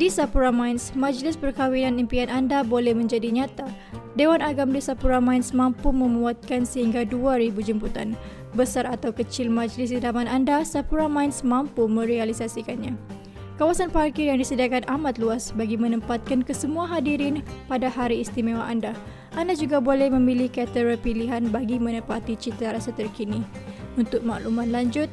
Di 0.00 0.08
Sapura 0.08 0.48
Mines, 0.48 0.96
majlis 0.96 1.36
perkahwinan 1.36 2.00
impian 2.00 2.32
anda 2.32 2.64
boleh 2.64 2.96
menjadi 2.96 3.28
nyata. 3.28 3.68
Dewan 4.16 4.40
Agam 4.40 4.72
di 4.72 4.80
Sapura 4.80 5.20
Mines 5.20 5.52
mampu 5.52 5.92
memuatkan 5.92 6.64
sehingga 6.64 7.04
2,000 7.04 7.60
jemputan. 7.60 8.16
Besar 8.56 8.88
atau 8.88 9.12
kecil 9.12 9.52
majlis 9.52 9.92
idaman 9.92 10.24
anda, 10.24 10.64
Sapura 10.64 11.04
Mines 11.04 11.44
mampu 11.44 11.84
merealisasikannya. 11.84 12.96
Kawasan 13.60 13.92
parkir 13.92 14.32
yang 14.32 14.40
disediakan 14.40 14.88
amat 14.88 15.20
luas 15.20 15.52
bagi 15.52 15.76
menempatkan 15.76 16.40
kesemua 16.48 16.88
hadirin 16.88 17.44
pada 17.68 17.92
hari 17.92 18.24
istimewa 18.24 18.64
anda. 18.64 18.96
Anda 19.36 19.52
juga 19.52 19.84
boleh 19.84 20.08
memilih 20.08 20.48
caterer 20.48 20.96
pilihan 20.96 21.52
bagi 21.52 21.76
menepati 21.76 22.40
cita 22.40 22.72
rasa 22.72 22.88
terkini. 22.96 23.44
Untuk 24.00 24.24
makluman 24.24 24.72
lanjut, 24.72 25.12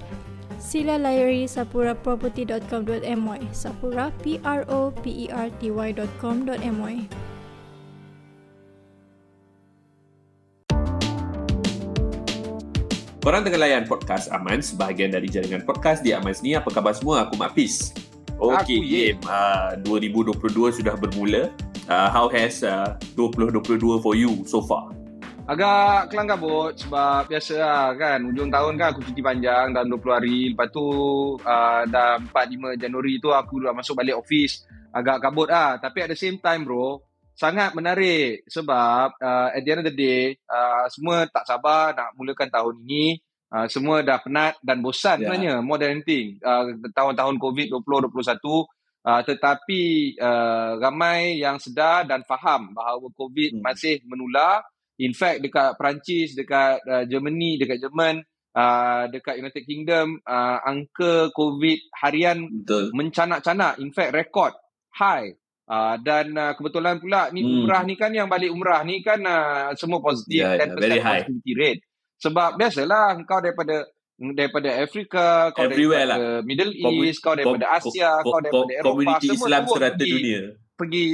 sila 0.57 0.97
layari 0.97 1.45
sapuraproperty.com.my 1.45 3.41
sapura 3.53 4.09
p 4.21 4.41
r 4.41 4.65
o 4.67 4.89
p 4.89 5.25
e 5.25 5.27
r 5.29 5.47
t 5.61 5.69
y.com.my 5.69 6.97
Korang 13.27 13.43
tengah 13.43 13.59
layan 13.59 13.83
podcast 13.83 14.31
Aman 14.31 14.63
sebahagian 14.63 15.11
dari 15.11 15.27
jaringan 15.27 15.67
podcast 15.67 15.99
di 15.99 16.15
Aman 16.15 16.31
ni. 16.39 16.55
Apa 16.55 16.71
khabar 16.71 16.95
semua? 16.95 17.27
Aku 17.27 17.35
Mak 17.35 17.59
Pis. 17.59 17.91
Okey, 18.39 18.79
game 18.87 19.19
uh, 19.27 19.75
2022 19.83 20.79
sudah 20.79 20.95
bermula. 20.95 21.51
Uh, 21.91 22.07
how 22.07 22.31
has 22.31 22.63
uh, 22.63 22.95
2022 23.19 23.99
for 23.99 24.15
you 24.15 24.47
so 24.47 24.63
far? 24.63 24.96
Agak 25.47 26.11
kelang 26.11 26.27
kabut 26.27 26.75
sebab 26.75 27.31
biasa 27.31 27.55
lah 27.55 27.95
kan 27.95 28.19
Ujung 28.19 28.51
tahun 28.51 28.75
kan 28.75 28.91
aku 28.91 28.99
cuti 28.99 29.23
panjang 29.23 29.71
dalam 29.71 29.95
20 29.95 30.11
hari. 30.19 30.39
Lepas 30.51 30.67
tu 30.75 30.83
uh, 31.39 31.81
dah 31.87 32.19
4-5 32.19 32.75
Januari 32.75 33.15
tu 33.23 33.31
aku 33.31 33.63
dah 33.63 33.71
masuk 33.71 33.95
balik 33.95 34.19
office 34.19 34.67
Agak 34.91 35.23
kabut 35.23 35.47
lah. 35.47 35.79
Tapi 35.79 36.03
at 36.03 36.11
the 36.11 36.19
same 36.19 36.43
time 36.43 36.67
bro 36.67 36.99
Sangat 37.31 37.71
menarik 37.79 38.43
sebab 38.43 39.15
uh, 39.23 39.55
at 39.55 39.63
the 39.63 39.71
end 39.71 39.81
of 39.85 39.87
the 39.87 39.95
day 39.95 40.35
uh, 40.51 40.83
Semua 40.91 41.23
tak 41.31 41.47
sabar 41.47 41.95
nak 41.95 42.11
mulakan 42.19 42.51
tahun 42.51 42.83
ini. 42.83 43.15
Uh, 43.47 43.71
Semua 43.71 44.03
dah 44.03 44.19
penat 44.19 44.59
dan 44.59 44.83
bosan 44.83 45.23
yeah. 45.23 45.31
sebenarnya 45.31 45.53
More 45.63 45.79
than 45.79 46.03
anything. 46.03 46.43
Uh, 46.43 46.75
Tahun-tahun 46.91 47.39
COVID 47.39 47.71
2021 47.71 48.67
Uh, 49.07 49.23
tetapi 49.23 50.19
uh, 50.19 50.83
ramai 50.83 51.39
yang 51.39 51.55
sedar 51.63 52.03
dan 52.03 52.27
faham 52.27 52.75
bahawa 52.75 53.07
COVID 53.15 53.55
hmm. 53.55 53.63
masih 53.63 54.03
menular 54.03 54.59
In 54.97 55.13
fact 55.13 55.45
dekat 55.45 55.77
Perancis, 55.77 56.33
dekat 56.33 56.81
uh, 56.85 57.03
Germany, 57.05 57.61
dekat 57.61 57.77
Jerman, 57.77 58.25
uh, 58.57 59.05
dekat 59.13 59.37
United 59.37 59.63
Kingdom, 59.69 60.17
uh, 60.25 60.57
angka 60.65 61.29
COVID 61.37 61.79
harian 62.01 62.49
Betul. 62.65 62.89
mencanak-canak. 62.97 63.77
In 63.77 63.93
fact 63.93 64.11
rekod 64.17 64.53
high. 64.97 65.37
Uh, 65.67 65.99
dan 65.99 66.31
uh, 66.31 66.55
kebetulan 66.55 66.95
pula 66.95 67.27
ni 67.35 67.43
hmm. 67.43 67.67
umrah 67.67 67.83
ni 67.83 67.99
kan 67.99 68.07
yang 68.15 68.31
balik 68.31 68.55
umrah 68.55 68.87
ni 68.87 69.03
kan 69.03 69.19
uh, 69.19 69.75
semua 69.75 69.99
positif 69.99 70.39
yeah, 70.39 70.55
10% 70.63 70.79
yeah, 70.79 71.03
positivity 71.03 71.53
rate. 71.59 71.81
Sebab 72.23 72.55
biasalah 72.55 73.19
kau 73.27 73.43
daripada 73.43 73.83
daripada 74.17 74.69
Afrika, 74.81 75.53
kau 75.53 75.67
Everywhere 75.67 76.07
daripada 76.07 76.41
lah. 76.41 76.47
Middle 76.47 76.73
East, 76.73 77.19
kau 77.21 77.37
daripada 77.37 77.67
Asia, 77.77 78.17
kau 78.25 78.41
daripada 78.41 78.73
Eropah, 78.73 78.95
komuniti 78.95 79.27
Islam 79.29 79.63
serata 79.69 80.01
dunia. 80.01 80.41
Pergi 80.73 81.05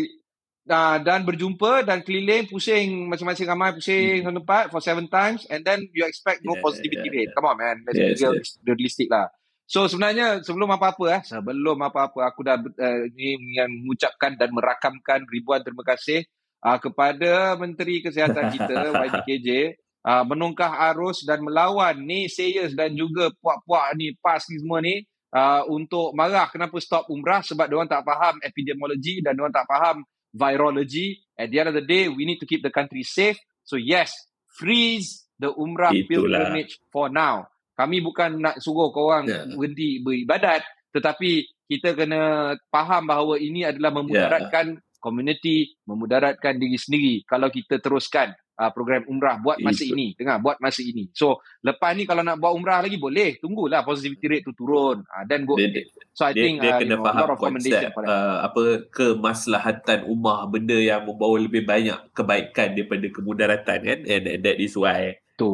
uh, 0.69 0.97
dan 1.03 1.27
berjumpa 1.27 1.83
dan 1.83 1.99
keliling 2.03 2.47
pusing 2.47 3.07
masing-masing 3.11 3.47
ramai 3.47 3.75
pusing 3.75 4.23
hmm. 4.23 4.29
satu 4.29 4.37
tempat 4.43 4.63
for 4.71 4.81
seven 4.83 5.05
times 5.11 5.43
and 5.51 5.63
then 5.67 5.83
you 5.91 6.03
expect 6.07 6.43
no 6.43 6.55
yeah, 6.55 6.63
positivity 6.63 7.07
yeah, 7.11 7.15
rate. 7.19 7.29
Yeah. 7.31 7.35
Come 7.35 7.47
on 7.49 7.55
man, 7.59 7.77
let's 7.87 7.97
yes, 7.99 8.19
be 8.19 8.39
yes. 8.39 8.49
realistic 8.63 9.07
lah. 9.11 9.27
So 9.63 9.87
sebenarnya 9.87 10.43
sebelum 10.43 10.69
apa-apa 10.75 11.05
eh, 11.17 11.21
sebelum 11.23 11.79
apa-apa 11.79 12.29
aku 12.29 12.43
dah 12.43 12.59
uh, 12.59 13.03
ni 13.15 13.39
yang 13.55 13.71
mengucapkan 13.71 14.35
dan 14.35 14.51
merakamkan 14.51 15.23
ribuan 15.31 15.63
terima 15.63 15.87
kasih 15.87 16.27
uh, 16.61 16.77
kepada 16.77 17.55
Menteri 17.55 18.03
Kesihatan 18.03 18.51
kita 18.51 18.91
YBKJ 19.07 19.79
uh, 20.03 20.23
menungkah 20.27 20.69
arus 20.91 21.23
dan 21.23 21.39
melawan 21.41 21.95
ni 22.03 22.27
sayers 22.27 22.75
dan 22.75 22.91
juga 22.93 23.31
puak-puak 23.39 23.95
ni 23.95 24.11
pas 24.19 24.43
ni 24.51 24.59
semua 24.59 24.79
ni 24.83 25.07
uh, 25.31 25.63
untuk 25.71 26.11
marah 26.11 26.51
kenapa 26.51 26.75
stop 26.83 27.07
umrah 27.07 27.41
sebab 27.41 27.65
dia 27.65 27.75
orang 27.79 27.89
tak 27.89 28.03
faham 28.03 28.35
epidemiologi 28.43 29.23
dan 29.23 29.33
dia 29.33 29.41
orang 29.47 29.55
tak 29.55 29.67
faham 29.67 30.03
virology. 30.33 31.21
At 31.37 31.49
the 31.49 31.61
end 31.61 31.69
of 31.69 31.77
the 31.77 31.85
day, 31.85 32.09
we 32.09 32.25
need 32.25 32.41
to 32.41 32.49
keep 32.49 32.61
the 32.61 32.73
country 32.73 33.05
safe. 33.05 33.37
So 33.63 33.77
yes, 33.77 34.13
freeze 34.57 35.23
the 35.39 35.53
Umrah 35.53 35.93
Itulah. 35.93 36.09
pilgrimage 36.09 36.77
for 36.93 37.09
now. 37.09 37.49
Kami 37.73 38.05
bukan 38.05 38.37
nak 38.37 38.61
suruh 38.61 38.93
korang 38.93 39.25
yeah. 39.25 39.49
berhenti 39.49 39.97
beribadat, 40.05 40.61
tetapi 40.93 41.49
kita 41.65 41.97
kena 41.97 42.53
faham 42.69 43.09
bahawa 43.09 43.41
ini 43.41 43.65
adalah 43.65 43.97
memudaratkan 43.97 44.77
yeah. 44.77 45.01
community, 45.01 45.73
memudaratkan 45.89 46.61
diri 46.61 46.77
sendiri 46.77 47.15
kalau 47.25 47.49
kita 47.49 47.81
teruskan 47.81 48.29
uh, 48.57 48.71
program 48.73 49.03
umrah 49.09 49.39
buat 49.41 49.57
masa 49.61 49.83
Itu. 49.85 49.93
ini. 49.97 50.07
Dengar 50.17 50.37
buat 50.41 50.57
masa 50.61 50.81
ini. 50.85 51.09
So 51.13 51.41
lepas 51.65 51.93
ni 51.97 52.05
kalau 52.05 52.21
nak 52.21 52.37
buat 52.37 52.53
umrah 52.53 52.81
lagi 52.81 52.97
boleh. 52.97 53.37
Tunggulah 53.41 53.81
positivity 53.81 54.25
rate 54.29 54.45
tu 54.45 54.53
turun. 54.53 55.01
Uh, 55.07 55.23
then 55.25 55.45
go. 55.47 55.57
Dia, 55.57 55.85
so 56.13 56.25
i 56.25 56.33
dia, 56.33 56.43
think 56.43 56.55
dia 56.61 56.71
uh, 56.73 56.79
kena 56.81 56.85
you 56.85 56.99
know, 56.99 57.05
faham 57.05 57.27
konsep 57.37 57.81
uh, 57.97 58.37
apa 58.45 58.63
kemaslahatan 58.93 59.99
ummah 60.09 60.45
benda 60.49 60.77
yang 60.77 61.05
membawa 61.05 61.35
lebih 61.41 61.65
banyak 61.65 61.97
kebaikan 62.13 62.77
daripada 62.77 63.05
kemudaratan 63.09 63.79
kan? 63.81 63.99
And, 64.05 64.23
and 64.29 64.41
that 64.45 64.57
is 64.61 64.77
why. 64.77 65.17
Tu 65.41 65.49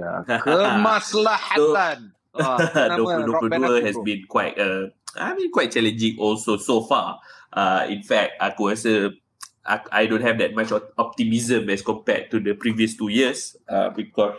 ya. 0.00 0.24
Kemaslahatan. 0.24 2.16
So, 2.30 2.46
uh, 2.46 2.96
2022 2.96 3.84
has 3.84 3.96
been 4.06 4.22
quite 4.30 4.54
uh, 4.54 4.86
I 5.18 5.34
mean 5.34 5.50
quite 5.50 5.74
challenging 5.74 6.16
also 6.16 6.56
so 6.56 6.86
far. 6.86 7.18
Uh, 7.50 7.90
in 7.90 8.06
fact, 8.06 8.38
aku 8.38 8.70
rasa 8.70 9.10
I, 9.66 9.80
I 9.92 10.06
don't 10.06 10.22
have 10.22 10.38
that 10.38 10.54
much 10.54 10.72
optimism 10.96 11.68
as 11.68 11.82
compared 11.82 12.30
to 12.30 12.40
the 12.40 12.54
previous 12.54 12.96
two 12.96 13.08
years 13.08 13.56
uh, 13.68 13.90
because 13.90 14.36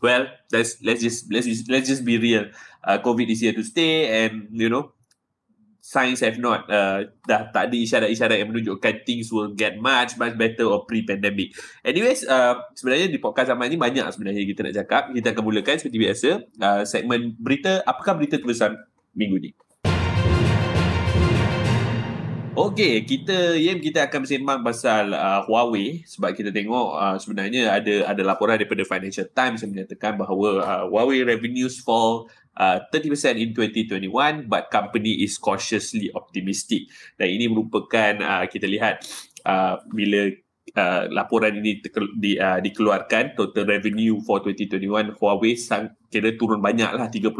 well 0.00 0.26
let's 0.52 0.78
let's 0.82 1.02
just 1.02 1.32
let's 1.32 1.46
just, 1.46 1.70
let's 1.70 1.88
just 1.88 2.04
be 2.04 2.18
real 2.18 2.46
uh, 2.84 2.98
COVID 2.98 3.30
is 3.30 3.40
here 3.40 3.52
to 3.52 3.62
stay 3.62 4.24
and 4.24 4.48
you 4.52 4.68
know 4.68 4.92
science 5.82 6.22
have 6.22 6.38
not 6.38 6.70
uh, 6.70 7.02
dah 7.26 7.50
tak 7.50 7.68
ada 7.68 7.74
isyarat-isyarat 7.74 8.38
yang 8.38 8.54
menunjukkan 8.54 9.02
things 9.02 9.34
will 9.34 9.50
get 9.50 9.82
much 9.82 10.14
much 10.14 10.38
better 10.38 10.70
or 10.70 10.86
pre-pandemic. 10.86 11.50
Anyways, 11.82 12.22
uh, 12.22 12.62
sebenarnya 12.78 13.10
di 13.10 13.18
podcast 13.18 13.50
zaman 13.50 13.66
ni 13.66 13.74
banyak 13.74 14.06
sebenarnya 14.14 14.46
kita 14.46 14.62
nak 14.62 14.74
cakap. 14.78 15.02
Kita 15.10 15.34
akan 15.34 15.42
mulakan 15.42 15.76
seperti 15.82 15.98
biasa 15.98 16.28
uh, 16.62 16.82
segmen 16.86 17.34
berita. 17.34 17.82
Apakah 17.82 18.14
berita 18.14 18.38
terbesar 18.38 18.78
minggu 19.18 19.42
ni? 19.42 19.50
Okey, 22.52 23.08
kita 23.08 23.56
Yem 23.56 23.80
kita 23.80 24.12
akan 24.12 24.28
bersembang 24.28 24.60
pasal 24.60 25.16
uh, 25.16 25.40
Huawei 25.48 26.04
sebab 26.04 26.36
kita 26.36 26.52
tengok 26.52 26.88
uh, 27.00 27.16
sebenarnya 27.16 27.72
ada 27.72 28.12
ada 28.12 28.20
laporan 28.20 28.60
daripada 28.60 28.84
Financial 28.84 29.24
Times 29.24 29.64
yang 29.64 29.72
menyatakan 29.72 30.20
bahawa 30.20 30.60
uh, 30.60 30.84
Huawei 30.84 31.24
revenues 31.24 31.80
fall 31.80 32.28
uh, 32.60 32.76
30% 32.92 33.40
in 33.40 33.56
2021 33.56 34.52
but 34.52 34.68
company 34.68 35.24
is 35.24 35.40
cautiously 35.40 36.12
optimistic. 36.12 36.92
Dan 37.16 37.32
ini 37.32 37.48
merupakan 37.48 38.20
uh, 38.20 38.44
kita 38.44 38.68
lihat 38.68 39.00
uh, 39.48 39.80
bila 39.88 40.28
uh, 40.76 41.08
laporan 41.08 41.56
ini 41.56 41.80
di, 42.20 42.36
uh, 42.36 42.60
dikeluarkan 42.60 43.32
total 43.32 43.64
revenue 43.64 44.20
for 44.28 44.44
2021 44.44 45.16
Huawei 45.16 45.56
sang 45.56 45.96
kira 46.12 46.36
turun 46.36 46.60
banyaklah 46.60 47.08
30%. 47.08 47.32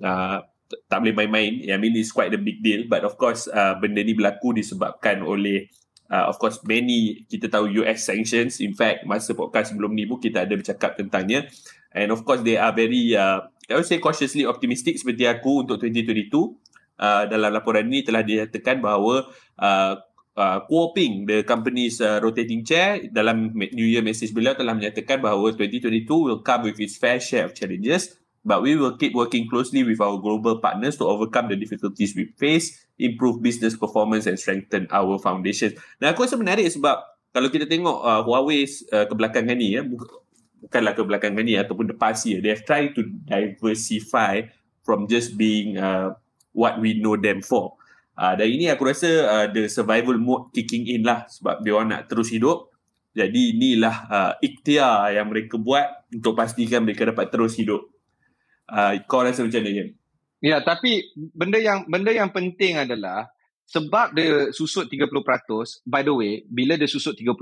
Uh, 0.00 0.40
tak 0.68 0.98
boleh 1.00 1.14
main-main. 1.16 1.52
I 1.64 1.76
mean, 1.80 1.96
it's 1.96 2.12
quite 2.12 2.32
a 2.32 2.40
big 2.40 2.60
deal. 2.60 2.84
But 2.86 3.04
of 3.04 3.16
course, 3.16 3.48
uh, 3.48 3.80
benda 3.80 4.04
ni 4.04 4.12
berlaku 4.12 4.52
disebabkan 4.52 5.24
oleh, 5.24 5.72
uh, 6.12 6.28
of 6.28 6.36
course, 6.36 6.60
many, 6.68 7.24
kita 7.28 7.48
tahu 7.48 7.72
US 7.84 8.04
sanctions. 8.04 8.60
In 8.60 8.76
fact, 8.76 9.08
masa 9.08 9.32
podcast 9.32 9.72
sebelum 9.72 9.96
ni 9.96 10.04
pun 10.04 10.20
kita 10.20 10.44
ada 10.44 10.52
bercakap 10.52 11.00
tentangnya. 11.00 11.48
And 11.96 12.12
of 12.12 12.22
course, 12.28 12.44
they 12.44 12.60
are 12.60 12.72
very, 12.76 13.16
uh, 13.16 13.48
I 13.68 13.80
would 13.80 13.88
say 13.88 13.96
cautiously 13.96 14.44
optimistic 14.44 15.00
seperti 15.00 15.24
aku 15.24 15.64
untuk 15.64 15.80
2022. 15.80 16.28
Uh, 16.98 17.24
dalam 17.30 17.54
laporan 17.54 17.86
ini 17.88 18.02
telah 18.02 18.26
dinyatakan 18.26 18.82
bahawa 18.82 19.30
uh, 19.62 19.94
uh, 20.34 20.58
Kuoping, 20.66 21.30
the 21.30 21.46
company's 21.46 22.02
uh, 22.02 22.18
rotating 22.18 22.66
chair, 22.66 23.06
dalam 23.08 23.54
New 23.54 23.86
Year 23.86 24.02
message 24.02 24.34
beliau 24.34 24.58
telah 24.58 24.74
menyatakan 24.74 25.22
bahawa 25.22 25.54
2022 25.54 26.04
will 26.10 26.42
come 26.42 26.66
with 26.66 26.78
its 26.82 26.98
fair 26.98 27.22
share 27.22 27.46
of 27.46 27.54
challenges 27.54 28.18
but 28.48 28.64
we 28.64 28.72
will 28.80 28.96
keep 28.96 29.12
working 29.12 29.44
closely 29.44 29.84
with 29.84 30.00
our 30.00 30.16
global 30.16 30.56
partners 30.56 30.96
to 30.96 31.04
overcome 31.04 31.52
the 31.52 31.58
difficulties 31.60 32.16
we 32.16 32.32
face, 32.40 32.88
improve 32.96 33.44
business 33.44 33.76
performance 33.76 34.24
and 34.24 34.40
strengthen 34.40 34.88
our 34.88 35.20
foundations. 35.20 35.76
Dan 36.00 36.16
aku 36.16 36.24
rasa 36.24 36.40
menarik 36.40 36.64
sebab 36.72 36.96
kalau 37.36 37.52
kita 37.52 37.68
tengok 37.68 38.00
uh, 38.00 38.24
Huawei 38.24 38.64
uh, 38.64 39.04
kebelakangan 39.04 39.52
ni 39.52 39.76
ya, 39.76 39.84
bukanlah 39.84 40.96
kebelakangan 40.96 41.44
ni 41.44 41.60
ataupun 41.60 41.92
the 41.92 41.96
past 42.00 42.24
year, 42.24 42.40
they 42.40 42.48
have 42.48 42.64
tried 42.64 42.96
to 42.96 43.04
diversify 43.28 44.40
from 44.80 45.04
just 45.04 45.36
being 45.36 45.76
uh, 45.76 46.16
what 46.56 46.80
we 46.80 46.96
know 46.96 47.20
them 47.20 47.44
for. 47.44 47.76
Uh, 48.16 48.32
dan 48.34 48.48
ini 48.48 48.72
aku 48.72 48.88
rasa 48.88 49.10
uh, 49.28 49.46
the 49.52 49.68
survival 49.68 50.16
mode 50.16 50.50
kicking 50.56 50.88
in 50.88 51.04
lah 51.04 51.28
sebab 51.28 51.60
dia 51.60 51.76
nak 51.84 52.08
terus 52.08 52.32
hidup. 52.32 52.72
Jadi 53.12 53.54
inilah 53.54 53.96
uh, 54.08 54.32
ikhtiar 54.40 55.12
yang 55.12 55.28
mereka 55.28 55.60
buat 55.60 56.06
untuk 56.08 56.32
pastikan 56.32 56.86
mereka 56.86 57.06
dapat 57.06 57.28
terus 57.28 57.54
hidup 57.58 57.97
uh, 58.70 58.92
kau 59.08 59.24
rasa 59.24 59.44
macam 59.44 59.60
mana 59.64 59.72
Jem? 59.72 59.88
Ya, 60.38 60.62
tapi 60.62 61.02
benda 61.34 61.58
yang 61.58 61.88
benda 61.90 62.14
yang 62.14 62.30
penting 62.30 62.78
adalah 62.78 63.26
sebab 63.68 64.16
dia 64.16 64.48
susut 64.54 64.88
30%, 64.88 65.12
by 65.84 66.00
the 66.00 66.14
way, 66.14 66.40
bila 66.48 66.78
dia 66.80 66.88
susut 66.88 67.12
30%, 67.12 67.36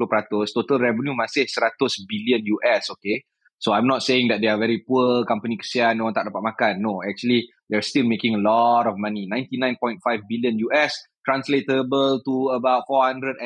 total 0.50 0.78
revenue 0.82 1.14
masih 1.14 1.46
100 1.46 1.78
billion 2.08 2.42
US, 2.58 2.90
okay? 2.90 3.22
So 3.62 3.72
I'm 3.72 3.86
not 3.86 4.02
saying 4.02 4.28
that 4.28 4.42
they 4.42 4.50
are 4.50 4.58
very 4.58 4.82
poor, 4.84 5.24
company 5.24 5.56
kesian, 5.56 6.02
orang 6.02 6.12
tak 6.12 6.28
dapat 6.28 6.42
makan. 6.44 6.74
No, 6.82 7.00
actually, 7.00 7.48
they're 7.70 7.84
still 7.84 8.04
making 8.04 8.36
a 8.36 8.42
lot 8.42 8.84
of 8.84 9.00
money. 9.00 9.30
99.5 9.30 10.02
billion 10.28 10.60
US, 10.68 10.92
translatable 11.24 12.20
to 12.26 12.34
about 12.52 12.84
430 12.90 13.38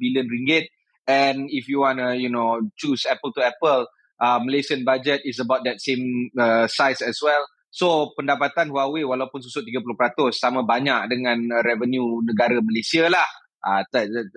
billion 0.00 0.26
ringgit. 0.30 0.72
And 1.04 1.50
if 1.50 1.68
you 1.68 1.82
want 1.82 1.98
to, 1.98 2.16
you 2.16 2.30
know, 2.30 2.62
choose 2.78 3.04
apple 3.04 3.34
to 3.36 3.42
apple, 3.44 3.90
uh, 4.20 4.38
Malaysian 4.44 4.84
budget 4.84 5.24
is 5.24 5.40
about 5.40 5.64
that 5.64 5.80
same 5.80 6.30
uh, 6.36 6.68
size 6.68 7.00
as 7.00 7.18
well. 7.24 7.42
So 7.70 8.12
pendapatan 8.18 8.68
Huawei 8.70 9.06
walaupun 9.06 9.40
susut 9.40 9.64
30% 9.64 9.88
sama 10.36 10.66
banyak 10.66 11.08
dengan 11.08 11.38
revenue 11.64 12.20
negara 12.22 12.60
Malaysia 12.60 13.08
lah. 13.08 13.26
Uh, 13.64 13.82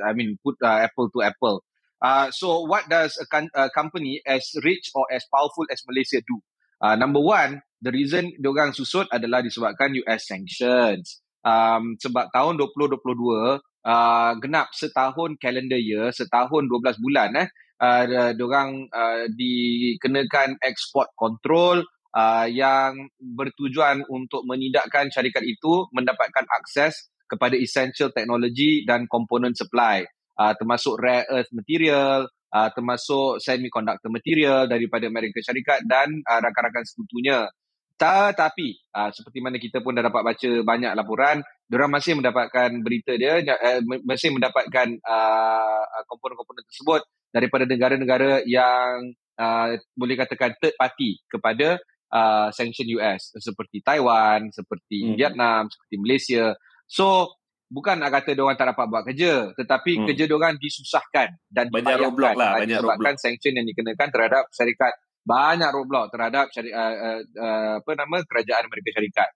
I 0.05 0.11
mean 0.15 0.39
put 0.39 0.55
uh, 0.63 0.87
apple 0.87 1.09
to 1.11 1.25
apple. 1.25 1.65
Uh, 2.03 2.27
so 2.35 2.67
what 2.67 2.85
does 2.91 3.15
a, 3.15 3.27
a 3.55 3.71
company 3.71 4.19
as 4.27 4.51
rich 4.61 4.91
or 4.93 5.07
as 5.09 5.23
powerful 5.31 5.63
as 5.71 5.81
Malaysia 5.87 6.19
do? 6.19 6.37
Uh, 6.83 6.99
number 6.99 7.23
one, 7.23 7.63
the 7.79 7.95
reason 7.95 8.35
diorang 8.43 8.75
susut 8.75 9.07
adalah 9.07 9.39
disebabkan 9.39 9.95
US 10.03 10.27
sanctions. 10.27 11.23
Um, 11.43 11.95
sebab 11.95 12.27
tahun 12.35 12.59
2022, 12.59 13.59
uh, 13.87 14.31
genap 14.39 14.71
setahun 14.75 15.39
calendar 15.39 15.79
year, 15.79 16.11
setahun 16.11 16.67
12 16.67 16.99
bulan 16.99 17.35
eh, 17.39 17.47
uh, 17.83 18.31
diorang 18.31 18.87
uh, 18.87 19.27
dikenakan 19.27 20.55
export 20.63 21.11
control 21.19 21.83
uh, 22.15 22.47
yang 22.47 23.11
bertujuan 23.19 24.07
untuk 24.07 24.47
menidakkan 24.47 25.11
syarikat 25.11 25.43
itu 25.43 25.91
mendapatkan 25.91 26.47
akses 26.47 27.11
kepada 27.27 27.59
essential 27.59 28.15
technology 28.15 28.87
dan 28.87 29.03
komponen 29.11 29.51
supply 29.51 30.07
uh, 30.39 30.53
termasuk 30.57 30.97
rare 30.97 31.25
earth 31.29 31.51
material, 31.53 32.25
uh, 32.53 32.69
termasuk 32.73 33.41
semiconductor 33.41 34.09
material 34.09 34.65
daripada 34.65 35.05
Amerika 35.09 35.41
Syarikat 35.41 35.85
dan 35.85 36.21
uh, 36.25 36.39
rakan-rakan 36.41 36.85
sekutunya. 36.85 37.45
Tetapi 37.93 38.67
uh, 38.97 39.09
seperti 39.13 39.39
mana 39.39 39.61
kita 39.61 39.79
pun 39.85 39.93
dah 39.93 40.03
dapat 40.03 40.21
baca 40.25 40.49
banyak 40.65 40.91
laporan, 40.97 41.37
diorang 41.69 41.93
masih 41.93 42.17
mendapatkan 42.17 42.69
berita 42.81 43.13
dia, 43.15 43.39
uh, 43.39 43.79
masih 44.03 44.33
mendapatkan 44.33 44.87
uh, 45.05 45.83
komponen-komponen 46.09 46.65
tersebut 46.67 47.01
daripada 47.33 47.65
negara-negara 47.65 48.45
yang 48.45 49.09
uh, 49.41 49.73
boleh 49.97 50.15
katakan 50.15 50.53
third 50.61 50.77
party 50.77 51.17
kepada 51.25 51.81
uh, 52.13 52.53
sanction 52.53 52.85
US 53.01 53.33
seperti 53.41 53.81
Taiwan, 53.81 54.53
seperti 54.53 55.09
hmm. 55.09 55.15
Vietnam, 55.17 55.65
seperti 55.67 55.95
Malaysia. 55.97 56.45
So 56.85 57.33
bukan 57.73 57.97
nak 57.97 58.21
kata 58.21 58.37
dia 58.37 58.45
orang 58.45 58.53
tak 58.53 58.69
dapat 58.69 58.85
buat 58.85 59.01
kerja 59.01 59.49
tetapi 59.57 59.91
hmm. 59.97 60.05
kerja 60.13 60.23
dia 60.29 60.35
orang 60.37 60.61
disusahkan 60.61 61.41
dan 61.49 61.73
banyak 61.73 62.05
roadblock 62.05 62.37
lah 62.37 62.61
banyak 62.61 62.77
roadblock 62.77 63.17
sanction 63.17 63.57
yang 63.57 63.65
dikenakan 63.65 64.13
terhadap 64.13 64.45
syarikat 64.53 64.93
banyak 65.23 65.71
roadblock 65.71 66.11
terhadap 66.11 66.51
syarikat, 66.51 66.75
uh, 66.75 66.95
uh, 66.99 67.19
uh, 67.39 67.73
apa 67.79 67.91
nama 67.95 68.17
kerajaan 68.27 68.63
Amerika 68.67 68.89
Syarikat. 68.91 69.29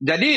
Jadi 0.00 0.32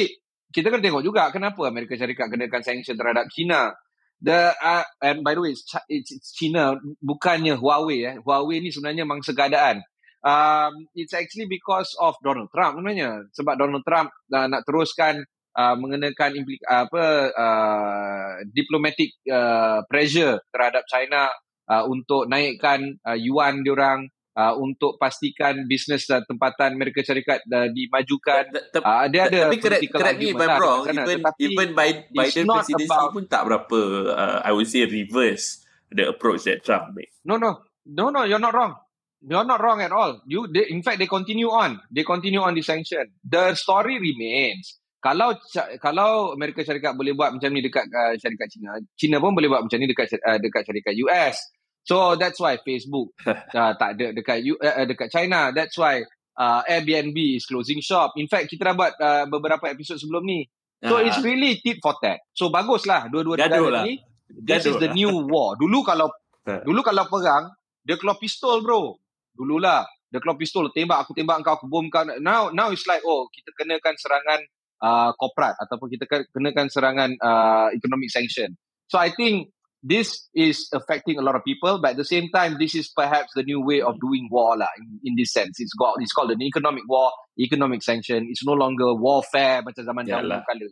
kita 0.53 0.67
kan 0.71 0.79
tengok 0.79 1.03
juga 1.03 1.27
kenapa 1.29 1.67
Amerika 1.67 1.99
Syarikat 1.99 2.31
kenakan 2.31 2.63
sanction 2.63 2.95
terhadap 2.95 3.27
China. 3.29 3.75
The 4.23 4.55
uh, 4.55 4.87
and 5.03 5.19
by 5.19 5.35
the 5.35 5.43
way 5.43 5.51
it's, 5.51 5.67
it's 5.91 6.31
China 6.31 6.79
bukannya 7.03 7.59
Huawei 7.59 8.07
eh. 8.07 8.15
Huawei 8.23 8.63
ni 8.63 8.71
sebenarnya 8.71 9.03
mangsa 9.03 9.35
keadaan. 9.35 9.83
Um, 10.23 10.87
it's 10.95 11.11
actually 11.11 11.51
because 11.51 11.91
of 11.99 12.15
Donald 12.23 12.47
Trump 12.55 12.79
sebenarnya. 12.79 13.27
Sebab 13.35 13.59
Donald 13.59 13.83
Trump 13.83 14.15
uh, 14.31 14.47
nak 14.47 14.63
teruskan 14.63 15.27
uh, 15.59 15.75
mengenakan 15.75 16.39
implik- 16.39 16.63
uh, 16.63 16.87
apa 16.87 17.05
uh, 17.35 18.31
diplomatic 18.55 19.11
uh, 19.27 19.83
pressure 19.91 20.39
terhadap 20.55 20.87
China 20.87 21.27
uh, 21.67 21.83
untuk 21.91 22.31
naikkan 22.31 22.95
uh, 23.03 23.19
yuan 23.19 23.59
diorang 23.67 24.07
uh, 24.37 24.53
untuk 24.57 24.97
pastikan 24.97 25.65
bisnes 25.65 26.05
uh, 26.09 26.21
tempatan 26.25 26.73
Amerika 26.73 27.01
Syarikat 27.01 27.45
uh, 27.47 27.69
dimajukan. 27.69 28.43
Uh, 28.81 29.05
dia 29.09 29.29
ada 29.29 29.49
tapi 29.49 29.57
correct, 29.61 29.81
correct 29.89 30.17
me 30.19 30.27
if 30.33 30.37
I'm 30.37 30.57
wrong. 30.59 30.81
Even, 30.89 31.21
even 31.39 31.67
by 31.77 31.89
Biden 32.09 32.45
presidency 32.49 32.85
about, 32.89 33.13
pun 33.13 33.23
tak 33.29 33.45
berapa 33.45 33.79
uh, 34.13 34.37
I 34.45 34.51
would 34.51 34.69
say 34.69 34.85
reverse 34.85 35.65
the 35.93 36.09
approach 36.09 36.45
that 36.49 36.65
Trump 36.65 36.97
made. 36.97 37.13
No, 37.25 37.37
no. 37.37 37.61
No, 37.83 38.09
no, 38.09 38.23
you're 38.23 38.39
not 38.39 38.55
wrong. 38.55 38.79
You're 39.23 39.47
not 39.47 39.59
wrong 39.59 39.79
at 39.79 39.91
all. 39.91 40.19
You, 40.27 40.47
they, 40.51 40.67
in 40.71 40.83
fact, 40.83 40.99
they 40.99 41.07
continue 41.07 41.47
on. 41.47 41.79
They 41.91 42.03
continue 42.03 42.39
on 42.39 42.55
the 42.55 42.63
sanction. 42.63 43.11
The 43.23 43.55
story 43.55 43.99
remains 43.99 44.79
kalau 45.03 45.35
kalau 45.83 46.31
Amerika 46.31 46.63
Syarikat 46.63 46.95
boleh 46.95 47.11
buat 47.11 47.35
macam 47.35 47.51
ni 47.51 47.59
dekat 47.59 47.91
uh, 47.91 48.15
syarikat 48.15 48.47
China, 48.47 48.79
China 48.95 49.19
pun 49.19 49.35
boleh 49.35 49.51
buat 49.51 49.67
macam 49.67 49.75
ni 49.75 49.83
dekat 49.91 50.15
uh, 50.15 50.39
dekat 50.39 50.63
syarikat 50.63 50.95
US. 51.03 51.35
So 51.83 52.15
that's 52.15 52.39
why 52.39 52.59
Facebook 52.63 53.11
uh, 53.27 53.73
tak 53.75 53.99
ada 53.99 54.15
dekat 54.15 54.43
U, 54.47 54.55
uh, 54.55 54.87
dekat 54.87 55.11
China. 55.11 55.51
That's 55.51 55.75
why 55.75 56.07
uh, 56.39 56.61
Airbnb 56.63 57.15
is 57.15 57.43
closing 57.43 57.83
shop. 57.83 58.15
In 58.15 58.31
fact, 58.31 58.47
kita 58.47 58.71
dah 58.71 58.75
buat 58.75 58.93
uh, 58.97 59.25
beberapa 59.27 59.67
episod 59.67 59.99
sebelum 59.99 60.23
ni. 60.23 60.47
So 60.83 60.99
uh-huh. 60.99 61.07
it's 61.07 61.19
really 61.23 61.59
tit 61.63 61.79
for 61.79 61.95
tat. 61.99 62.23
So 62.35 62.51
baguslah 62.51 63.07
dua-dua 63.07 63.39
negara 63.39 63.83
lah. 63.83 63.83
ni. 63.87 63.99
This 64.27 64.63
Gaduh 64.63 64.71
is 64.75 64.77
the 64.79 64.89
lah. 64.91 64.95
new 64.95 65.11
war. 65.27 65.55
Dulu 65.55 65.79
kalau 65.83 66.07
dulu 66.67 66.79
kalau 66.83 67.07
perang, 67.07 67.51
dia 67.83 67.95
keluar 67.95 68.19
pistol 68.19 68.63
bro. 68.63 68.95
Dululah 69.31 69.87
dia 70.13 70.21
keluar 70.21 70.37
pistol 70.37 70.69
tembak 70.69 71.09
aku 71.09 71.17
tembak 71.17 71.41
kau 71.41 71.57
aku 71.57 71.65
bom 71.65 71.89
kau. 71.89 72.05
Now 72.21 72.53
now 72.53 72.69
it's 72.69 72.85
like 72.85 73.01
oh 73.01 73.25
kita 73.33 73.49
kenakan 73.57 73.97
serangan 73.97 74.39
uh, 74.77 75.09
korporat 75.17 75.57
ataupun 75.57 75.89
kita 75.89 76.05
kenakan 76.29 76.69
serangan 76.69 77.09
uh, 77.17 77.67
economic 77.73 78.13
sanction. 78.13 78.53
So 78.85 79.01
I 79.01 79.09
think 79.09 79.49
this 79.83 80.29
is 80.33 80.71
affecting 80.71 81.19
a 81.19 81.21
lot 81.21 81.35
of 81.35 81.43
people, 81.43 81.79
but 81.79 81.91
at 81.91 81.97
the 81.97 82.07
same 82.07 82.29
time, 82.33 82.55
this 82.57 82.73
is 82.73 82.87
perhaps 82.87 83.35
the 83.35 83.43
new 83.43 83.59
way 83.59 83.81
of 83.81 83.99
doing 83.99 84.29
war 84.31 84.55
lah. 84.55 84.71
In, 84.79 84.99
in 85.03 85.13
this 85.19 85.33
sense, 85.35 85.59
it's 85.59 85.75
got 85.75 85.99
it's 85.99 86.13
called 86.13 86.31
an 86.31 86.41
economic 86.41 86.83
war, 86.87 87.11
economic 87.37 87.83
sanction. 87.83 88.27
It's 88.31 88.45
no 88.45 88.53
longer 88.53 88.95
warfare 88.95 89.61
macam 89.61 89.83
zaman 89.83 90.07
dahulu 90.07 90.39
kala. 90.47 90.67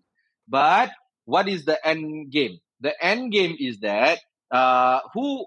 But 0.48 0.90
what 1.28 1.52
is 1.52 1.68
the 1.68 1.76
end 1.84 2.32
game? 2.32 2.64
The 2.80 2.96
end 3.04 3.36
game 3.36 3.60
is 3.60 3.84
that 3.84 4.24
uh, 4.50 5.04
who 5.14 5.46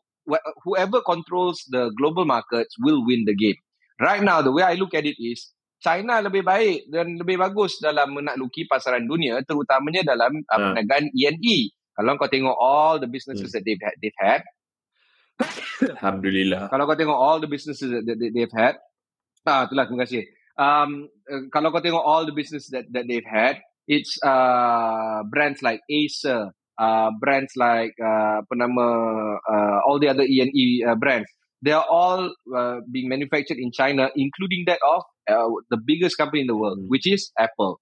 whoever 0.64 1.00
controls 1.00 1.64
the 1.72 1.88
global 1.96 2.28
markets 2.28 2.76
will 2.78 3.00
win 3.00 3.24
the 3.24 3.34
game. 3.34 3.56
Right 3.96 4.22
now, 4.22 4.44
the 4.44 4.52
way 4.52 4.62
I 4.62 4.74
look 4.74 4.92
at 4.92 5.08
it 5.08 5.16
is 5.16 5.54
China 5.80 6.20
lebih 6.20 6.44
baik 6.44 6.88
dan 6.88 7.20
lebih 7.20 7.36
bagus 7.40 7.76
dalam 7.80 8.16
menakluki 8.16 8.64
pasaran 8.64 9.04
dunia 9.04 9.40
terutamanya 9.44 10.16
dalam 10.16 10.40
uh. 10.48 10.52
perniagaan 10.52 11.12
E&E. 11.12 11.72
Kalau 11.94 12.18
kau 12.18 12.30
tengok 12.30 12.58
all 12.58 12.98
the 12.98 13.10
businesses 13.10 13.50
hmm. 13.50 13.54
that 13.54 13.62
they've 13.62 13.82
had, 13.82 13.94
they've 14.02 14.20
had 14.20 14.42
Alhamdulillah. 15.98 16.70
Kalau 16.70 16.84
kau 16.86 16.98
tengok 16.98 17.18
all 17.18 17.38
the 17.42 17.50
businesses 17.50 17.90
that, 17.90 18.06
that 18.06 18.18
they've 18.18 18.54
had 18.54 18.78
ah 19.44 19.68
itulah 19.68 19.84
terima 19.86 20.08
kasih. 20.08 20.24
Um, 20.56 21.10
uh, 21.28 21.44
kalau 21.52 21.70
kau 21.70 21.84
tengok 21.84 22.00
all 22.00 22.24
the 22.24 22.36
business 22.36 22.70
that 22.72 22.88
that 22.90 23.04
they've 23.04 23.26
had, 23.26 23.60
it's 23.84 24.16
uh, 24.24 25.20
brands 25.28 25.60
like 25.60 25.84
Acer, 25.90 26.54
uh, 26.80 27.10
brands 27.20 27.52
like 27.58 27.92
uh, 28.00 28.40
apa 28.42 28.54
nama 28.56 28.86
uh, 29.38 29.78
all 29.84 30.00
the 30.00 30.08
other 30.08 30.24
E&E 30.24 30.82
uh, 30.82 30.96
brands. 30.96 31.28
They 31.64 31.72
are 31.72 31.84
all 31.88 32.28
uh, 32.52 32.84
being 32.92 33.08
manufactured 33.08 33.56
in 33.56 33.72
China, 33.72 34.12
including 34.12 34.68
that 34.68 34.84
of 34.84 35.00
uh, 35.24 35.48
the 35.72 35.80
biggest 35.80 36.20
company 36.20 36.44
in 36.44 36.48
the 36.48 36.56
world, 36.56 36.76
mm. 36.76 36.92
which 36.92 37.08
is 37.08 37.32
Apple. 37.40 37.80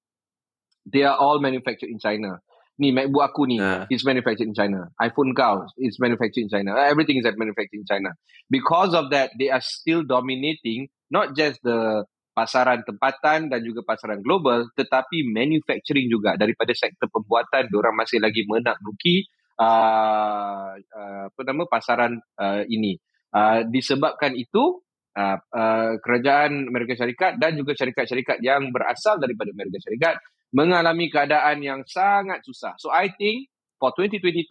They 0.87 1.03
are 1.03 1.19
all 1.19 1.43
manufactured 1.43 1.91
in 1.91 1.99
China. 1.99 2.39
Ni 2.83 2.91
MacBook 2.91 3.23
aku 3.23 3.47
ni 3.47 3.63
uh. 3.63 3.87
is 3.87 4.03
manufactured 4.03 4.51
in 4.51 4.57
China. 4.59 4.91
iPhone 4.99 5.31
kau 5.39 5.63
is 5.79 6.03
manufactured 6.03 6.43
in 6.43 6.51
China. 6.51 6.75
Everything 6.83 7.23
is 7.23 7.27
manufactured 7.39 7.79
in 7.79 7.87
China. 7.87 8.11
Because 8.51 8.91
of 8.91 9.15
that, 9.15 9.31
they 9.39 9.55
are 9.55 9.63
still 9.63 10.03
dominating 10.03 10.91
not 11.07 11.39
just 11.39 11.63
the 11.63 12.03
pasaran 12.35 12.83
tempatan 12.83 13.53
dan 13.53 13.61
juga 13.63 13.87
pasaran 13.87 14.19
global, 14.25 14.67
tetapi 14.75 15.31
manufacturing 15.31 16.11
juga 16.11 16.35
daripada 16.35 16.75
sektor 16.75 17.07
pembuatan. 17.07 17.71
Diorang 17.71 17.95
masih 17.95 18.19
lagi 18.19 18.43
menakluki 18.49 19.31
uh, 19.63 20.75
uh, 20.75 21.25
apa 21.31 21.41
nama 21.47 21.63
pasaran 21.71 22.19
uh, 22.41 22.67
ini. 22.67 22.99
Uh, 23.33 23.65
disebabkan 23.69 24.35
itu, 24.35 24.83
uh, 25.17 25.39
uh, 25.39 25.93
kerajaan 26.01 26.69
Amerika 26.69 26.97
Syarikat 26.97 27.37
dan 27.41 27.57
juga 27.57 27.77
syarikat-syarikat 27.77 28.41
yang 28.41 28.73
berasal 28.73 29.21
daripada 29.21 29.53
Amerika 29.53 29.79
Syarikat 29.81 30.17
mengalami 30.53 31.09
keadaan 31.09 31.65
yang 31.65 31.81
sangat 31.89 32.45
susah. 32.45 32.77
So 32.77 32.93
I 32.93 33.11
think 33.17 33.49
for 33.81 33.91
2022 33.97 34.47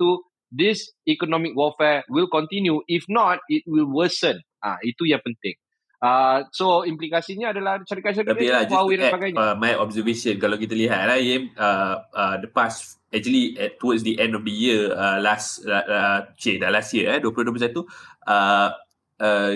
this 0.51 0.91
economic 1.07 1.55
warfare 1.55 2.03
will 2.11 2.27
continue 2.27 2.83
if 2.89 3.05
not 3.07 3.39
it 3.47 3.63
will 3.69 3.87
worsen. 3.87 4.41
Ah 4.59 4.81
itu 4.81 5.07
yang 5.07 5.21
penting. 5.23 5.55
Uh, 6.01 6.41
so 6.49 6.81
implikasinya 6.81 7.53
adalah 7.53 7.77
syarikat-syarikat 7.85 8.33
Tapi 8.33 8.49
lah, 8.49 8.65
Huawei 8.65 8.97
dan 8.97 9.13
sebagainya. 9.13 9.37
Uh, 9.37 9.53
my 9.53 9.77
observation 9.77 10.33
kalau 10.41 10.57
kita 10.57 10.73
lihat 10.73 11.05
lah, 11.05 11.21
Yim, 11.21 11.53
uh, 11.53 12.01
uh, 12.17 12.35
the 12.41 12.49
past 12.49 12.97
actually 13.13 13.53
at, 13.61 13.77
towards 13.77 14.01
the 14.01 14.17
end 14.17 14.33
of 14.33 14.41
the 14.41 14.49
year 14.49 14.89
uh, 14.97 15.21
last 15.21 15.61
uh, 15.67 15.85
uh, 15.85 16.19
cik, 16.41 16.57
dah 16.57 16.73
last 16.73 16.89
year 16.97 17.11
eh 17.11 17.19
2021 17.21 17.85
uh, 18.25 18.73
uh, 19.21 19.53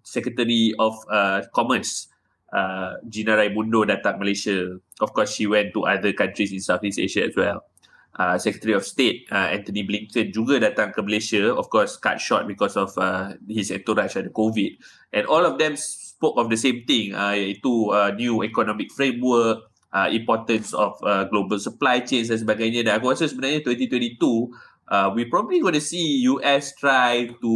Secretary 0.00 0.72
of 0.78 0.94
uh, 1.10 1.42
Commerce 1.50 2.08
uh, 2.52 3.00
Gina 3.08 3.34
Raimundo 3.34 3.82
datang 3.88 4.20
Malaysia. 4.20 4.78
Of 5.00 5.16
course, 5.16 5.34
she 5.34 5.48
went 5.48 5.72
to 5.74 5.88
other 5.88 6.12
countries 6.12 6.52
in 6.52 6.60
Southeast 6.60 7.00
Asia 7.00 7.26
as 7.26 7.34
well. 7.34 7.66
uh, 8.18 8.36
Secretary 8.38 8.74
of 8.74 8.84
State 8.84 9.28
uh, 9.32 9.48
Anthony 9.52 9.82
Blinken 9.84 10.32
juga 10.32 10.60
datang 10.60 10.92
ke 10.92 11.00
Malaysia 11.00 11.52
of 11.52 11.68
course 11.72 11.96
cut 11.96 12.20
short 12.20 12.44
because 12.44 12.76
of 12.76 12.92
uh, 13.00 13.32
his 13.48 13.72
entourage 13.72 14.16
ada 14.18 14.28
COVID 14.28 14.76
and 15.16 15.24
all 15.28 15.44
of 15.44 15.56
them 15.56 15.76
spoke 15.78 16.36
of 16.36 16.52
the 16.52 16.58
same 16.58 16.84
thing 16.84 17.16
uh, 17.16 17.32
iaitu 17.32 17.88
uh, 17.92 18.12
new 18.12 18.44
economic 18.44 18.92
framework 18.92 19.64
uh, 19.96 20.08
importance 20.12 20.76
of 20.76 20.96
uh, 21.04 21.24
global 21.32 21.56
supply 21.56 22.04
chains 22.04 22.28
dan 22.28 22.40
sebagainya 22.40 22.84
dan 22.84 23.00
aku 23.00 23.12
rasa 23.12 23.28
sebenarnya 23.28 23.64
2022 23.64 24.20
uh, 24.92 25.08
we 25.16 25.24
probably 25.28 25.60
going 25.60 25.76
to 25.76 25.84
see 25.84 26.24
US 26.28 26.76
try 26.76 27.28
to 27.40 27.52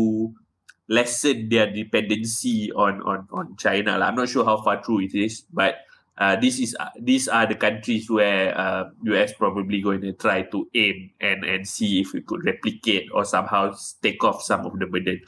lessen 0.86 1.50
their 1.50 1.66
dependency 1.70 2.70
on 2.72 3.02
on 3.02 3.26
on 3.34 3.58
China 3.58 3.98
lah. 3.98 4.10
I'm 4.10 4.18
not 4.18 4.30
sure 4.30 4.46
how 4.46 4.62
far 4.62 4.82
true 4.82 5.02
it 5.02 5.14
is 5.14 5.42
but 5.50 5.86
uh, 6.18 6.36
this 6.36 6.58
is 6.58 6.76
uh, 6.78 6.90
these 6.98 7.28
are 7.28 7.46
the 7.46 7.54
countries 7.54 8.08
where 8.10 8.56
uh, 8.56 8.88
US 9.12 9.32
probably 9.34 9.80
going 9.80 10.00
to 10.00 10.12
try 10.16 10.42
to 10.48 10.68
aim 10.74 11.12
and 11.20 11.44
and 11.44 11.68
see 11.68 12.00
if 12.00 12.12
we 12.12 12.22
could 12.22 12.44
replicate 12.44 13.08
or 13.12 13.24
somehow 13.24 13.72
take 14.02 14.22
off 14.24 14.42
some 14.42 14.64
of 14.64 14.78
the 14.78 14.86
burden. 14.88 15.20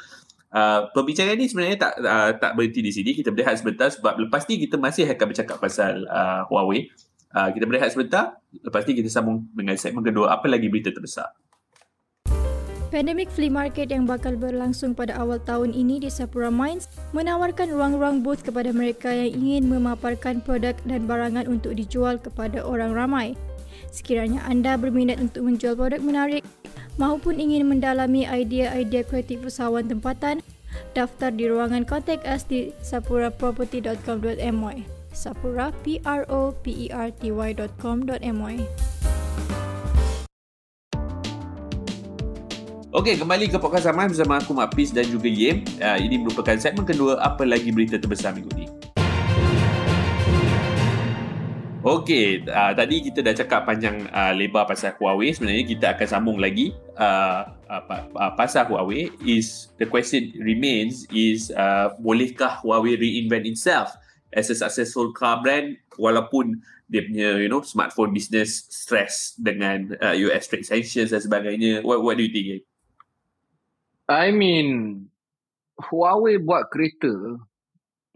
Uh, 0.49 0.89
perbincangan 0.97 1.37
ini 1.37 1.45
sebenarnya 1.45 1.77
tak 1.77 1.93
uh, 2.01 2.33
tak 2.41 2.57
berhenti 2.57 2.81
di 2.81 2.93
sini. 2.93 3.13
Kita 3.13 3.35
berehat 3.35 3.61
sebentar 3.61 3.93
sebab 3.93 4.17
lepas 4.17 4.49
ni 4.49 4.65
kita 4.65 4.81
masih 4.81 5.05
akan 5.05 5.27
bercakap 5.29 5.57
pasal 5.61 6.09
uh, 6.09 6.49
Huawei. 6.49 6.89
Uh, 7.29 7.53
kita 7.53 7.69
berehat 7.69 7.93
sebentar. 7.93 8.41
Lepas 8.65 8.89
ni 8.89 8.97
kita 8.97 9.13
sambung 9.13 9.45
dengan 9.53 9.77
segmen 9.77 10.01
kedua. 10.01 10.33
Apa 10.41 10.49
lagi 10.49 10.73
berita 10.73 10.89
terbesar? 10.89 11.29
Pandemic 12.89 13.29
Flea 13.29 13.53
Market 13.53 13.93
yang 13.93 14.09
bakal 14.09 14.33
berlangsung 14.41 14.97
pada 14.97 15.13
awal 15.21 15.37
tahun 15.45 15.77
ini 15.77 16.01
di 16.01 16.09
Sapura 16.09 16.49
Mines 16.49 16.89
menawarkan 17.13 17.69
ruang-ruang 17.69 18.25
booth 18.25 18.41
kepada 18.41 18.73
mereka 18.73 19.13
yang 19.13 19.29
ingin 19.37 19.69
memaparkan 19.69 20.41
produk 20.41 20.73
dan 20.89 21.05
barangan 21.05 21.45
untuk 21.53 21.77
dijual 21.77 22.17
kepada 22.17 22.65
orang 22.65 22.97
ramai. 22.97 23.37
Sekiranya 23.93 24.41
anda 24.49 24.81
berminat 24.81 25.21
untuk 25.21 25.45
menjual 25.45 25.77
produk 25.77 26.01
menarik 26.01 26.49
maupun 26.97 27.37
ingin 27.37 27.69
mendalami 27.69 28.25
idea-idea 28.25 29.05
kreatif 29.05 29.45
usahawan 29.45 29.85
tempatan, 29.85 30.41
daftar 30.97 31.29
di 31.29 31.45
ruangan 31.45 31.85
kontak 31.85 32.25
us 32.25 32.49
di 32.49 32.73
sapuraproperty.com.my 32.81 34.77
sapura 35.13 35.75
p 35.85 36.01
r 36.09 36.25
o 36.33 36.57
p 36.65 36.87
e 36.87 36.87
r 36.89 37.13
t 37.13 37.29
y.com.my 37.29 38.57
Okey, 42.99 43.15
kembali 43.15 43.47
ke 43.47 43.63
Podcast 43.63 43.87
Zaman 43.87 44.11
bersama 44.11 44.43
aku 44.43 44.51
Mak 44.51 44.75
Pis 44.75 44.91
dan 44.91 45.07
juga 45.07 45.31
Yem. 45.31 45.63
Uh, 45.79 46.03
ini 46.03 46.19
merupakan 46.19 46.59
segmen 46.59 46.83
kedua 46.83 47.15
apa 47.23 47.47
lagi 47.47 47.71
berita 47.71 47.95
terbesar 47.95 48.35
minggu 48.35 48.51
ni. 48.59 48.67
Okey, 51.87 52.43
uh, 52.51 52.75
tadi 52.75 53.07
kita 53.07 53.23
dah 53.23 53.39
cakap 53.39 53.71
panjang 53.71 54.03
uh, 54.11 54.35
lebar 54.35 54.67
pasal 54.67 54.99
Huawei. 54.99 55.31
Sebenarnya 55.31 55.63
kita 55.63 55.95
akan 55.95 56.07
sambung 56.11 56.43
lagi 56.43 56.75
uh, 56.99 57.47
uh, 57.71 58.35
pasal 58.35 58.67
Huawei. 58.67 59.15
Is 59.23 59.71
the 59.79 59.87
question 59.87 60.35
remains 60.43 61.07
is 61.15 61.55
uh, 61.55 61.95
bolehkah 62.03 62.59
Huawei 62.67 62.99
reinvent 62.99 63.47
itself 63.47 63.95
as 64.35 64.51
a 64.51 64.59
successful 64.59 65.15
car 65.15 65.39
brand 65.39 65.79
walaupun 66.03 66.67
dia 66.91 67.07
punya 67.07 67.39
you 67.39 67.47
know 67.47 67.63
smartphone 67.63 68.11
business 68.11 68.67
stress 68.75 69.39
dengan 69.39 69.95
uh, 70.03 70.19
US 70.27 70.51
trade 70.51 70.67
sanctions 70.67 71.15
dan 71.15 71.23
sebagainya. 71.23 71.87
What 71.87 72.03
what 72.03 72.19
do 72.19 72.27
you 72.27 72.35
think? 72.35 72.68
I 74.09 74.33
mean, 74.33 75.05
Huawei 75.77 76.41
buat 76.41 76.73
kereta 76.73 77.13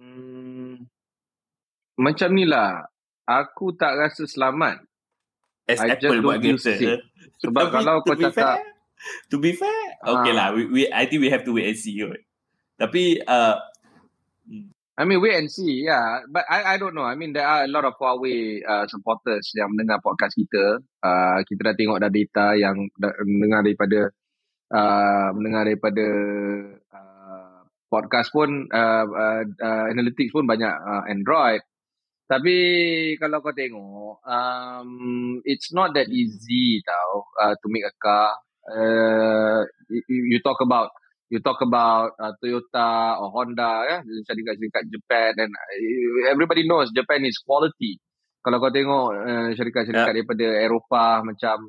hmm, 0.00 0.88
macam 2.00 2.28
ni 2.32 2.48
lah. 2.48 2.88
Aku 3.28 3.76
tak 3.76 4.00
rasa 4.00 4.26
selamat. 4.26 4.82
As 5.68 5.78
I 5.78 5.94
Apple 5.94 6.24
buat 6.24 6.40
kereta. 6.40 6.98
Sebab 7.44 7.70
kalau 7.70 8.00
kau 8.02 8.16
cakap... 8.16 8.58
Fair, 8.58 8.66
to 9.30 9.36
be 9.38 9.52
fair, 9.52 9.84
okay 10.02 10.32
lah. 10.32 10.56
We, 10.56 10.66
we, 10.66 10.80
I 10.90 11.06
think 11.06 11.22
we 11.22 11.30
have 11.30 11.44
to 11.44 11.52
wait 11.54 11.70
and 11.70 11.78
see. 11.78 12.00
Tapi... 12.80 13.22
Uh, 13.22 13.60
I 14.92 15.08
mean, 15.08 15.24
wait 15.24 15.40
and 15.40 15.48
see, 15.48 15.88
yeah. 15.88 16.20
But 16.28 16.44
I 16.52 16.76
I 16.76 16.76
don't 16.76 16.92
know. 16.92 17.08
I 17.08 17.16
mean, 17.16 17.32
there 17.32 17.48
are 17.48 17.64
a 17.64 17.70
lot 17.72 17.88
of 17.88 17.96
Huawei 17.96 18.60
uh, 18.60 18.84
supporters 18.84 19.48
yang 19.56 19.72
mendengar 19.72 20.04
podcast 20.04 20.36
kita. 20.36 20.84
Uh, 21.00 21.40
kita 21.48 21.72
dah 21.72 21.74
tengok 21.74 21.96
dah 21.96 22.12
data 22.12 22.46
yang 22.60 22.76
dah 23.00 23.08
mendengar 23.24 23.64
daripada 23.64 24.12
uh, 24.72 25.28
mendengar 25.36 25.68
daripada 25.68 26.06
uh, 26.90 27.60
podcast 27.92 28.32
pun 28.32 28.66
uh, 28.72 29.04
uh, 29.04 29.42
uh, 29.44 29.86
analytics 29.92 30.32
pun 30.32 30.48
banyak 30.48 30.72
uh, 30.72 31.04
Android. 31.06 31.60
Tapi 32.24 32.56
kalau 33.20 33.44
kau 33.44 33.52
tengok, 33.52 34.24
um, 34.24 34.90
it's 35.44 35.68
not 35.76 35.92
that 35.92 36.08
easy 36.08 36.80
tau 36.80 37.28
uh, 37.36 37.52
to 37.60 37.66
make 37.68 37.84
a 37.84 37.92
car. 38.00 38.32
Uh, 38.64 39.60
you, 39.92 40.32
you 40.32 40.38
talk 40.40 40.56
about 40.64 40.88
you 41.28 41.40
talk 41.44 41.60
about 41.60 42.16
uh, 42.16 42.32
Toyota 42.40 43.20
or 43.20 43.32
Honda, 43.32 43.84
ya, 43.84 43.98
syarikat-syarikat 44.28 44.84
Japan, 44.88 45.32
and 45.44 45.52
uh, 45.52 46.32
everybody 46.32 46.64
knows 46.64 46.88
Japan 46.92 47.24
is 47.28 47.36
quality. 47.40 48.00
Kalau 48.40 48.60
kau 48.64 48.72
tengok 48.72 49.06
uh, 49.12 49.48
syarikat-syarikat 49.52 50.12
yeah. 50.12 50.16
daripada 50.16 50.46
Eropah 50.60 51.24
macam 51.24 51.68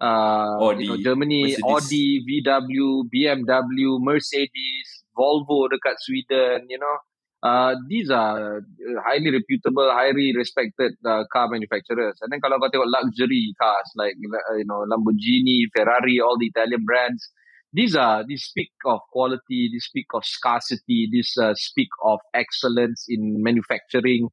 uh, 0.00 0.56
Audi, 0.60 0.84
you 0.84 0.90
know, 0.90 1.02
Germany, 1.02 1.42
Mercedes. 1.42 1.64
Audi, 1.64 2.24
VW, 2.24 3.04
BMW, 3.12 4.00
Mercedes, 4.00 5.04
Volvo 5.16 5.68
dekat 5.68 6.00
Sweden, 6.00 6.66
you 6.68 6.78
know. 6.78 6.96
Uh, 7.42 7.74
these 7.88 8.10
are 8.10 8.60
highly 9.04 9.30
reputable, 9.30 9.88
highly 9.90 10.36
respected 10.36 10.92
uh, 11.06 11.24
car 11.32 11.48
manufacturers. 11.48 12.18
And 12.20 12.28
then 12.28 12.40
kalau 12.40 12.60
kau 12.60 12.68
tengok 12.68 12.92
luxury 12.92 13.56
cars 13.56 13.88
like 13.96 14.12
you 14.20 14.28
know 14.68 14.84
Lamborghini, 14.84 15.64
Ferrari, 15.72 16.20
all 16.20 16.36
the 16.36 16.52
Italian 16.52 16.84
brands, 16.84 17.32
these 17.72 17.96
are 17.96 18.24
these 18.28 18.44
speak 18.44 18.72
of 18.84 19.00
quality, 19.08 19.72
these 19.72 19.88
speak 19.88 20.12
of 20.12 20.24
scarcity, 20.24 21.08
these 21.08 21.32
uh, 21.40 21.54
speak 21.56 21.88
of 22.04 22.20
excellence 22.34 23.06
in 23.08 23.40
manufacturing. 23.40 24.28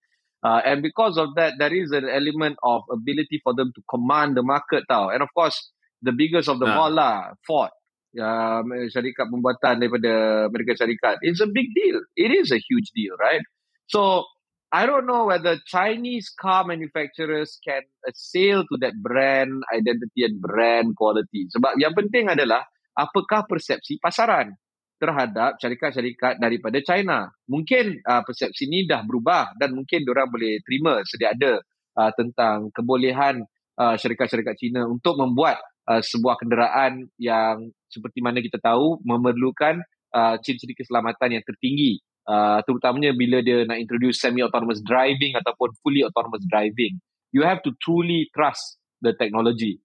Uh, 0.46 0.62
and 0.64 0.82
because 0.82 1.18
of 1.18 1.34
that, 1.36 1.58
there 1.58 1.74
is 1.74 1.92
an 1.92 2.06
element 2.06 2.58
of 2.64 2.82
ability 2.92 3.42
for 3.44 3.54
them 3.54 3.72
to 3.74 3.82
command 3.90 4.38
the 4.38 4.44
market 4.44 4.84
tau. 4.88 5.10
And 5.10 5.22
of 5.22 5.30
course, 5.34 5.72
the 6.02 6.12
biggest 6.14 6.48
of 6.48 6.60
them 6.60 6.70
nah. 6.70 6.82
all 6.88 6.94
lah, 6.94 7.34
Ford. 7.46 7.74
Uh, 8.18 8.66
syarikat 8.90 9.30
pembuatan 9.30 9.78
daripada 9.78 10.46
Amerika 10.50 10.74
Syarikat. 10.74 11.22
It's 11.22 11.42
a 11.42 11.50
big 11.50 11.70
deal. 11.74 12.02
It 12.18 12.34
is 12.34 12.50
a 12.50 12.58
huge 12.58 12.90
deal, 12.96 13.14
right? 13.22 13.42
So, 13.90 14.26
I 14.74 14.86
don't 14.86 15.08
know 15.08 15.32
whether 15.32 15.56
Chinese 15.64 16.34
car 16.34 16.66
manufacturers 16.66 17.56
can 17.64 17.88
assail 18.04 18.68
to 18.68 18.76
that 18.82 19.00
brand 19.00 19.64
identity 19.72 20.28
and 20.28 20.42
brand 20.42 20.98
quality. 20.98 21.48
Sebab 21.56 21.80
yang 21.80 21.96
penting 21.96 22.28
adalah, 22.28 22.68
apakah 22.98 23.48
persepsi 23.48 23.96
pasaran? 24.02 24.58
Terhadap 24.98 25.58
syarikat-syarikat 25.62 26.42
daripada 26.42 26.78
China. 26.82 27.30
Mungkin 27.50 28.02
uh, 28.04 28.22
persepsi 28.26 28.66
ini 28.70 28.86
dah 28.90 29.06
berubah 29.06 29.54
dan 29.58 29.74
mungkin 29.78 30.04
orang 30.10 30.30
boleh 30.30 30.62
terima 30.66 31.02
sedia 31.06 31.34
ada 31.34 31.62
uh, 31.98 32.12
tentang 32.18 32.74
kebolehan 32.74 33.46
uh, 33.78 33.96
syarikat-syarikat 33.96 34.58
China 34.58 34.90
untuk 34.90 35.18
membuat 35.18 35.62
uh, 35.90 36.02
sebuah 36.02 36.38
kenderaan 36.42 37.08
yang 37.22 37.70
seperti 37.88 38.20
mana 38.20 38.44
kita 38.44 38.60
tahu 38.60 39.00
memerlukan 39.06 39.82
uh, 40.14 40.36
ciri-ciri 40.42 40.76
keselamatan 40.76 41.40
yang 41.40 41.44
tertinggi. 41.46 42.02
Uh, 42.28 42.60
terutamanya 42.68 43.16
bila 43.16 43.40
dia 43.40 43.64
nak 43.64 43.80
introduce 43.80 44.20
semi-autonomous 44.20 44.84
driving 44.84 45.40
ataupun 45.40 45.72
fully 45.80 46.04
autonomous 46.04 46.44
driving. 46.52 47.00
You 47.32 47.48
have 47.48 47.64
to 47.64 47.72
truly 47.80 48.28
trust 48.36 48.82
the 49.00 49.16
technology 49.16 49.80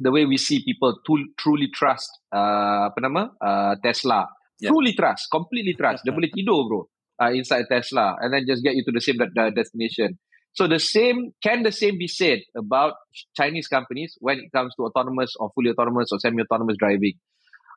the 0.00 0.10
way 0.10 0.24
we 0.24 0.36
see 0.36 0.64
people 0.64 0.98
to, 1.06 1.12
truly 1.36 1.68
trust 1.68 2.08
uh, 2.32 2.88
apa 2.88 2.98
nama 3.00 3.22
uh, 3.36 3.76
Tesla. 3.84 4.26
Yeah. 4.60 4.68
truly 4.72 4.92
trust 4.92 5.28
completely 5.32 5.72
trust. 5.72 6.04
Dia 6.04 6.12
boleh 6.12 6.28
tidur 6.28 6.68
bro 6.68 6.80
uh, 7.20 7.32
inside 7.32 7.64
Tesla 7.68 8.16
and 8.20 8.32
then 8.32 8.44
just 8.48 8.64
get 8.64 8.76
you 8.76 8.84
to 8.84 8.92
the 8.92 9.00
same 9.00 9.20
uh, 9.20 9.52
destination. 9.52 10.16
So 10.52 10.66
the 10.66 10.80
same 10.80 11.32
can 11.44 11.62
the 11.62 11.72
same 11.72 11.96
be 11.96 12.08
said 12.08 12.44
about 12.56 13.00
Chinese 13.36 13.68
companies 13.68 14.16
when 14.20 14.40
it 14.40 14.52
comes 14.52 14.74
to 14.76 14.88
autonomous 14.88 15.32
or 15.38 15.52
fully 15.54 15.70
autonomous 15.70 16.12
or 16.12 16.18
semi-autonomous 16.18 16.76
driving? 16.76 17.16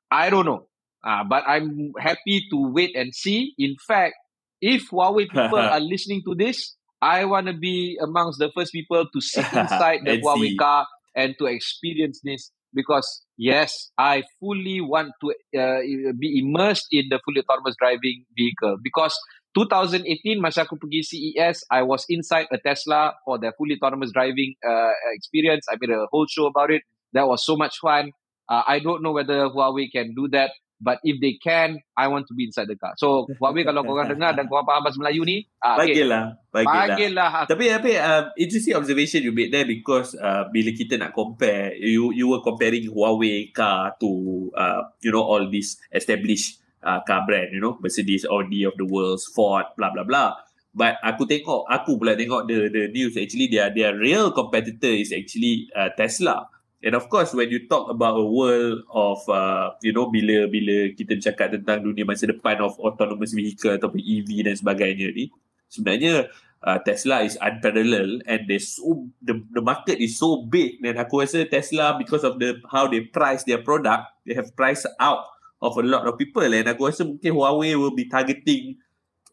I 0.10 0.32
don't 0.32 0.48
know. 0.48 0.68
Uh, 1.04 1.24
but 1.28 1.44
I'm 1.48 1.92
happy 2.00 2.48
to 2.52 2.58
wait 2.72 2.96
and 2.96 3.14
see. 3.14 3.54
In 3.60 3.76
fact 3.80 4.16
if 4.64 4.90
Huawei 4.92 5.28
people 5.28 5.60
are 5.76 5.84
listening 5.84 6.24
to 6.28 6.36
this 6.36 6.76
I 7.04 7.26
want 7.26 7.48
to 7.48 7.54
be 7.54 8.00
amongst 8.00 8.40
the 8.40 8.50
first 8.56 8.72
people 8.72 9.06
to 9.12 9.20
sit 9.20 9.44
inside 9.54 10.08
the 10.08 10.20
Huawei 10.24 10.56
car 10.58 10.88
and 11.16 11.36
to 11.40 11.46
experience 11.46 12.22
this 12.24 12.52
because 12.74 13.24
yes, 13.38 13.92
I 13.98 14.24
fully 14.40 14.82
want 14.82 15.12
to 15.22 15.28
uh, 15.60 15.80
be 16.20 16.42
immersed 16.42 16.88
in 16.92 17.06
the 17.10 17.20
fully 17.24 17.42
autonomous 17.42 17.76
driving 17.80 18.26
vehicle 18.36 18.78
because 18.84 19.16
2018 19.54 20.42
masa 20.42 20.66
aku 20.66 20.82
pergi 20.82 21.06
CES, 21.06 21.70
I 21.70 21.86
was 21.86 22.10
inside 22.10 22.50
a 22.50 22.58
Tesla 22.58 23.14
for 23.22 23.38
the 23.38 23.54
fully 23.54 23.78
autonomous 23.78 24.10
driving 24.10 24.58
uh, 24.66 24.94
experience. 25.14 25.70
I 25.70 25.78
made 25.78 25.94
a 25.94 26.10
whole 26.10 26.26
show 26.26 26.50
about 26.50 26.74
it. 26.74 26.82
That 27.14 27.30
was 27.30 27.46
so 27.46 27.54
much 27.56 27.78
fun. 27.78 28.10
Uh, 28.50 28.66
I 28.66 28.82
don't 28.82 29.06
know 29.06 29.14
whether 29.14 29.46
Huawei 29.48 29.94
can 29.94 30.18
do 30.18 30.28
that, 30.34 30.52
But 30.84 31.00
if 31.08 31.24
they 31.24 31.40
can, 31.40 31.80
I 31.96 32.12
want 32.12 32.28
to 32.28 32.36
be 32.36 32.52
inside 32.52 32.68
the 32.68 32.76
car. 32.76 32.92
So, 33.00 33.32
Huawei 33.40 33.64
kalau 33.64 33.88
korang 33.88 34.12
dengar 34.12 34.36
dan 34.36 34.52
korang 34.52 34.68
faham 34.68 34.84
bahasa 34.84 35.00
Melayu 35.00 35.24
ni, 35.24 35.48
okay. 35.64 35.96
bagilah. 35.96 36.24
Bagilah. 36.52 36.88
bagilah. 36.92 37.30
Tapi, 37.48 37.66
tapi 37.72 37.92
uh, 37.96 38.24
interesting 38.36 38.76
observation 38.76 39.24
you 39.24 39.32
made 39.32 39.56
there 39.56 39.64
because 39.64 40.12
uh, 40.20 40.52
bila 40.52 40.76
kita 40.76 41.00
nak 41.00 41.16
compare, 41.16 41.72
you 41.80 42.12
you 42.12 42.28
were 42.28 42.44
comparing 42.44 42.92
Huawei 42.92 43.56
car 43.56 43.96
to, 44.04 44.52
uh, 44.60 44.92
you 45.00 45.16
know, 45.16 45.24
all 45.24 45.48
these 45.48 45.80
established 45.96 46.60
uh, 46.84 47.00
car 47.08 47.24
brand, 47.24 47.56
you 47.56 47.64
know, 47.64 47.80
Mercedes, 47.80 48.28
Audi 48.28 48.68
of 48.68 48.76
the 48.76 48.84
world, 48.84 49.24
Ford, 49.32 49.72
blah, 49.80 49.96
blah, 49.96 50.04
blah. 50.04 50.36
But 50.74 50.98
aku 51.06 51.30
tengok, 51.30 51.70
aku 51.70 52.02
pula 52.02 52.18
tengok 52.18 52.50
the 52.50 52.66
the 52.68 52.84
news 52.90 53.14
actually 53.14 53.46
their 53.46 53.70
their 53.70 53.94
real 53.94 54.34
competitor 54.34 54.90
is 54.90 55.14
actually 55.14 55.70
uh, 55.78 55.94
Tesla. 55.94 56.50
And 56.84 57.00
of 57.00 57.08
course, 57.08 57.32
when 57.32 57.48
you 57.48 57.64
talk 57.72 57.88
about 57.88 58.20
a 58.20 58.28
world 58.28 58.84
of, 58.92 59.24
uh, 59.32 59.72
you 59.80 59.96
know, 59.96 60.12
bila 60.12 60.52
bila 60.52 60.92
kita 60.92 61.16
bercakap 61.16 61.56
tentang 61.56 61.80
dunia 61.88 62.04
masa 62.04 62.28
depan 62.28 62.60
of 62.60 62.76
autonomous 62.76 63.32
vehicle 63.32 63.72
ataupun 63.80 64.04
EV 64.04 64.44
dan 64.44 64.60
sebagainya 64.60 65.16
ni, 65.16 65.32
sebenarnya 65.72 66.28
uh, 66.60 66.78
Tesla 66.84 67.24
is 67.24 67.40
unparalleled 67.40 68.28
and 68.28 68.52
they 68.52 68.60
so 68.60 69.08
the 69.24 69.40
the 69.56 69.64
market 69.64 69.96
is 70.04 70.20
so 70.20 70.44
big 70.44 70.84
dan 70.84 71.00
aku 71.00 71.24
rasa 71.24 71.48
Tesla 71.48 71.96
because 71.96 72.28
of 72.28 72.36
the 72.44 72.60
how 72.68 72.84
they 72.92 73.00
price 73.00 73.48
their 73.48 73.64
product, 73.64 74.04
they 74.28 74.36
have 74.36 74.52
priced 74.60 74.84
out 75.00 75.24
of 75.64 75.80
a 75.80 75.86
lot 75.88 76.04
of 76.04 76.20
people. 76.20 76.44
And 76.44 76.68
aku 76.68 76.92
rasa 76.92 77.08
mungkin 77.08 77.32
Huawei 77.32 77.80
will 77.80 77.96
be 77.96 78.12
targeting 78.12 78.84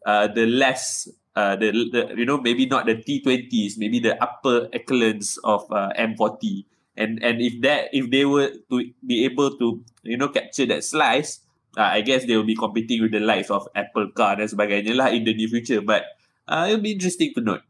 uh, 0.07 0.31
the 0.31 0.47
less 0.47 1.11
uh, 1.35 1.59
the, 1.59 1.75
the 1.91 2.15
you 2.15 2.23
know 2.23 2.39
maybe 2.39 2.63
not 2.63 2.87
the 2.87 2.95
T20s, 2.95 3.75
maybe 3.75 3.99
the 3.99 4.15
upper 4.23 4.71
echelons 4.71 5.35
of 5.43 5.67
uh, 5.67 5.91
M40 5.99 6.71
and 7.01 7.17
and 7.25 7.41
if 7.41 7.57
that 7.65 7.89
if 7.89 8.13
they 8.13 8.23
were 8.29 8.53
to 8.69 8.85
be 9.01 9.25
able 9.25 9.57
to 9.57 9.81
you 10.05 10.21
know 10.21 10.29
capture 10.29 10.69
that 10.69 10.85
slice 10.85 11.41
uh, 11.77 11.89
I 11.91 12.01
guess 12.01 12.25
they 12.25 12.35
will 12.35 12.47
be 12.47 12.55
competing 12.55 13.01
with 13.01 13.11
the 13.11 13.23
likes 13.23 13.49
of 13.49 13.67
Apple 13.75 14.11
car 14.11 14.35
dan 14.35 14.47
sebagainya 14.47 14.95
lah 14.95 15.07
in 15.11 15.23
the 15.23 15.33
near 15.35 15.47
future. 15.47 15.79
But 15.79 16.07
uh, 16.47 16.67
it'll 16.67 16.83
be 16.83 16.95
interesting 16.95 17.31
to 17.35 17.41
note. 17.43 17.63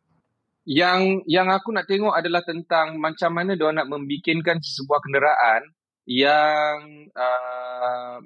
Yang 0.66 1.26
yang 1.26 1.50
aku 1.50 1.74
nak 1.74 1.90
tengok 1.90 2.14
adalah 2.14 2.46
tentang 2.46 3.02
macam 3.02 3.34
mana 3.34 3.58
dia 3.58 3.74
nak 3.74 3.90
membikinkan 3.90 4.62
sebuah 4.62 5.02
kenderaan 5.02 5.62
yang 6.06 7.10
uh, 7.18 8.18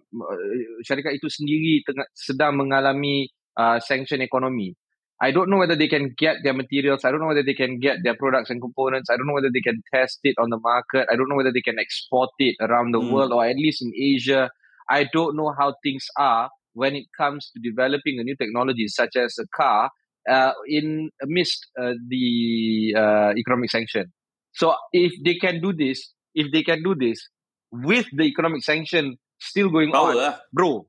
syarikat 0.84 1.16
itu 1.16 1.32
sendiri 1.32 1.84
tengah 1.88 2.08
sedang 2.12 2.60
mengalami 2.60 3.28
uh, 3.56 3.80
sanction 3.80 4.20
ekonomi 4.20 4.76
I 5.22 5.32
don't 5.32 5.50
know 5.50 5.58
whether 5.58 5.76
they 5.76 5.88
can 5.88 6.14
get 6.18 6.38
their 6.44 6.54
materials. 6.54 7.06
I 7.06 7.12
don't 7.12 7.22
know 7.22 7.28
whether 7.28 7.44
they 7.44 7.54
can 7.54 7.80
get 7.80 8.04
their 8.04 8.16
products 8.16 8.50
and 8.50 8.62
components. 8.62 9.10
I 9.10 9.16
don't 9.16 9.28
know 9.28 9.34
whether 9.34 9.52
they 9.54 9.62
can 9.62 9.82
test 9.94 10.20
it 10.24 10.36
on 10.38 10.50
the 10.50 10.60
market. 10.60 11.08
I 11.10 11.16
don't 11.16 11.30
know 11.30 11.36
whether 11.36 11.54
they 11.54 11.62
can 11.62 11.80
export 11.80 12.30
it 12.38 12.56
around 12.60 12.92
the 12.92 13.00
mm. 13.00 13.12
world 13.12 13.32
or 13.32 13.46
at 13.46 13.56
least 13.56 13.82
in 13.82 13.94
Asia. 13.96 14.50
I 14.90 15.08
don't 15.12 15.38
know 15.38 15.54
how 15.58 15.76
things 15.84 16.06
are 16.18 16.50
when 16.74 16.96
it 16.96 17.08
comes 17.16 17.50
to 17.56 17.60
developing 17.64 18.20
a 18.20 18.24
new 18.24 18.36
technology 18.36 18.88
such 18.88 19.16
as 19.16 19.40
a 19.40 19.48
car 19.56 19.90
uh, 20.30 20.52
in 20.68 21.10
amidst 21.24 21.66
uh, 21.80 21.94
the 22.10 22.94
uh, 22.98 23.32
economic 23.38 23.72
sanction. 23.72 24.12
So 24.54 24.76
if 24.92 25.14
they 25.24 25.36
can 25.36 25.62
do 25.62 25.72
this, 25.72 26.12
if 26.34 26.52
they 26.52 26.64
can 26.64 26.84
do 26.84 26.96
this 26.96 27.24
with 27.72 28.06
the 28.12 28.24
economic 28.24 28.64
sanction 28.64 29.18
still 29.40 29.70
going 29.70 29.92
Power 29.92 30.12
on, 30.12 30.16
lah. 30.18 30.34
bro, 30.52 30.88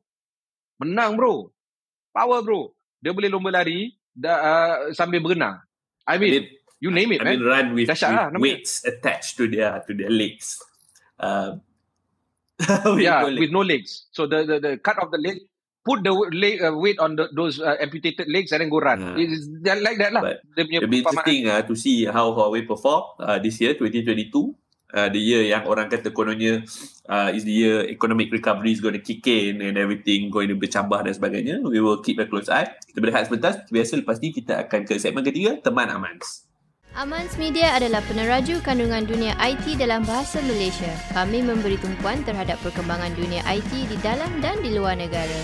menang 0.83 1.17
bro, 1.17 1.51
power 2.15 2.43
bro. 2.43 2.75
Dia 3.03 3.15
boleh 3.15 3.31
lomba 3.31 3.53
lari, 3.53 3.95
da, 4.17 4.33
uh, 4.33 4.75
sambil 4.97 5.21
berenang. 5.21 5.61
I 6.09 6.17
mean, 6.17 6.33
I 6.33 6.39
mean 6.41 6.47
you 6.81 6.91
name 6.91 7.13
it, 7.13 7.21
I 7.21 7.25
man. 7.25 7.33
mean, 7.39 7.45
run 7.45 7.67
with, 7.77 7.89
with 7.89 8.03
lah, 8.03 8.33
weights 8.33 8.85
attached 8.85 9.37
to 9.37 9.49
their 9.49 9.85
to 9.85 9.93
their 9.93 10.11
legs. 10.11 10.57
Uh, 11.17 11.57
yeah, 12.97 13.25
with 13.25 13.53
no 13.53 13.61
legs. 13.61 14.09
So 14.13 14.25
the, 14.29 14.45
the 14.45 14.57
the 14.61 14.73
cut 14.81 14.97
off 15.01 15.09
the 15.13 15.17
leg, 15.17 15.41
put 15.85 16.05
the 16.05 16.13
leg, 16.13 16.61
uh, 16.61 16.77
weight 16.77 16.99
on 16.99 17.17
the, 17.17 17.29
those 17.33 17.61
uh, 17.61 17.77
amputated 17.81 18.29
legs 18.29 18.53
and 18.53 18.61
then 18.61 18.69
go 18.69 18.81
run. 18.81 19.01
Uh, 19.01 19.17
it's 19.17 19.49
like 19.65 19.97
that 19.97 20.13
lah. 20.13 20.21
But 20.21 20.41
it'll 20.57 20.89
be 20.89 21.01
interesting 21.01 21.49
uh, 21.49 21.63
to 21.65 21.77
see 21.77 22.05
how 22.05 22.33
Huawei 22.33 22.69
perform 22.69 23.17
uh, 23.21 23.39
this 23.39 23.61
year, 23.61 23.73
2022 23.77 24.57
uh, 24.95 25.09
the 25.11 25.19
year 25.19 25.43
yang 25.43 25.67
orang 25.67 25.91
kata 25.91 26.15
kononnya 26.15 26.63
uh, 27.11 27.31
is 27.35 27.43
the 27.43 27.55
year 27.55 27.83
economic 27.89 28.31
recovery 28.31 28.71
is 28.71 28.79
going 28.79 28.95
to 28.95 29.03
kick 29.03 29.27
in 29.27 29.59
and 29.63 29.75
everything 29.81 30.31
going 30.31 30.47
to 30.47 30.55
bercambah 30.55 31.03
dan 31.03 31.15
sebagainya. 31.17 31.65
We 31.65 31.81
will 31.83 32.05
keep 32.05 32.23
a 32.23 32.27
close 32.29 32.53
eye. 32.53 32.71
Kita 32.87 33.01
berehat 33.03 33.27
sebentar. 33.27 33.67
Biasa 33.67 33.99
lepas 33.99 34.21
ni 34.23 34.31
kita 34.31 34.69
akan 34.69 34.87
ke 34.87 35.01
segmen 35.01 35.25
ketiga, 35.27 35.59
Teman 35.59 35.91
Amans. 35.91 36.47
Amans 36.97 37.37
Media 37.37 37.77
adalah 37.77 38.01
peneraju 38.09 38.57
kandungan 38.65 39.05
dunia 39.05 39.37
IT 39.37 39.77
dalam 39.77 40.01
bahasa 40.09 40.41
Malaysia. 40.41 40.89
Kami 41.13 41.45
memberi 41.45 41.77
tumpuan 41.77 42.25
terhadap 42.25 42.57
perkembangan 42.65 43.13
dunia 43.13 43.45
IT 43.45 43.69
di 43.69 44.01
dalam 44.01 44.41
dan 44.41 44.65
di 44.65 44.73
luar 44.73 44.97
negara. 44.97 45.41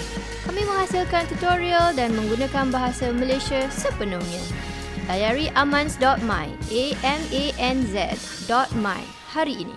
Kami 0.49 0.64
menghasilkan 0.64 1.29
tutorial 1.29 1.93
dan 1.93 2.17
menggunakan 2.17 2.73
bahasa 2.73 3.12
Malaysia 3.12 3.69
sepenuhnya. 3.69 4.40
Layari 5.12 5.53
amans.my, 5.53 6.57
A-M-A-N-Z.my 6.73 7.83
hari 9.33 9.64
ini. 9.64 9.77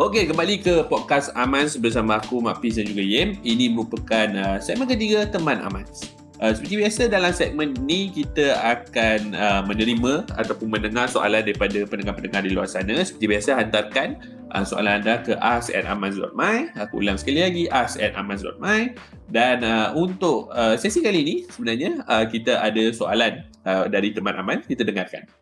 Okey, 0.00 0.24
kembali 0.24 0.64
ke 0.64 0.88
podcast 0.88 1.28
Amans 1.36 1.76
bersama 1.76 2.16
aku, 2.16 2.40
Mak 2.40 2.64
Fiz 2.64 2.80
dan 2.80 2.88
juga 2.88 3.04
Yem. 3.04 3.36
Ini 3.44 3.76
merupakan 3.76 4.28
uh, 4.40 4.56
segmen 4.56 4.88
ketiga 4.88 5.28
Teman 5.28 5.60
Amans. 5.60 6.16
Uh, 6.40 6.50
seperti 6.56 6.80
biasa 6.80 7.02
dalam 7.12 7.30
segmen 7.30 7.76
ni 7.84 8.08
kita 8.08 8.56
akan 8.56 9.36
uh, 9.36 9.62
menerima 9.68 10.32
ataupun 10.32 10.72
mendengar 10.72 11.06
soalan 11.12 11.44
daripada 11.44 11.84
pendengar-pendengar 11.84 12.40
di 12.40 12.56
luar 12.56 12.66
sana. 12.66 13.04
Seperti 13.04 13.30
biasa 13.30 13.54
hantarkan 13.60 14.16
uh, 14.56 14.64
soalan 14.64 15.04
anda 15.04 15.20
ke 15.20 15.36
ask@amans.my. 15.36 16.56
Aku 16.88 17.04
ulang 17.04 17.20
sekali 17.20 17.44
lagi 17.44 17.68
ask@amans.my. 17.68 18.96
Dan 19.28 19.60
uh, 19.60 19.92
untuk 19.92 20.48
uh, 20.56 20.74
sesi 20.80 21.04
kali 21.04 21.20
ini 21.20 21.36
sebenarnya 21.52 22.00
uh, 22.08 22.24
kita 22.24 22.64
ada 22.64 22.90
soalan 22.96 23.44
uh, 23.68 23.86
dari 23.92 24.16
teman 24.16 24.40
Aman. 24.40 24.64
Kita 24.64 24.88
dengarkan. 24.88 25.41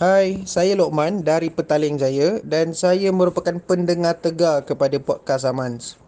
Hai, 0.00 0.48
saya 0.48 0.80
Lokman 0.80 1.28
dari 1.28 1.52
Petaling 1.52 2.00
Jaya 2.00 2.40
dan 2.40 2.72
saya 2.72 3.12
merupakan 3.12 3.52
pendengar 3.60 4.16
tegar 4.16 4.64
kepada 4.64 4.96
podcast 4.96 5.44
Amans. 5.44 6.00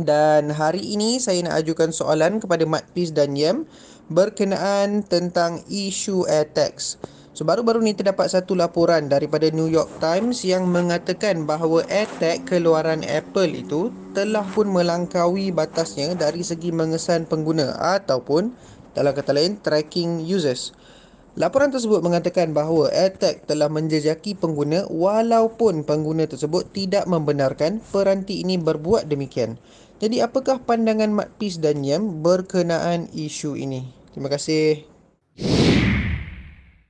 Dan 0.00 0.48
hari 0.48 0.80
ini 0.80 1.20
saya 1.20 1.44
nak 1.44 1.60
ajukan 1.60 1.92
soalan 1.92 2.40
kepada 2.40 2.64
Mat 2.64 2.88
Piz 2.96 3.12
dan 3.12 3.36
Yem 3.36 3.68
berkenaan 4.08 5.04
tentang 5.04 5.60
isu 5.68 6.24
AirTags. 6.24 6.96
So 7.36 7.44
baru-baru 7.44 7.84
ni 7.84 7.92
terdapat 7.92 8.32
satu 8.32 8.56
laporan 8.56 9.12
daripada 9.12 9.52
New 9.52 9.68
York 9.68 10.00
Times 10.00 10.40
yang 10.48 10.64
mengatakan 10.64 11.44
bahawa 11.44 11.84
AirTag 11.92 12.48
keluaran 12.48 13.04
Apple 13.04 13.52
itu 13.52 13.92
telah 14.16 14.48
pun 14.56 14.72
melangkaui 14.72 15.52
batasnya 15.52 16.16
dari 16.16 16.40
segi 16.40 16.72
mengesan 16.72 17.28
pengguna 17.28 17.76
ataupun 17.76 18.56
dalam 18.96 19.12
kata 19.12 19.36
lain 19.36 19.60
tracking 19.60 20.24
users. 20.24 20.72
Laporan 21.38 21.70
tersebut 21.70 22.02
mengatakan 22.02 22.50
bahawa 22.50 22.90
AirTag 22.90 23.46
telah 23.46 23.70
menjejaki 23.70 24.34
pengguna 24.34 24.90
walaupun 24.90 25.86
pengguna 25.86 26.26
tersebut 26.26 26.66
tidak 26.74 27.06
membenarkan 27.06 27.78
peranti 27.94 28.42
ini 28.42 28.58
berbuat 28.58 29.06
demikian. 29.06 29.54
Jadi 30.02 30.18
apakah 30.18 30.58
pandangan 30.58 31.14
Mat 31.14 31.30
Pis 31.38 31.62
dan 31.62 31.86
Yam 31.86 32.26
berkenaan 32.26 33.06
isu 33.14 33.54
ini? 33.54 33.86
Terima 34.10 34.26
kasih. 34.26 34.82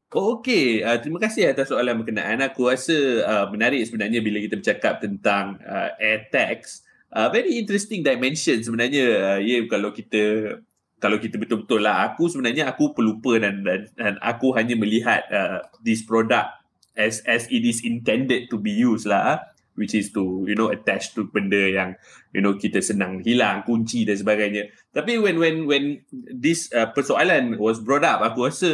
Okey, 0.08 0.80
uh, 0.80 0.96
terima 0.96 1.20
kasih 1.20 1.52
atas 1.52 1.68
soalan 1.68 2.00
berkenaan. 2.00 2.40
Aku 2.40 2.72
rasa 2.72 2.96
uh, 3.28 3.46
menarik 3.52 3.84
sebenarnya 3.84 4.24
bila 4.24 4.40
kita 4.40 4.56
bercakap 4.56 5.04
tentang 5.04 5.60
uh, 5.60 5.92
AirTags. 6.00 6.88
Uh, 7.12 7.28
very 7.28 7.60
interesting 7.60 8.00
dimension 8.00 8.64
sebenarnya 8.64 9.04
uh, 9.36 9.40
ya 9.44 9.60
kalau 9.68 9.92
kita 9.92 10.56
kalau 10.98 11.18
kita 11.22 11.38
betul-betul 11.38 11.82
lah 11.82 12.12
aku 12.12 12.26
sebenarnya 12.26 12.70
aku 12.70 12.94
pelupa 12.94 13.38
dan 13.38 13.62
dan, 13.62 13.86
dan 13.94 14.14
aku 14.22 14.54
hanya 14.58 14.74
melihat 14.74 15.22
uh, 15.30 15.62
this 15.82 16.02
product 16.02 16.50
as 16.98 17.22
as 17.24 17.46
it 17.48 17.62
is 17.62 17.82
intended 17.86 18.50
to 18.50 18.58
be 18.58 18.74
used 18.74 19.06
lah 19.06 19.38
which 19.78 19.94
is 19.94 20.10
to 20.10 20.42
you 20.50 20.58
know 20.58 20.74
attach 20.74 21.14
to 21.14 21.30
benda 21.30 21.70
yang 21.70 21.94
you 22.34 22.42
know 22.42 22.58
kita 22.58 22.82
senang 22.82 23.22
hilang 23.22 23.62
kunci 23.62 24.02
dan 24.02 24.18
sebagainya. 24.18 24.74
Tapi 24.90 25.22
when 25.22 25.38
when 25.38 25.70
when 25.70 25.84
this 26.12 26.66
uh, 26.74 26.90
persoalan 26.90 27.54
was 27.62 27.78
brought 27.78 28.02
up 28.02 28.18
aku 28.26 28.50
rasa 28.50 28.70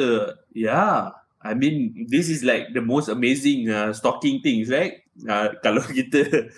yeah 0.56 1.12
I 1.44 1.52
mean 1.52 2.08
this 2.08 2.32
is 2.32 2.40
like 2.40 2.72
the 2.72 2.80
most 2.80 3.12
amazing 3.12 3.68
uh, 3.68 3.92
stalking 3.92 4.40
things 4.40 4.72
right? 4.72 5.04
Uh, 5.28 5.52
kalau 5.64 5.84
kita 5.84 6.48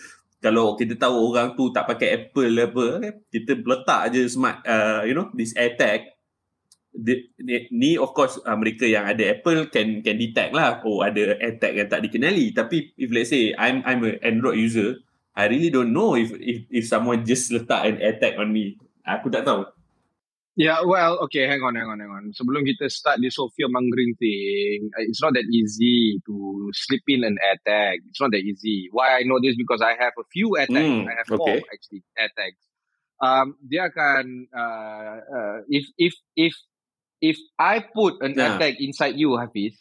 kalau 0.46 0.78
kita 0.78 0.94
tahu 0.94 1.34
orang 1.34 1.58
tu 1.58 1.74
tak 1.74 1.90
pakai 1.90 2.30
Apple 2.30 2.54
apa 2.54 2.84
kan 3.02 3.14
kita 3.34 3.58
letak 3.66 4.00
aje 4.06 4.30
smart 4.30 4.62
uh, 4.62 5.02
you 5.02 5.10
know 5.10 5.26
this 5.34 5.50
AirTag. 5.58 6.14
Ni 7.74 7.98
of 7.98 8.14
course 8.14 8.38
uh, 8.46 8.54
mereka 8.54 8.86
yang 8.86 9.10
ada 9.10 9.26
Apple 9.34 9.66
can 9.74 10.06
can 10.06 10.14
detect 10.14 10.54
lah 10.54 10.78
oh 10.86 11.02
ada 11.02 11.34
AirTag 11.42 11.74
yang 11.74 11.88
tak 11.90 12.06
dikenali. 12.06 12.54
Tapi 12.54 12.94
if 12.94 13.10
let's 13.10 13.34
say 13.34 13.50
I'm 13.58 13.82
I'm 13.82 14.06
an 14.06 14.22
Android 14.22 14.62
user 14.62 15.02
I 15.34 15.50
really 15.50 15.74
don't 15.74 15.90
know 15.90 16.14
if 16.14 16.30
if 16.38 16.70
if 16.70 16.84
someone 16.86 17.26
just 17.26 17.50
letak 17.50 17.82
an 17.82 17.98
AirTag 17.98 18.38
on 18.38 18.54
me. 18.54 18.78
Aku 19.02 19.26
tak 19.34 19.42
tahu 19.42 19.66
Yeah, 20.56 20.80
well, 20.88 21.20
okay, 21.28 21.44
hang 21.44 21.60
on, 21.60 21.76
hang 21.76 21.84
on, 21.84 22.00
hang 22.00 22.08
on. 22.08 22.32
Sebelum 22.32 22.64
kita 22.64 22.88
start 22.88 23.20
this 23.20 23.36
whole 23.36 23.52
fear 23.52 23.68
mongering 23.68 24.16
thing, 24.16 24.88
uh, 24.96 25.04
it's 25.04 25.20
not 25.20 25.36
that 25.36 25.44
easy 25.52 26.16
to 26.24 26.72
slip 26.72 27.04
in 27.12 27.28
an 27.28 27.36
air 27.44 27.60
tag. 27.68 28.00
It's 28.08 28.20
not 28.20 28.32
that 28.32 28.40
easy. 28.40 28.88
Why 28.88 29.20
I 29.20 29.28
know 29.28 29.36
this 29.36 29.52
because 29.52 29.84
I 29.84 29.92
have 30.00 30.16
a 30.16 30.24
few 30.32 30.56
tags. 30.56 30.72
Mm, 30.72 31.04
I 31.04 31.12
have 31.20 31.28
okay. 31.28 31.36
four 31.36 31.60
actually 31.68 32.00
air 32.16 32.32
tags. 32.32 32.56
Um, 33.20 33.60
dia 33.68 33.92
akan 33.92 34.48
uh, 34.48 35.14
uh, 35.28 35.56
if 35.68 35.92
if 36.00 36.16
if 36.36 36.56
if 37.20 37.36
I 37.60 37.84
put 37.84 38.24
an 38.24 38.36
Nah. 38.36 38.56
tag 38.56 38.80
inside 38.80 39.20
you, 39.20 39.36
Hafiz, 39.36 39.76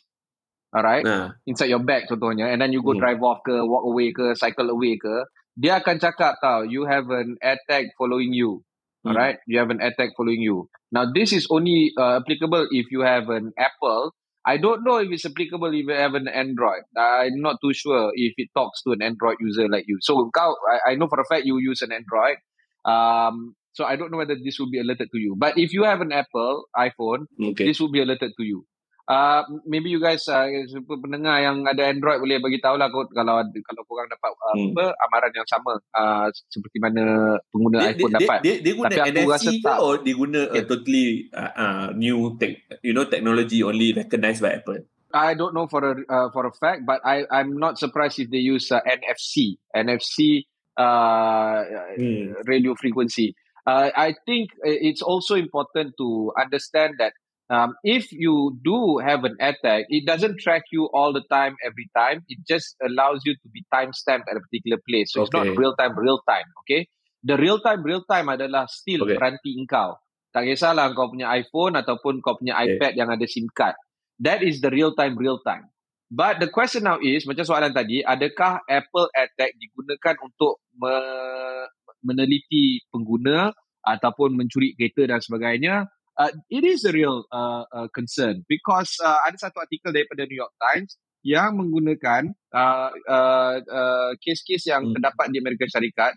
alright, 0.76 1.08
Nah. 1.08 1.40
inside 1.48 1.72
your 1.72 1.84
bag 1.84 2.08
contohnya, 2.12 2.52
and 2.52 2.60
then 2.60 2.76
you 2.76 2.84
go 2.84 2.96
Hmm. 2.96 3.00
drive 3.00 3.24
off 3.24 3.44
ke, 3.48 3.56
walk 3.64 3.88
away 3.88 4.12
ke, 4.12 4.36
cycle 4.36 4.68
away 4.72 5.00
ke, 5.00 5.24
dia 5.56 5.80
akan 5.80 6.00
cakap 6.04 6.36
tau, 6.44 6.68
you 6.68 6.84
have 6.84 7.08
an 7.12 7.40
air 7.44 7.60
tag 7.68 7.92
following 7.96 8.36
you. 8.36 8.60
Hmm. 9.06 9.12
Alright, 9.12 9.38
you 9.48 9.60
have 9.60 9.70
an 9.70 9.82
attack 9.82 10.18
following 10.18 10.42
you. 10.42 10.68
Now 10.92 11.06
this 11.14 11.32
is 11.32 11.48
only 11.50 11.92
uh, 11.98 12.18
applicable 12.18 12.68
if 12.72 12.88
you 12.92 13.02
have 13.02 13.30
an 13.30 13.54
Apple. 13.58 14.12
I 14.48 14.58
don't 14.58 14.84
know 14.84 14.98
if 14.98 15.10
it's 15.12 15.26
applicable 15.26 15.74
if 15.74 15.86
you 15.88 15.94
have 15.94 16.14
an 16.14 16.28
Android. 16.28 16.84
I'm 16.98 17.42
not 17.42 17.58
too 17.64 17.74
sure 17.74 18.12
if 18.14 18.34
it 18.38 18.50
talks 18.56 18.82
to 18.84 18.92
an 18.92 19.02
Android 19.02 19.38
user 19.40 19.68
like 19.70 19.86
you. 19.88 19.98
So 20.02 20.30
I, 20.36 20.92
I 20.92 20.96
know 20.96 21.08
for 21.08 21.20
a 21.20 21.26
fact 21.26 21.46
you 21.46 21.58
use 21.58 21.82
an 21.82 21.92
Android. 21.92 22.38
Um, 22.86 23.56
so 23.74 23.86
I 23.86 23.96
don't 23.96 24.12
know 24.12 24.18
whether 24.18 24.36
this 24.36 24.58
will 24.60 24.70
be 24.70 24.80
alerted 24.80 25.10
to 25.12 25.18
you. 25.20 25.36
But 25.38 25.58
if 25.58 25.74
you 25.74 25.84
have 25.84 26.02
an 26.02 26.12
Apple 26.12 26.66
iPhone, 26.78 27.26
Okay. 27.42 27.66
this 27.66 27.80
will 27.80 27.92
be 27.92 28.02
alerted 28.02 28.32
to 28.38 28.44
you. 28.46 28.66
Uh, 29.06 29.46
maybe 29.70 29.94
you 29.94 30.02
guys 30.02 30.26
uh, 30.34 30.50
pendengar 30.98 31.38
yang 31.38 31.62
ada 31.70 31.94
Android 31.94 32.18
boleh 32.18 32.42
bagi 32.42 32.58
tahu 32.58 32.74
lah 32.74 32.90
kot 32.90 33.14
kalau 33.14 33.38
kalau 33.46 33.82
korang 33.86 34.10
dapat 34.10 34.34
uh, 34.34 34.50
Hmm. 34.58 34.74
apa 34.74 34.86
amaran 34.98 35.30
yang 35.38 35.46
sama 35.46 35.78
uh, 35.94 36.26
seperti 36.50 36.82
mana 36.82 37.38
pengguna 37.54 37.86
Dia, 37.86 37.86
dia, 37.86 37.94
iPhone 37.94 38.10
dia, 38.10 38.18
dapat. 38.18 38.40
dia, 38.42 38.56
dia 38.66 38.74
guna 38.74 38.90
Tapi 38.90 39.00
aku 39.14 39.30
rasa 39.30 39.46
NFC 39.46 39.54
ke 39.54 39.62
tak. 39.62 39.78
or 39.78 39.94
dia 40.02 40.16
guna 40.18 40.40
a 40.42 40.50
Okay. 40.50 40.64
totally 40.66 41.06
uh, 41.38 41.54
uh, 41.54 41.86
new 41.94 42.34
tech, 42.42 42.54
you 42.82 42.98
know, 42.98 43.06
technology 43.06 43.62
only 43.62 43.94
recognized 43.94 44.42
by 44.42 44.58
Apple? 44.58 44.82
I 45.14 45.38
don't 45.38 45.54
know 45.54 45.70
for 45.70 45.86
a 45.86 45.94
uh, 46.10 46.28
for 46.34 46.50
a 46.50 46.54
fact, 46.58 46.90
but 46.90 46.98
I 47.06 47.30
I'm 47.30 47.62
not 47.62 47.78
surprised 47.78 48.18
if 48.18 48.34
they 48.34 48.42
use 48.42 48.74
uh, 48.74 48.82
NFC 48.82 49.62
NFC 49.70 50.50
uh, 50.82 51.62
Hmm. 51.94 52.36
radio 52.50 52.74
frequency. 52.74 53.38
Uh, 53.66 53.90
I 53.94 54.14
think 54.26 54.50
it's 54.66 55.02
also 55.02 55.34
important 55.38 55.94
to 55.98 56.34
understand 56.38 56.98
that 56.98 57.14
um, 57.50 57.74
if 57.84 58.12
you 58.12 58.58
do 58.64 58.98
have 59.00 59.24
an 59.24 59.38
attack, 59.40 59.86
it 59.90 60.06
doesn't 60.06 60.40
track 60.40 60.64
you 60.72 60.90
all 60.94 61.14
the 61.14 61.24
time, 61.30 61.56
every 61.66 61.90
time. 61.96 62.22
It 62.28 62.40
just 62.48 62.76
allows 62.82 63.22
you 63.26 63.34
to 63.36 63.48
be 63.54 63.66
time 63.74 63.94
stamped 63.94 64.30
at 64.30 64.38
a 64.38 64.42
particular 64.42 64.82
place. 64.88 65.14
So 65.14 65.24
it's 65.24 65.34
not 65.34 65.48
Okay. 65.50 65.58
real 65.58 65.76
time, 65.78 65.94
real 65.98 66.22
time. 66.28 66.46
Okay, 66.66 66.90
the 67.24 67.38
real 67.38 67.62
time, 67.62 67.84
real 67.84 68.04
time 68.10 68.30
adalah 68.30 68.66
still 68.70 69.06
Okay. 69.06 69.18
peranti 69.18 69.58
engkau. 69.58 69.98
Tak 70.36 70.44
kisahlah 70.44 70.92
kau 70.92 71.08
punya 71.08 71.32
iPhone 71.32 71.80
ataupun 71.80 72.20
kau 72.20 72.36
punya 72.36 72.60
Okay. 72.60 72.76
iPad 72.76 72.92
yang 73.00 73.08
ada 73.08 73.24
SIM 73.24 73.48
card. 73.56 73.78
That 74.20 74.44
is 74.44 74.60
the 74.60 74.72
real 74.72 74.92
time, 74.96 75.16
real 75.16 75.40
time. 75.44 75.72
But 76.12 76.38
the 76.38 76.52
question 76.54 76.86
now 76.86 77.02
is, 77.02 77.26
macam 77.26 77.44
soalan 77.44 77.74
tadi, 77.74 78.04
adakah 78.06 78.62
Apple 78.70 79.10
AirTag 79.16 79.58
digunakan 79.58 80.16
untuk 80.22 80.62
me- 80.78 81.68
meneliti 82.06 82.86
pengguna 82.94 83.50
ataupun 83.82 84.38
mencuri 84.38 84.78
kereta 84.78 85.10
dan 85.10 85.20
sebagainya? 85.20 85.90
Uh, 86.16 86.32
it 86.48 86.64
is 86.64 86.88
a 86.88 86.96
real 86.96 87.28
uh, 87.28 87.68
uh, 87.76 87.88
concern 87.92 88.48
because 88.48 88.96
uh, 89.04 89.20
ada 89.28 89.36
satu 89.36 89.60
artikel 89.60 89.92
daripada 89.92 90.24
New 90.24 90.40
York 90.40 90.56
Times 90.64 90.96
yang 91.28 91.60
menggunakan 91.60 92.32
uh, 92.56 92.90
uh, 93.04 93.56
uh, 93.60 94.12
kes-kes 94.24 94.70
yang 94.70 94.88
Hmm. 94.88 94.94
terdapat 94.96 95.28
di 95.34 95.44
Amerika 95.44 95.68
Syarikat 95.68 96.16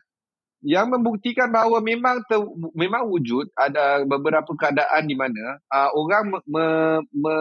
yang 0.59 0.91
membuktikan 0.91 1.55
bahawa 1.55 1.79
memang 1.79 2.19
ter, 2.27 2.43
memang 2.75 3.07
wujud 3.07 3.47
ada 3.55 4.03
beberapa 4.03 4.51
keadaan 4.59 5.07
di 5.07 5.15
mana 5.15 5.63
uh, 5.71 5.91
orang 5.95 6.35
me, 6.35 6.39
me, 6.51 6.67
me, 7.15 7.35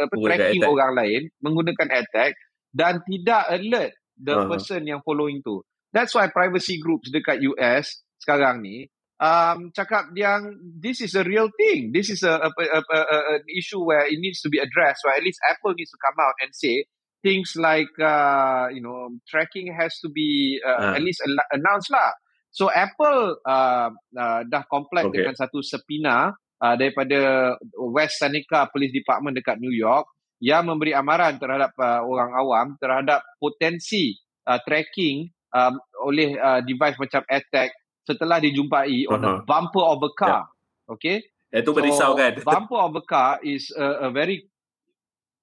apa, 0.00 0.14
tracking 0.16 0.64
AirTag. 0.64 0.72
orang 0.72 0.92
lain 0.96 1.20
menggunakan 1.44 1.88
AirTag 1.92 2.32
dan 2.72 3.04
tidak 3.04 3.42
alert 3.52 3.92
the 4.16 4.32
Aha. 4.32 4.48
person 4.48 4.80
yang 4.88 5.04
following 5.04 5.44
tu. 5.44 5.60
That's 5.92 6.16
why 6.16 6.26
privacy 6.32 6.80
groups 6.80 7.12
dekat 7.12 7.44
US 7.54 8.00
sekarang 8.16 8.64
ni 8.64 8.88
um, 9.20 9.70
cakap 9.74 10.10
yang 10.16 10.54
this 10.78 11.00
is 11.00 11.14
a 11.14 11.22
real 11.24 11.50
thing. 11.54 11.90
This 11.92 12.10
is 12.10 12.22
a, 12.22 12.38
a, 12.38 12.50
a, 12.50 12.80
a, 12.80 12.98
a, 13.00 13.18
an 13.38 13.44
issue 13.50 13.82
where 13.82 14.06
it 14.06 14.18
needs 14.18 14.40
to 14.42 14.48
be 14.48 14.58
addressed. 14.58 15.02
So 15.02 15.10
at 15.10 15.22
least 15.22 15.38
Apple 15.46 15.74
needs 15.76 15.90
to 15.90 16.00
come 16.02 16.18
out 16.18 16.34
and 16.42 16.50
say 16.54 16.86
things 17.24 17.56
like 17.56 17.90
uh, 18.00 18.68
you 18.68 18.82
know 18.84 19.08
tracking 19.28 19.72
has 19.72 19.96
to 20.04 20.08
be 20.12 20.60
uh, 20.60 20.92
Ah. 20.92 20.96
at 20.98 21.02
least 21.02 21.22
al- 21.24 21.48
announced 21.54 21.88
lah. 21.92 22.12
So 22.54 22.70
Apple 22.70 23.40
uh, 23.42 23.90
uh, 24.14 24.40
dah 24.46 24.62
comply 24.70 25.08
Okay. 25.10 25.22
dengan 25.26 25.34
satu 25.34 25.58
subpoena 25.64 26.30
uh, 26.62 26.74
daripada 26.78 27.54
West 27.90 28.22
Seneca 28.22 28.70
Police 28.70 28.94
Department 28.94 29.34
dekat 29.34 29.58
New 29.58 29.74
York 29.74 30.06
yang 30.38 30.68
memberi 30.68 30.92
amaran 30.94 31.40
terhadap 31.40 31.72
uh, 31.80 32.04
orang 32.04 32.30
awam 32.36 32.66
terhadap 32.78 33.24
potensi 33.40 34.14
uh, 34.46 34.60
tracking 34.62 35.30
um, 35.50 35.80
oleh 36.04 36.36
uh, 36.36 36.60
device 36.62 37.00
macam 37.00 37.24
AirTag 37.26 37.72
setelah 38.04 38.38
dijumpai 38.38 39.08
on 39.08 39.20
a 39.24 39.40
Aha. 39.40 39.44
bumper 39.44 39.84
of 39.84 40.00
a 40.04 40.10
car. 40.12 40.44
Okay? 40.86 41.24
Itu 41.48 41.72
merisau 41.72 42.12
kan? 42.14 42.36
bumper 42.48 42.80
of 42.80 42.94
a 42.94 43.04
car 43.04 43.40
is 43.40 43.72
a, 43.74 44.06
a 44.06 44.08
very 44.12 44.44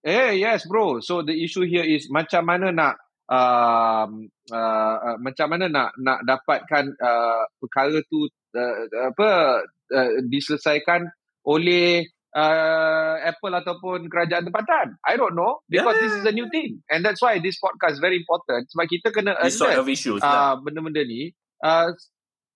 Eh 0.02 0.41
yes 0.41 0.65
bro. 0.65 0.97
So 0.97 1.21
the 1.21 1.38
issue 1.38 1.62
here 1.62 1.86
is 1.86 2.10
macam 2.10 2.50
mana 2.50 2.74
nak 2.74 2.97
um, 3.30 4.34
uh, 4.50 4.95
uh, 4.97 5.17
macam 5.21 5.45
mana 5.54 5.69
nak 5.69 5.93
nak 6.02 6.26
dapatkan 6.26 6.89
uh, 6.97 7.45
perkara 7.62 8.02
tu 8.10 8.26
uh, 8.58 8.76
apa 9.13 9.62
uh, 9.93 10.12
diselesaikan 10.26 11.06
oleh 11.45 12.02
uh, 12.34 13.15
Apple 13.21 13.54
ataupun 13.62 14.10
kerajaan 14.10 14.50
tempatan. 14.50 14.97
I 15.06 15.21
don't 15.21 15.38
know 15.38 15.62
because 15.69 15.93
Yeah. 16.02 16.04
this 16.10 16.13
is 16.17 16.26
a 16.26 16.34
new 16.34 16.50
thing 16.50 16.82
and 16.89 17.06
that's 17.06 17.21
why 17.21 17.38
this 17.38 17.62
podcast 17.62 18.02
very 18.02 18.17
important 18.17 18.74
sebab 18.74 18.89
kita 18.89 19.13
kena 19.13 19.38
This 19.45 19.62
sort 19.62 19.78
of 19.78 19.86
issues 19.86 20.17
lah. 20.26 20.58
uh, 20.58 20.65
benda-benda 20.65 21.06
ni. 21.06 21.30
Uh, 21.62 21.93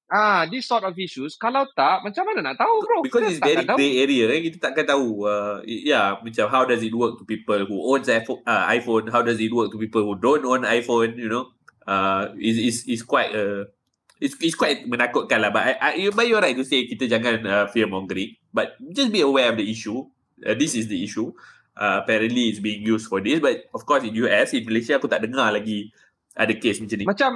ah, 0.09 0.45
this 0.45 0.65
sort 0.65 0.85
of 0.85 0.93
issues 0.97 1.33
kalau 1.35 1.65
tak 1.73 2.05
macam 2.05 2.23
mana 2.29 2.51
nak 2.51 2.55
tahu 2.61 2.75
bro? 2.81 2.97
Because 3.01 3.25
Kita 3.25 3.31
it's 3.31 3.41
very 3.41 3.65
grey 3.65 3.93
area 4.01 4.23
kan 4.29 4.39
kita 4.45 4.57
takkan 4.61 4.85
tahu 4.85 5.25
uh, 5.25 5.61
yeah 5.65 6.17
macam 6.21 6.45
how 6.49 6.63
does 6.65 6.81
it 6.85 6.93
work 6.93 7.17
to 7.17 7.23
people 7.25 7.57
who 7.65 7.77
owns 7.81 8.05
iPhone, 8.05 8.41
uh, 8.45 8.69
iPhone? 8.69 9.09
How 9.09 9.25
does 9.25 9.41
it 9.41 9.49
work 9.49 9.73
to 9.73 9.77
people 9.77 10.05
who 10.05 10.13
don't 10.17 10.45
own 10.45 10.61
iPhone 10.65 11.17
you 11.17 11.29
know? 11.29 11.49
Uh, 11.85 12.33
is 12.41 12.57
is 12.57 12.77
is 12.89 13.01
quite 13.05 13.29
uh, 13.33 13.69
it's, 14.17 14.33
it's 14.41 14.57
quite 14.57 14.89
menakutkan 14.89 15.37
lah. 15.37 15.53
But 15.53 15.63
I, 15.69 15.71
I, 15.77 15.89
you- 16.01 16.13
but 16.13 16.25
you're 16.25 16.41
right 16.41 16.57
to 16.57 16.65
say 16.65 16.89
kita 16.89 17.05
jangan 17.05 17.45
uh, 17.45 17.65
fear 17.69 17.85
mongering. 17.85 18.33
But 18.49 18.73
just 18.89 19.13
be 19.13 19.21
aware 19.21 19.53
of 19.53 19.57
the 19.61 19.67
issue. 19.69 20.01
Uh, 20.41 20.57
this 20.57 20.73
is 20.73 20.89
the 20.89 20.97
issue. 20.97 21.29
Uh, 21.75 22.01
apparently 22.01 22.49
it's 22.49 22.57
being 22.57 22.81
used 22.81 23.05
for 23.05 23.21
this. 23.21 23.37
But 23.37 23.69
of 23.69 23.85
course 23.85 24.01
in 24.01 24.17
US 24.25 24.57
in 24.57 24.65
Malaysia 24.65 24.97
aku 24.97 25.05
tak 25.05 25.21
dengar 25.21 25.53
lagi 25.53 25.91
ada 26.33 26.53
case 26.57 26.81
macam 26.81 26.97
ni. 26.97 27.05
Macam 27.05 27.31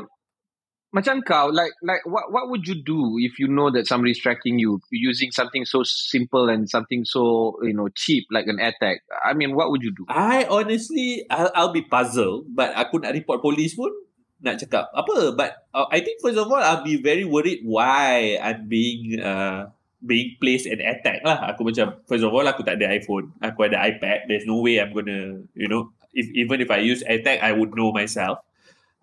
macam 0.89 1.21
kau 1.21 1.53
like 1.53 1.69
like 1.85 2.01
what 2.09 2.33
what 2.33 2.49
would 2.49 2.65
you 2.65 2.73
do 2.73 3.21
if 3.21 3.37
you 3.37 3.45
know 3.45 3.69
that 3.69 3.85
somebody's 3.85 4.17
tracking 4.17 4.57
you 4.57 4.81
using 4.89 5.29
something 5.29 5.61
so 5.61 5.85
simple 5.85 6.49
and 6.49 6.65
something 6.65 7.05
so 7.05 7.53
you 7.61 7.77
know 7.77 7.85
cheap 7.93 8.25
like 8.33 8.49
an 8.49 8.57
AirTag 8.57 9.05
I 9.21 9.37
mean 9.37 9.53
what 9.53 9.69
would 9.69 9.85
you 9.85 9.93
do? 9.93 10.09
I 10.09 10.49
honestly 10.49 11.29
I'll, 11.29 11.53
I'll 11.53 11.73
be 11.75 11.85
puzzled 11.85 12.49
but 12.57 12.73
aku 12.73 13.05
nak 13.05 13.13
report 13.13 13.45
polis 13.45 13.77
pun 13.77 13.93
nak 14.39 14.59
cakap 14.59 14.87
apa. 14.95 15.35
But 15.35 15.67
uh, 15.75 15.87
I 15.91 15.99
think 15.99 16.23
first 16.23 16.39
of 16.39 16.47
all 16.47 16.59
I'll 16.59 16.83
be 16.83 16.99
very 16.99 17.27
worried 17.27 17.63
why 17.63 18.39
I'm 18.39 18.67
being 18.71 19.19
uh, 19.19 19.71
being 19.99 20.39
placed 20.39 20.65
an 20.65 20.79
attack 20.79 21.23
lah. 21.27 21.53
Aku 21.53 21.67
macam 21.67 21.99
first 22.07 22.23
of 22.23 22.31
all 22.31 22.47
aku 22.47 22.63
tak 22.63 22.79
ada 22.79 22.91
iPhone. 22.91 23.35
Aku 23.43 23.67
ada 23.67 23.83
iPad. 23.83 24.31
There's 24.31 24.47
no 24.47 24.63
way 24.63 24.79
I'm 24.79 24.95
gonna 24.95 25.43
you 25.53 25.67
know 25.67 25.91
if 26.15 26.31
even 26.33 26.63
if 26.63 26.71
I 26.71 26.81
use 26.81 27.03
attack 27.03 27.43
I 27.43 27.51
would 27.51 27.75
know 27.75 27.91
myself. 27.91 28.41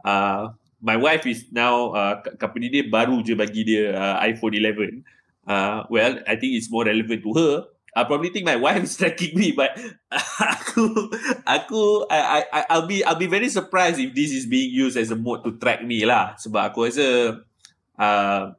Uh, 0.03 0.57
my 0.81 0.97
wife 0.97 1.25
is 1.27 1.49
now 1.53 1.93
uh, 1.97 2.21
company 2.37 2.69
dia 2.69 2.85
baru 2.87 3.25
je 3.25 3.33
bagi 3.33 3.65
dia 3.65 3.97
uh, 3.97 4.17
iPhone 4.25 4.53
11 4.53 5.03
uh, 5.49 5.89
well 5.89 6.21
I 6.29 6.37
think 6.37 6.59
it's 6.59 6.69
more 6.69 6.85
relevant 6.85 7.23
to 7.25 7.33
her. 7.35 7.55
I 7.97 8.05
probably 8.05 8.29
think 8.29 8.45
my 8.45 8.61
wife 8.61 8.85
is 8.85 8.93
tracking 8.93 9.33
me 9.33 9.57
but 9.57 9.73
aku 10.53 11.09
aku 11.49 12.05
I, 12.13 12.45
I 12.53 12.61
I'll 12.69 12.85
be 12.85 13.01
I'll 13.01 13.17
be 13.17 13.31
very 13.31 13.49
surprised 13.49 13.97
if 13.97 14.13
this 14.13 14.37
is 14.37 14.45
being 14.45 14.69
used 14.69 15.01
as 15.01 15.09
a 15.09 15.17
mode 15.17 15.49
to 15.49 15.57
track 15.57 15.81
me 15.81 16.05
lah. 16.05 16.37
Sebab 16.37 16.61
aku 16.61 16.93
rasa 16.93 17.41
uh, 17.97 18.53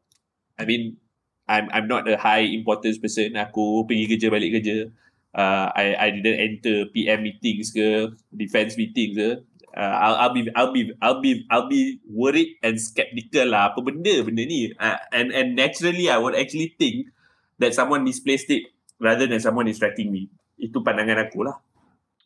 I 0.57 0.63
mean 0.65 0.97
I'm 1.45 1.69
I'm 1.69 1.85
not 1.85 2.09
a 2.09 2.17
high 2.17 2.49
importance 2.49 2.97
person. 2.97 3.37
Aku 3.37 3.85
pergi 3.85 4.09
kerja 4.09 4.33
balik 4.33 4.57
kerja. 4.57 4.89
Uh, 5.37 5.69
I 5.69 5.93
I 5.93 6.07
didn't 6.17 6.41
enter 6.41 6.89
PM 6.89 7.21
meetings 7.21 7.69
ke 7.69 8.09
defense 8.33 8.73
meetings 8.73 9.13
ke 9.13 9.29
uh, 9.77 9.95
I'll, 10.01 10.17
I'll 10.17 10.33
be 10.33 10.41
I'll 10.57 10.73
be 10.73 10.83
I'll 10.97 11.21
be 11.21 11.45
I'll 11.53 11.69
be 11.69 12.01
worried 12.09 12.57
and 12.65 12.81
skeptical 12.81 13.53
lah 13.53 13.71
apa 13.71 13.85
benda 13.85 14.25
benda 14.25 14.41
ni 14.41 14.73
uh, 14.73 14.97
and 15.13 15.29
and 15.29 15.53
naturally 15.53 16.09
I 16.09 16.17
would 16.17 16.33
actually 16.33 16.73
think 16.81 17.13
that 17.61 17.77
someone 17.77 18.01
misplaced 18.01 18.49
it 18.49 18.73
rather 18.97 19.29
than 19.29 19.37
someone 19.37 19.69
is 19.69 19.77
tracking 19.77 20.09
me 20.09 20.33
itu 20.57 20.81
pandangan 20.81 21.29
aku 21.29 21.45
lah 21.45 21.61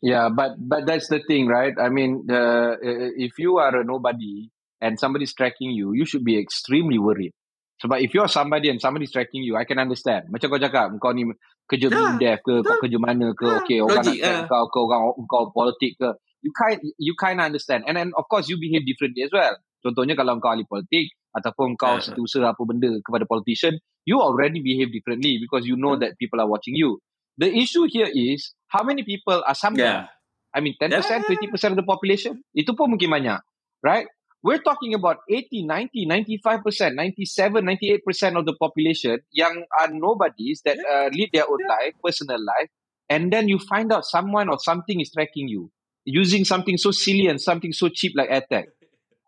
Yeah, 0.02 0.34
but 0.34 0.58
but 0.58 0.82
that's 0.82 1.06
the 1.06 1.22
thing, 1.22 1.46
right? 1.46 1.78
I 1.78 1.86
mean, 1.86 2.26
uh, 2.26 2.74
if 3.14 3.38
you 3.38 3.62
are 3.62 3.70
a 3.70 3.86
nobody 3.86 4.50
and 4.82 4.98
somebody's 4.98 5.30
tracking 5.30 5.70
you, 5.70 5.94
you 5.94 6.02
should 6.02 6.26
be 6.26 6.42
extremely 6.42 6.98
worried. 6.98 7.30
Sebab 7.78 8.02
if 8.02 8.10
you're 8.10 8.26
somebody 8.26 8.66
and 8.66 8.82
somebody 8.82 9.06
is 9.06 9.14
tracking 9.14 9.46
you, 9.46 9.54
I 9.54 9.62
can 9.62 9.78
understand. 9.78 10.26
Macam 10.34 10.50
kau 10.50 10.58
cakap, 10.58 10.90
kau 10.98 11.14
ni 11.14 11.30
kerja 11.70 11.86
Ah, 11.90 12.18
BIMDEF 12.18 12.38
ke, 12.42 12.54
kau 12.66 12.74
ah, 12.74 12.78
kerja 12.82 12.98
mana 12.98 13.30
ke, 13.30 13.46
ah, 13.46 13.62
okay, 13.62 13.78
orang 13.78 14.02
logik, 14.02 14.18
nak 14.18 14.26
track 14.26 14.42
ah. 14.42 14.46
kau, 14.50 14.64
kau 14.70 14.84
orang 14.90 15.02
kau 15.30 15.44
politik 15.54 15.92
ke. 15.94 16.10
You 16.42 16.50
kind 16.52 16.78
you 16.98 17.14
kind 17.14 17.38
of 17.38 17.46
understand. 17.46 17.86
And 17.86 17.94
then 17.94 18.10
of 18.18 18.26
course 18.26 18.50
you 18.50 18.58
behave 18.58 18.82
differently 18.82 19.22
as 19.22 19.30
well. 19.30 19.54
Contohnya 19.82 20.14
kalau 20.14 20.38
kau 20.38 20.50
ahli 20.54 20.66
politik 20.66 21.14
ataupun 21.34 21.74
kau 21.74 21.98
Ah. 21.98 22.02
setiausaha 22.02 22.54
apa 22.54 22.62
benda 22.66 22.90
kepada 23.02 23.26
politician, 23.26 23.78
you 24.06 24.18
already 24.18 24.58
behave 24.62 24.90
differently 24.94 25.38
because 25.42 25.66
you 25.66 25.74
know 25.78 25.94
that 25.98 26.14
people 26.18 26.38
are 26.38 26.46
watching 26.50 26.74
you. 26.74 26.98
The 27.38 27.50
issue 27.50 27.86
here 27.90 28.10
is 28.10 28.54
how 28.70 28.82
many 28.86 29.02
people 29.02 29.42
are 29.42 29.56
some 29.56 29.74
Yeah. 29.74 30.10
I 30.52 30.60
mean 30.60 30.76
10%, 30.76 31.24
Yeah. 31.24 31.30
20% 31.32 31.72
of 31.74 31.78
the 31.80 31.86
population. 31.86 32.42
Itu 32.52 32.76
pun 32.76 32.92
mungkin 32.94 33.08
banyak. 33.10 33.40
Right? 33.82 34.06
We're 34.42 34.62
talking 34.62 34.92
about 34.94 35.22
80, 35.30 35.62
90, 35.66 36.02
95%, 36.06 36.98
97, 36.98 37.62
98% 37.62 38.34
of 38.34 38.42
the 38.42 38.54
population 38.58 39.22
yang 39.30 39.54
are 39.78 39.90
nobodies 39.94 40.62
that 40.66 40.82
uh, 40.82 41.06
lead 41.14 41.30
their 41.30 41.46
own 41.46 41.62
life, 41.62 41.94
personal 42.02 42.42
life. 42.42 42.66
And 43.06 43.30
then 43.30 43.46
you 43.46 43.62
find 43.62 43.90
out 43.94 44.02
someone 44.02 44.50
or 44.50 44.58
something 44.58 44.98
is 44.98 45.14
tracking 45.14 45.46
you 45.46 45.70
using 46.04 46.44
something 46.44 46.76
so 46.76 46.90
silly 46.90 47.26
and 47.26 47.38
something 47.40 47.70
so 47.72 47.88
cheap 47.88 48.12
like 48.14 48.30
AirTag. 48.30 48.66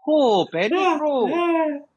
Oh, 0.06 0.44
panic 0.50 0.98
bro. 1.00 1.30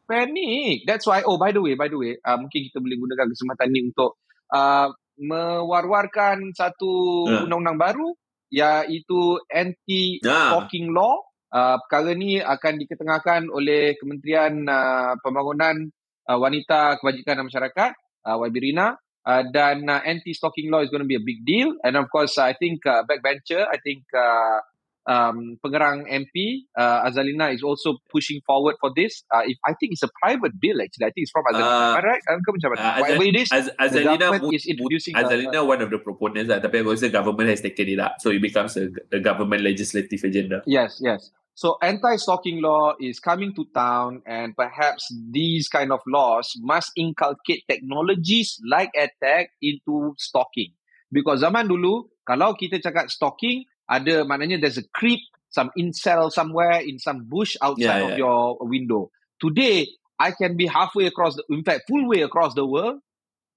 Panic. 0.07 0.87
That's 0.87 1.03
why, 1.03 1.23
oh 1.27 1.35
by 1.35 1.51
the 1.51 1.59
way, 1.59 1.75
by 1.75 1.91
the 1.91 1.99
way, 1.99 2.15
uh, 2.23 2.39
mungkin 2.39 2.71
kita 2.71 2.79
boleh 2.79 2.95
gunakan 2.95 3.27
kesempatan 3.27 3.67
ni 3.75 3.91
untuk 3.91 4.15
uh, 4.55 4.87
mewar-warkan 5.19 6.53
satu 6.55 7.25
Ah. 7.27 7.43
undang-undang 7.43 7.75
baru 7.75 8.09
iaitu 8.47 9.41
Ah. 9.51 9.67
anti-stalking 9.67 10.93
law. 10.95 11.19
Uh, 11.47 11.79
perkara 11.87 12.11
ni 12.11 12.43
akan 12.43 12.73
diketengahkan 12.75 13.47
oleh 13.47 13.95
Kementerian 13.95 14.67
uh, 14.67 15.15
Pembangunan 15.23 15.79
uh, 16.27 16.35
Wanita 16.39 16.99
Kebajikan 16.99 17.39
dan 17.39 17.47
Masyarakat, 17.47 17.91
uh, 18.27 18.35
YB 18.43 18.55
Rina. 18.71 18.99
Uh, 19.27 19.43
dan 19.51 19.83
uh, 19.91 19.99
anti-stalking 20.07 20.71
law 20.71 20.79
is 20.79 20.87
going 20.87 21.03
to 21.03 21.09
be 21.09 21.19
a 21.19 21.25
big 21.25 21.43
deal. 21.43 21.75
And 21.83 21.99
of 21.99 22.07
course, 22.07 22.39
I 22.39 22.55
think 22.55 22.87
uh, 22.87 23.03
backbencher, 23.03 23.67
I 23.67 23.75
think 23.83 24.07
uh, 24.15 24.63
um, 25.03 25.59
pengerang 25.59 26.07
MP 26.07 26.63
uh, 26.79 27.03
Azalina 27.03 27.51
is 27.51 27.59
also 27.63 27.99
pushing 28.07 28.39
forward 28.47 28.75
for 28.79 28.91
this. 28.95 29.23
Uh, 29.27 29.43
if 29.43 29.59
I 29.67 29.75
think 29.75 29.91
it's 29.95 30.03
a 30.03 30.11
private 30.23 30.55
bill 30.59 30.79
actually. 30.79 31.07
I 31.07 31.11
think 31.11 31.27
it's 31.27 31.35
from 31.35 31.43
Azalina. 31.51 31.67
Uh, 31.67 31.91
Am 31.91 31.99
I 31.99 32.07
right? 32.07 32.23
Am 32.31 32.39
I 32.39 32.51
macam 32.55 32.69
mana? 32.71 32.79
Uh, 32.79 32.99
Whatever 33.03 33.23
it 33.27 33.35
is, 33.35 33.49
Az- 33.51 33.67
the 33.67 33.83
Azalina, 33.83 34.27
is 34.55 34.63
introducing. 34.63 35.13
a- 35.15 35.23
Azalina 35.27 35.59
one 35.67 35.81
of 35.83 35.89
the 35.91 35.99
proponents 35.99 36.47
lah, 36.47 36.59
tapi 36.63 36.79
aku 36.79 36.95
rasa 36.95 37.11
government 37.11 37.51
has 37.51 37.59
taken 37.59 37.87
it 37.87 37.99
up. 37.99 38.15
So 38.23 38.31
it 38.31 38.39
becomes 38.39 38.79
a, 38.79 38.87
a 39.11 39.19
government 39.19 39.59
legislative 39.59 40.23
agenda. 40.23 40.63
Yes, 40.67 41.03
yes. 41.03 41.31
So 41.57 41.81
anti-stalking 41.81 42.61
law 42.61 42.93
is 43.01 43.17
coming 43.17 43.49
to 43.57 43.65
town 43.73 44.21
and 44.29 44.53
perhaps 44.53 45.09
these 45.09 45.65
kind 45.67 45.89
of 45.91 46.05
laws 46.05 46.53
must 46.61 46.93
inculcate 46.93 47.65
technologies 47.65 48.61
like 48.61 48.93
AirTag 48.93 49.47
into 49.57 50.13
stalking. 50.21 50.77
Because 51.09 51.41
zaman 51.41 51.65
dulu, 51.65 52.13
kalau 52.29 52.53
kita 52.53 52.77
cakap 52.77 53.09
stalking, 53.09 53.65
ada 53.89 54.21
maknanya 54.21 54.61
there's 54.61 54.77
a 54.77 54.85
creep, 54.93 55.17
some 55.49 55.73
incel 55.73 56.29
somewhere 56.29 56.77
in 56.85 57.01
some 57.01 57.25
bush 57.25 57.57
outside 57.57 58.05
Yeah, 58.05 58.05
of 58.05 58.13
yeah. 58.13 58.21
your 58.21 58.61
window. 58.61 59.09
Today, 59.41 59.89
I 60.21 60.37
can 60.37 60.61
be 60.61 60.69
halfway 60.69 61.09
across, 61.09 61.41
the, 61.41 61.43
in 61.49 61.65
fact, 61.65 61.89
full 61.89 62.05
way 62.05 62.21
across 62.21 62.53
the 62.53 62.69
world 62.69 63.01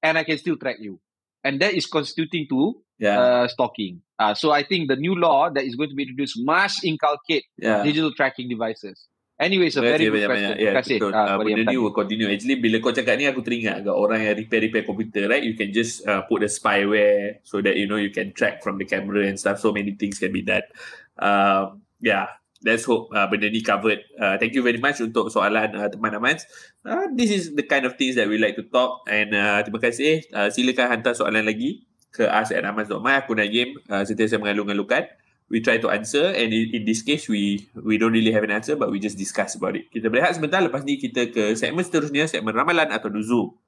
and 0.00 0.16
I 0.16 0.24
can 0.24 0.40
still 0.40 0.56
track 0.56 0.80
you. 0.80 1.04
And 1.44 1.60
that 1.60 1.72
is 1.72 1.86
constituting 1.86 2.46
to 2.52 2.82
Yeah, 3.00 3.16
uh, 3.16 3.48
stalking. 3.48 4.04
Uh, 4.20 4.36
so 4.36 4.52
I 4.52 4.60
think 4.62 4.92
the 4.92 4.96
new 5.00 5.16
law 5.16 5.48
that 5.48 5.64
is 5.64 5.72
going 5.72 5.88
to 5.88 5.96
be 5.96 6.04
introduced 6.04 6.36
must 6.44 6.84
inculcate 6.84 7.48
yeah. 7.56 7.80
digital 7.80 8.12
tracking 8.12 8.44
devices. 8.52 9.08
Anyway, 9.40 9.72
it's 9.72 9.80
a 9.80 9.80
very 9.80 10.04
good 10.04 10.28
question. 10.28 10.52
Yeah, 10.60 10.76
Terima 10.76 10.84
kasih 10.84 10.96
betul. 11.00 11.12
uh, 11.16 11.24
Uh, 11.32 11.36
benda 11.40 11.64
ni 11.64 11.80
will 11.80 11.96
continue. 11.96 12.28
Actually, 12.28 12.60
bila 12.60 12.76
kau 12.84 12.92
cakap 12.92 13.16
ni, 13.16 13.24
aku 13.24 13.40
teringat 13.40 13.80
agak 13.80 13.96
orang 13.96 14.20
yang 14.20 14.36
repair-repair 14.36 14.84
komputer, 14.84 15.32
right? 15.32 15.40
You 15.40 15.56
can 15.56 15.72
just 15.72 16.04
uh, 16.04 16.28
put 16.28 16.44
the 16.44 16.52
spyware 16.52 17.40
so 17.40 17.64
that, 17.64 17.72
you 17.80 17.88
know, 17.88 17.96
you 17.96 18.12
can 18.12 18.36
track 18.36 18.60
from 18.60 18.76
the 18.76 18.84
camera 18.84 19.24
and 19.24 19.40
stuff. 19.40 19.56
So 19.64 19.72
many 19.72 19.96
things 19.96 20.20
can 20.20 20.36
be 20.36 20.44
done. 20.44 20.68
Um, 21.16 21.88
yeah, 22.04 22.36
let's 22.64 22.84
hope 22.84 23.08
uh, 23.12 23.26
benda 23.28 23.48
ni 23.48 23.64
covered. 23.64 24.04
Uh, 24.16 24.36
thank 24.36 24.52
you 24.52 24.62
very 24.62 24.78
much 24.78 25.00
untuk 25.00 25.32
soalan 25.32 25.72
uh, 25.76 25.88
teman 25.88 26.12
Amans. 26.12 26.44
Uh, 26.84 27.08
this 27.12 27.32
is 27.32 27.56
the 27.56 27.64
kind 27.64 27.88
of 27.88 27.96
things 27.96 28.16
that 28.16 28.28
we 28.28 28.36
like 28.36 28.56
to 28.56 28.64
talk. 28.68 29.04
And 29.08 29.32
uh, 29.32 29.60
terima 29.64 29.80
kasih. 29.80 30.28
Uh, 30.32 30.48
silakan 30.52 30.92
hantar 30.92 31.16
soalan 31.16 31.44
lagi 31.44 31.88
ke 32.12 32.26
us 32.28 32.52
at 32.52 32.64
amans.my. 32.66 33.24
Aku 33.24 33.32
dan 33.36 33.48
Yim 33.48 33.80
uh, 33.88 34.04
sentiasa 34.04 34.36
mengalu-ngalukan. 34.36 35.08
We 35.50 35.58
try 35.58 35.82
to 35.82 35.90
answer 35.90 36.30
and 36.30 36.54
in, 36.54 36.70
in 36.70 36.82
this 36.86 37.02
case 37.02 37.26
we 37.26 37.66
we 37.74 37.98
don't 37.98 38.14
really 38.14 38.30
have 38.30 38.46
an 38.46 38.54
answer 38.54 38.78
but 38.78 38.86
we 38.94 39.02
just 39.02 39.18
discuss 39.18 39.58
about 39.58 39.74
it. 39.74 39.90
Kita 39.90 40.06
berehat 40.06 40.38
sebentar 40.38 40.62
lepas 40.62 40.86
ni 40.86 40.94
kita 40.94 41.26
ke 41.34 41.58
segmen 41.58 41.82
seterusnya, 41.82 42.30
segmen 42.30 42.54
ramalan 42.54 42.86
atau 42.86 43.10
nuzul. 43.10 43.58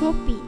Kopi. 0.00 0.40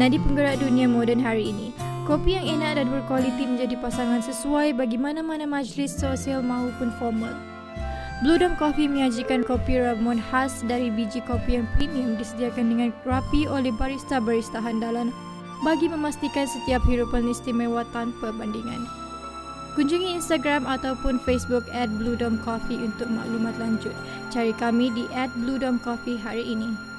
Nadi 0.00 0.16
penggerak 0.16 0.64
dunia 0.64 0.88
moden 0.88 1.20
hari 1.20 1.52
ini. 1.52 1.85
Kopi 2.06 2.38
yang 2.38 2.46
enak 2.62 2.78
dan 2.78 2.86
berkualiti 2.86 3.42
menjadi 3.42 3.74
pasangan 3.82 4.22
sesuai 4.22 4.78
bagi 4.78 4.94
mana-mana 4.94 5.42
majlis 5.42 5.90
sosial 5.90 6.38
maupun 6.38 6.94
formal. 7.02 7.34
Blue 8.22 8.38
Dome 8.38 8.54
Coffee 8.54 8.86
menyajikan 8.86 9.42
kopi 9.42 9.82
ramuan 9.82 10.22
khas 10.22 10.62
dari 10.70 10.86
biji 10.86 11.18
kopi 11.26 11.58
yang 11.58 11.66
premium 11.74 12.14
disediakan 12.14 12.70
dengan 12.70 12.90
rapi 13.02 13.50
oleh 13.50 13.74
barista-barista 13.74 14.62
handalan 14.62 15.10
bagi 15.66 15.90
memastikan 15.90 16.46
setiap 16.46 16.78
hirupan 16.86 17.26
istimewa 17.26 17.82
tanpa 17.90 18.30
bandingan. 18.30 18.86
Kunjungi 19.74 20.14
Instagram 20.14 20.62
ataupun 20.62 21.18
Facebook 21.26 21.66
at 21.74 21.90
Blue 21.98 22.14
Dome 22.14 22.38
Coffee 22.46 22.86
untuk 22.86 23.10
maklumat 23.10 23.58
lanjut. 23.58 23.92
Cari 24.30 24.54
kami 24.54 24.94
di 24.94 25.10
at 25.10 25.34
Blue 25.42 25.58
Dome 25.58 25.82
Coffee 25.82 26.14
hari 26.14 26.46
ini. 26.54 26.95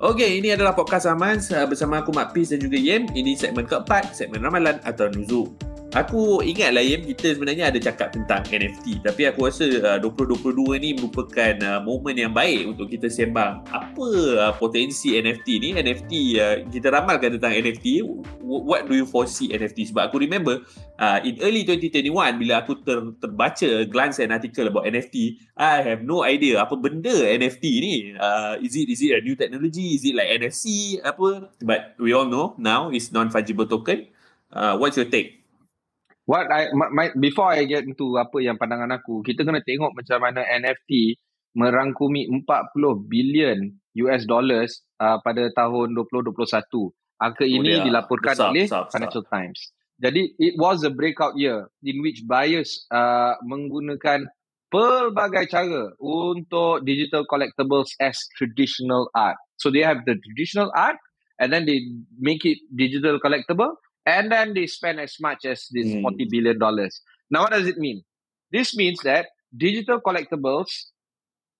Okey, 0.00 0.40
ini 0.40 0.48
adalah 0.48 0.72
podcast 0.72 1.04
Amans 1.04 1.52
uh, 1.52 1.68
bersama 1.68 2.00
aku 2.00 2.08
Mak 2.08 2.32
Pis 2.32 2.56
dan 2.56 2.64
juga 2.64 2.80
Yem. 2.80 3.12
Ini 3.12 3.36
segmen 3.36 3.68
keempat, 3.68 4.16
segmen 4.16 4.40
ramalan 4.40 4.80
atau 4.80 5.12
nuzul. 5.12 5.52
Aku 5.90 6.38
ingatlah 6.38 6.86
Yem, 6.86 7.02
kita 7.02 7.34
sebenarnya 7.34 7.66
ada 7.66 7.82
cakap 7.82 8.14
tentang 8.14 8.46
NFT. 8.46 9.02
Tapi 9.02 9.26
aku 9.26 9.50
rasa 9.50 9.66
uh, 9.66 9.98
2022 9.98 10.78
ni 10.78 10.94
merupakan 10.94 11.54
uh, 11.66 11.82
momen 11.82 12.14
yang 12.14 12.30
baik 12.30 12.70
untuk 12.70 12.86
kita 12.94 13.10
sembang. 13.10 13.66
Apa 13.66 14.06
uh, 14.38 14.52
potensi 14.54 15.18
NFT 15.18 15.46
ni? 15.58 15.68
NFT, 15.74 16.12
uh, 16.38 16.56
kita 16.70 16.94
ramalkan 16.94 17.34
tentang 17.34 17.58
NFT. 17.58 18.06
What 18.38 18.86
do 18.86 18.94
you 18.94 19.02
foresee 19.02 19.50
NFT? 19.50 19.90
Sebab 19.90 20.14
aku 20.14 20.22
remember 20.22 20.62
uh, 21.02 21.18
in 21.26 21.42
early 21.42 21.66
2021 21.66 22.38
bila 22.38 22.62
aku 22.62 22.78
ter, 22.86 23.10
terbaca 23.18 23.68
glance 23.90 24.22
an 24.22 24.30
article 24.30 24.70
about 24.70 24.86
NFT, 24.86 25.42
I 25.58 25.82
have 25.82 26.06
no 26.06 26.22
idea 26.22 26.62
apa 26.62 26.78
benda 26.78 27.10
NFT 27.34 27.64
ni. 27.82 27.94
Uh, 28.14 28.62
is 28.62 28.78
it 28.78 28.86
is 28.86 29.02
it 29.02 29.18
a 29.18 29.20
new 29.26 29.34
technology? 29.34 29.98
Is 29.98 30.06
it 30.06 30.14
like 30.14 30.30
NFC? 30.38 30.94
Apa? 31.02 31.50
But 31.66 31.98
we 31.98 32.14
all 32.14 32.30
know 32.30 32.54
now 32.62 32.94
it's 32.94 33.10
non-fungible 33.10 33.66
token. 33.66 34.06
Uh, 34.54 34.78
what's 34.78 34.94
your 34.94 35.10
take? 35.10 35.39
What 36.30 36.46
I 36.46 36.70
my, 36.70 36.86
my, 36.94 37.06
before 37.18 37.50
I 37.50 37.66
get 37.66 37.82
into 37.82 38.14
apa 38.14 38.38
yang 38.38 38.54
pandangan 38.54 39.02
aku, 39.02 39.26
kita 39.26 39.42
kena 39.42 39.66
tengok 39.66 39.98
macam 39.98 40.22
mana 40.22 40.46
NFT 40.46 41.18
merangkumi 41.58 42.30
40 42.46 43.10
bilion 43.10 43.74
US 44.06 44.30
dollars 44.30 44.86
uh, 45.02 45.18
pada 45.26 45.50
tahun 45.50 45.90
2021. 45.98 46.46
Angka 47.18 47.42
Oh, 47.42 47.50
ini 47.50 47.66
dia 47.66 47.82
dilaporkan 47.82 48.38
besar, 48.38 48.54
oleh 48.54 48.70
besar, 48.70 48.86
besar. 48.86 48.94
Financial 48.94 49.24
Times. 49.26 49.60
Jadi 49.98 50.22
it 50.38 50.54
was 50.54 50.86
a 50.86 50.92
breakout 50.94 51.34
year 51.34 51.66
in 51.82 51.98
which 51.98 52.22
buyers 52.22 52.86
uh, 52.94 53.34
menggunakan 53.42 54.30
pelbagai 54.70 55.50
cara 55.50 55.90
untuk 55.98 56.86
digital 56.86 57.26
collectibles 57.26 57.90
as 57.98 58.14
traditional 58.38 59.10
art. 59.18 59.36
So 59.58 59.74
they 59.74 59.82
have 59.82 60.06
the 60.06 60.14
traditional 60.14 60.70
art 60.78 60.96
and 61.42 61.50
then 61.50 61.66
they 61.66 61.82
make 62.22 62.46
it 62.46 62.62
digital 62.70 63.18
collectible 63.18 63.74
and 64.06 64.32
then 64.32 64.54
they 64.54 64.66
spend 64.66 65.00
as 65.00 65.16
much 65.20 65.44
as 65.44 65.68
this 65.70 65.88
Hmm. 65.88 66.02
40 66.02 66.26
billion 66.30 66.58
dollars. 66.58 67.02
Now 67.30 67.46
what 67.46 67.52
does 67.52 67.66
it 67.66 67.78
mean? 67.78 68.02
This 68.50 68.74
means 68.74 69.00
that 69.06 69.30
digital 69.54 70.00
collectibles 70.00 70.90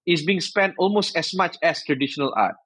is 0.07 0.25
being 0.27 0.41
spent 0.41 0.75
almost 0.79 1.15
as 1.17 1.31
much 1.35 1.57
as 1.63 1.85
traditional 1.85 2.35
art. 2.35 2.57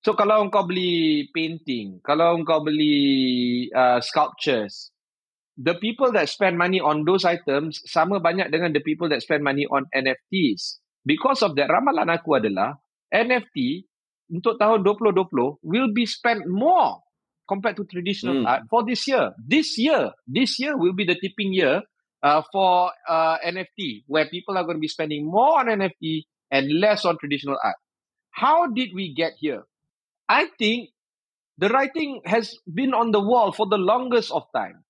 So 0.00 0.16
kalau 0.16 0.40
engkau 0.40 0.64
beli 0.64 1.28
painting, 1.36 2.00
kalau 2.00 2.38
engkau 2.40 2.64
beli 2.64 3.68
uh, 3.74 4.00
sculptures, 4.00 4.88
the 5.60 5.76
people 5.76 6.08
that 6.16 6.30
spend 6.32 6.56
money 6.56 6.80
on 6.80 7.04
those 7.04 7.28
items 7.28 7.84
sama 7.84 8.16
banyak 8.16 8.48
dengan 8.48 8.72
the 8.72 8.80
people 8.80 9.12
that 9.12 9.20
spend 9.20 9.44
money 9.44 9.68
on 9.68 9.84
NFTs. 9.92 10.80
Because 11.04 11.44
of 11.44 11.52
that, 11.60 11.68
ramalan 11.68 12.08
aku 12.08 12.40
adalah 12.40 12.80
NFT 13.12 13.84
untuk 14.32 14.56
tahun 14.56 14.86
2020 14.86 15.60
will 15.66 15.90
be 15.92 16.06
spent 16.06 16.46
more 16.48 17.02
compared 17.50 17.74
to 17.74 17.84
traditional 17.90 18.38
Hmm. 18.40 18.46
art 18.46 18.62
for 18.70 18.86
this 18.86 19.10
year. 19.10 19.34
This 19.42 19.74
year, 19.74 20.14
this 20.30 20.62
year 20.62 20.78
will 20.78 20.94
be 20.94 21.02
the 21.02 21.18
tipping 21.18 21.50
year 21.50 21.82
uh, 22.22 22.46
for 22.54 22.94
uh, 23.10 23.42
NFT, 23.42 24.06
where 24.06 24.30
people 24.30 24.54
are 24.54 24.62
going 24.62 24.78
to 24.78 24.84
be 24.84 24.92
spending 24.92 25.26
more 25.26 25.58
on 25.58 25.66
NFT 25.66 26.30
and 26.54 26.70
less 26.78 27.02
on 27.02 27.18
traditional 27.18 27.58
art. 27.58 27.74
How 28.30 28.70
did 28.70 28.94
we 28.94 29.10
get 29.10 29.34
here? 29.42 29.66
I 30.30 30.46
think 30.54 30.94
the 31.58 31.66
writing 31.68 32.22
has 32.24 32.54
been 32.64 32.94
on 32.94 33.10
the 33.10 33.18
wall 33.18 33.50
for 33.50 33.66
the 33.66 33.80
longest 33.80 34.30
of 34.30 34.46
time. 34.54 34.86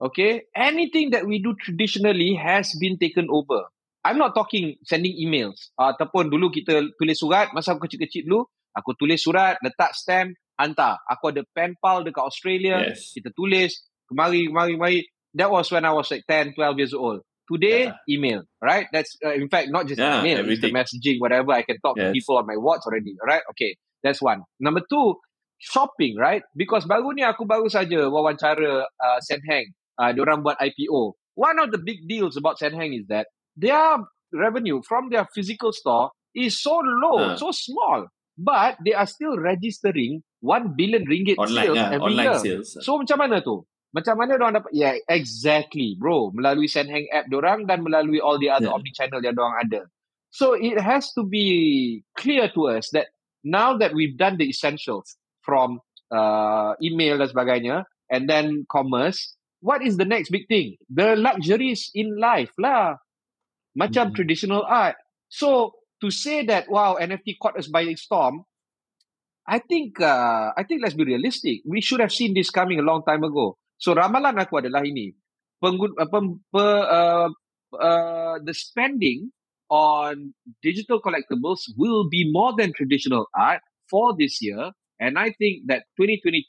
okay, 0.00 0.42
anything 0.52 1.16
that 1.16 1.24
we 1.24 1.40
do 1.40 1.54
traditionally 1.56 2.34
has 2.36 2.76
been 2.76 2.98
taken 2.98 3.24
over. 3.30 3.64
I'm 4.04 4.20
not 4.20 4.36
talking 4.36 4.76
sending 4.84 5.16
emails. 5.16 5.72
Uh, 5.80 5.96
ataupun 5.96 6.28
dulu 6.28 6.52
kita 6.52 6.92
tulis 7.00 7.16
surat, 7.16 7.56
masa 7.56 7.72
aku 7.72 7.88
kecil-kecil 7.88 8.28
dulu, 8.28 8.44
aku 8.76 8.92
tulis 9.00 9.16
surat, 9.16 9.56
letak 9.64 9.96
stamp, 9.96 10.36
hantar. 10.60 10.98
Aku 11.10 11.30
ada 11.30 11.42
pen 11.54 11.74
pal 11.78 12.02
dekat 12.06 12.24
Australia, 12.24 12.90
yes. 12.90 13.14
kita 13.14 13.30
tulis, 13.34 13.86
kemari, 14.10 14.50
kemari, 14.50 14.72
kemari. 14.78 15.00
That 15.34 15.50
was 15.50 15.66
when 15.70 15.82
I 15.84 15.90
was 15.90 16.10
like 16.10 16.22
10, 16.30 16.54
12 16.54 16.78
years 16.78 16.94
old. 16.94 17.26
Today, 17.44 17.92
yeah. 17.92 18.08
email, 18.08 18.40
right? 18.62 18.86
That's, 18.88 19.18
uh, 19.20 19.34
in 19.34 19.50
fact, 19.52 19.68
not 19.68 19.84
just 19.84 20.00
yeah, 20.00 20.22
email, 20.22 20.40
everything. 20.40 20.72
it's 20.72 20.90
the 20.90 20.96
messaging, 20.96 21.16
whatever. 21.20 21.52
I 21.52 21.62
can 21.62 21.76
talk 21.84 21.98
yes. 21.98 22.08
to 22.08 22.12
people 22.12 22.38
on 22.38 22.46
my 22.46 22.56
watch 22.56 22.80
already, 22.86 23.16
right? 23.20 23.42
Okay, 23.52 23.76
that's 24.02 24.22
one. 24.22 24.48
Number 24.60 24.80
two, 24.80 25.20
shopping, 25.58 26.16
right? 26.16 26.42
Because 26.56 26.84
baru 26.84 27.12
ni 27.12 27.24
aku 27.24 27.44
baru 27.44 27.68
saja 27.68 28.08
wawancara 28.08 28.84
uh, 28.84 29.18
Senheng. 29.20 29.72
Uh, 29.94 30.10
diorang 30.10 30.42
buat 30.42 30.58
IPO. 30.58 31.14
One 31.34 31.58
of 31.62 31.70
the 31.70 31.78
big 31.78 32.06
deals 32.08 32.36
about 32.36 32.58
Senheng 32.58 32.94
is 32.94 33.06
that 33.10 33.30
their 33.54 34.02
revenue 34.34 34.82
from 34.82 35.10
their 35.10 35.26
physical 35.30 35.70
store 35.70 36.10
is 36.34 36.58
so 36.60 36.82
low, 36.82 37.34
uh. 37.34 37.36
so 37.36 37.54
small. 37.54 38.10
But 38.34 38.82
they 38.82 38.92
are 38.92 39.06
still 39.06 39.38
registering 39.38 40.26
1 40.44 40.76
billion 40.76 41.08
ringgit 41.08 41.40
online, 41.40 41.72
sales 41.72 41.78
yeah, 41.80 41.96
every 41.96 42.12
online 42.12 42.28
year. 42.28 42.60
Sales. 42.60 42.84
So 42.84 43.00
macam 43.00 43.16
mana 43.16 43.40
tu? 43.40 43.64
Macam 43.96 44.20
mana 44.20 44.36
orang 44.36 44.60
dapat? 44.60 44.70
Yeah, 44.76 45.00
exactly, 45.08 45.96
bro. 45.96 46.34
Melalui 46.36 46.68
Senheng 46.68 47.08
app 47.08 47.32
orang 47.32 47.64
dan 47.64 47.80
melalui 47.80 48.20
all 48.20 48.36
the 48.36 48.52
other 48.52 48.68
yeah. 48.68 48.76
omni 48.76 48.92
channel 48.92 49.24
yang 49.24 49.38
orang 49.40 49.56
ada. 49.64 49.80
So 50.28 50.52
it 50.52 50.76
has 50.76 51.14
to 51.16 51.24
be 51.24 52.02
clear 52.18 52.50
to 52.52 52.74
us 52.74 52.90
that 52.92 53.14
now 53.46 53.78
that 53.78 53.94
we've 53.94 54.18
done 54.18 54.36
the 54.36 54.50
essentials, 54.50 55.14
from 55.44 55.78
uh, 56.08 56.72
email 56.80 57.20
dan 57.20 57.28
sebagainya 57.28 57.76
and 58.08 58.26
then 58.26 58.64
commerce 58.72 59.36
what 59.60 59.84
is 59.84 60.00
the 60.00 60.08
next 60.08 60.32
big 60.32 60.48
thing 60.48 60.74
the 60.88 61.14
luxuries 61.14 61.92
in 61.92 62.16
life 62.16 62.50
lah 62.56 62.96
macam 63.76 64.10
mm-hmm. 64.10 64.16
traditional 64.16 64.64
art 64.64 64.96
so 65.28 65.76
to 66.00 66.08
say 66.08 66.42
that 66.42 66.66
wow 66.72 66.96
NFT 66.96 67.36
caught 67.38 67.60
us 67.60 67.68
by 67.68 67.84
a 67.84 67.94
storm 67.94 68.48
I 69.46 69.58
think 69.58 70.00
uh, 70.00 70.52
I 70.56 70.64
think 70.64 70.80
let's 70.82 70.94
be 70.94 71.04
realistic. 71.04 71.60
We 71.68 71.80
should 71.80 72.00
have 72.00 72.12
seen 72.12 72.34
this 72.34 72.50
coming 72.50 72.78
a 72.78 72.86
long 72.86 73.02
time 73.06 73.24
ago. 73.24 73.58
So 73.76 73.92
ramalan 73.92 74.40
aku 74.40 74.64
adalah 74.64 74.84
ini. 74.88 75.12
Penggun 75.60 75.92
uh, 76.00 76.08
pem, 76.08 76.40
pe, 76.48 76.64
uh, 76.64 77.28
uh, 77.76 78.36
the 78.40 78.54
spending 78.56 79.32
on 79.68 80.32
digital 80.62 81.00
collectibles 81.00 81.68
will 81.76 82.08
be 82.08 82.28
more 82.30 82.56
than 82.56 82.72
traditional 82.72 83.28
art 83.36 83.60
for 83.90 84.16
this 84.16 84.40
year. 84.40 84.72
And 85.00 85.18
I 85.18 85.36
think 85.36 85.68
that 85.68 85.84
2022 86.00 86.48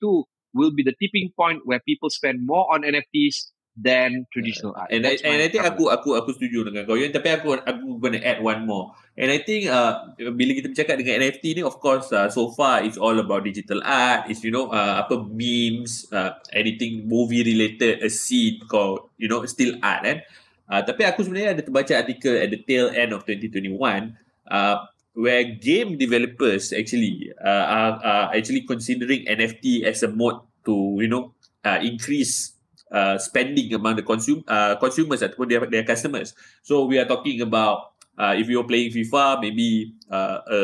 will 0.55 0.71
be 0.71 0.83
the 0.83 0.95
tipping 0.95 1.31
point 1.35 1.67
where 1.67 1.81
people 1.83 2.09
spend 2.09 2.47
more 2.47 2.71
on 2.71 2.87
NFTs 2.87 3.51
than 3.75 4.23
traditional 4.31 4.71
art. 4.75 4.87
And 4.89 5.03
I, 5.03 5.19
and 5.19 5.43
I 5.43 5.51
think 5.51 5.67
aku 5.67 5.91
aku 5.91 6.15
aku 6.15 6.31
setuju 6.39 6.71
dengan 6.71 6.87
kau. 6.87 6.95
Tapi 6.95 7.29
aku 7.35 7.59
aku 7.59 7.99
gonna 7.99 8.23
add 8.23 8.39
one 8.39 8.63
more. 8.63 8.95
And 9.19 9.31
I 9.31 9.43
think 9.43 9.67
uh, 9.67 10.15
bila 10.15 10.55
kita 10.55 10.71
bercakap 10.71 10.95
dengan 10.99 11.27
NFT 11.27 11.59
ni, 11.59 11.63
of 11.63 11.79
course, 11.83 12.11
uh, 12.15 12.31
so 12.31 12.51
far 12.55 12.83
it's 12.83 12.95
all 12.95 13.15
about 13.19 13.43
digital 13.43 13.83
art. 13.83 14.31
It's 14.31 14.43
you 14.47 14.51
know 14.51 14.71
uh, 14.71 15.03
apa 15.03 15.27
memes, 15.27 16.07
uh, 16.15 16.39
anything 16.55 17.07
movie 17.07 17.43
related, 17.43 18.03
a 18.03 18.09
scene 18.11 18.63
called 18.67 19.11
you 19.19 19.27
know 19.27 19.43
still 19.43 19.75
art 19.83 20.07
kan. 20.07 20.17
Uh, 20.65 20.81
tapi 20.81 21.05
aku 21.05 21.21
sebenarnya 21.27 21.59
ada 21.59 21.61
terbaca 21.61 21.93
artikel 21.93 22.33
at 22.39 22.49
the 22.49 22.59
tail 22.63 22.89
end 22.95 23.11
of 23.11 23.27
2021. 23.27 24.15
Uh, 24.47 24.87
where 25.15 25.47
game 25.47 25.95
developers 25.95 26.75
actually 26.75 27.31
uh, 27.39 27.65
are, 27.71 27.93
are 28.03 28.25
actually 28.35 28.67
considering 28.67 29.23
NFT 29.23 29.87
as 29.87 30.03
a 30.03 30.11
mode 30.11 30.43
to 30.67 30.99
you 30.99 31.07
know 31.07 31.31
uh, 31.63 31.79
increase 31.79 32.54
uh, 32.95 33.19
spending 33.19 33.75
among 33.75 33.99
the 33.99 34.05
consume 34.07 34.39
uh, 34.47 34.79
consumers 34.79 35.19
ataupun 35.19 35.51
their, 35.51 35.67
their 35.67 35.83
customers. 35.83 36.31
So 36.63 36.87
we 36.87 36.95
are 36.95 37.05
talking 37.05 37.43
about 37.43 37.99
uh, 38.15 38.31
if 38.39 38.47
you're 38.47 38.63
playing 38.63 38.95
FIFA, 38.95 39.43
maybe 39.43 39.91
uh, 40.07 40.39
a, 40.47 40.59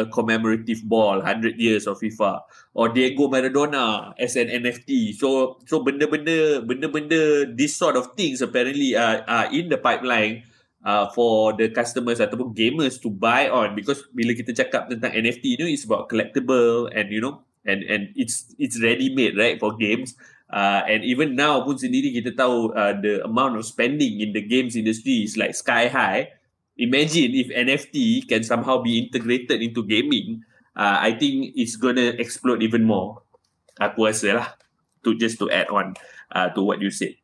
a, 0.00 0.06
commemorative 0.06 0.86
ball, 0.86 1.18
100 1.18 1.58
years 1.58 1.90
of 1.90 1.98
FIFA, 1.98 2.46
or 2.74 2.94
Diego 2.94 3.26
Maradona 3.26 4.14
as 4.14 4.38
an 4.38 4.46
NFT. 4.46 5.18
So 5.18 5.58
so 5.66 5.82
benda-benda 5.82 6.62
benda-benda 6.62 7.50
this 7.50 7.74
sort 7.74 7.98
of 7.98 8.14
things 8.14 8.38
apparently 8.38 8.94
are, 8.94 9.26
are 9.26 9.50
in 9.50 9.66
the 9.68 9.78
pipeline 9.82 10.46
uh, 10.86 11.10
for 11.10 11.58
the 11.58 11.74
customers 11.74 12.22
ataupun 12.22 12.54
gamers 12.54 13.02
to 13.02 13.10
buy 13.10 13.50
on 13.50 13.74
because 13.74 14.06
bila 14.14 14.34
kita 14.38 14.54
cakap 14.54 14.86
tentang 14.86 15.10
NFT 15.10 15.58
ni 15.58 15.74
it's 15.74 15.86
about 15.86 16.06
collectible 16.06 16.86
and 16.94 17.10
you 17.10 17.18
know 17.18 17.42
and 17.66 17.86
and 17.86 18.10
it's 18.18 18.54
it's 18.58 18.78
ready 18.82 19.10
made 19.14 19.38
right 19.38 19.58
for 19.58 19.74
games 19.78 20.18
uh, 20.52 20.84
and 20.86 21.02
even 21.02 21.34
now 21.34 21.64
pun 21.64 21.80
sendiri 21.80 22.12
kita 22.12 22.36
tahu 22.36 22.70
uh, 22.76 22.94
the 23.00 23.24
amount 23.24 23.56
of 23.56 23.64
spending 23.64 24.20
in 24.20 24.36
the 24.36 24.44
games 24.44 24.76
industry 24.76 25.24
is 25.24 25.40
like 25.40 25.56
sky 25.56 25.88
high 25.88 26.28
imagine 26.76 27.32
if 27.32 27.48
NFT 27.48 28.28
can 28.28 28.44
somehow 28.44 28.84
be 28.84 29.00
integrated 29.00 29.64
into 29.64 29.82
gaming 29.82 30.44
uh, 30.76 31.00
I 31.00 31.16
think 31.16 31.56
it's 31.56 31.80
gonna 31.80 32.14
explode 32.20 32.60
even 32.60 32.84
more 32.84 33.24
aku 33.80 34.12
rasa 34.12 34.28
lah 34.36 34.48
to 35.02 35.16
just 35.16 35.40
to 35.40 35.48
add 35.48 35.72
on 35.72 35.96
uh, 36.30 36.52
to 36.54 36.60
what 36.60 36.78
you 36.84 36.92
said 36.92 37.16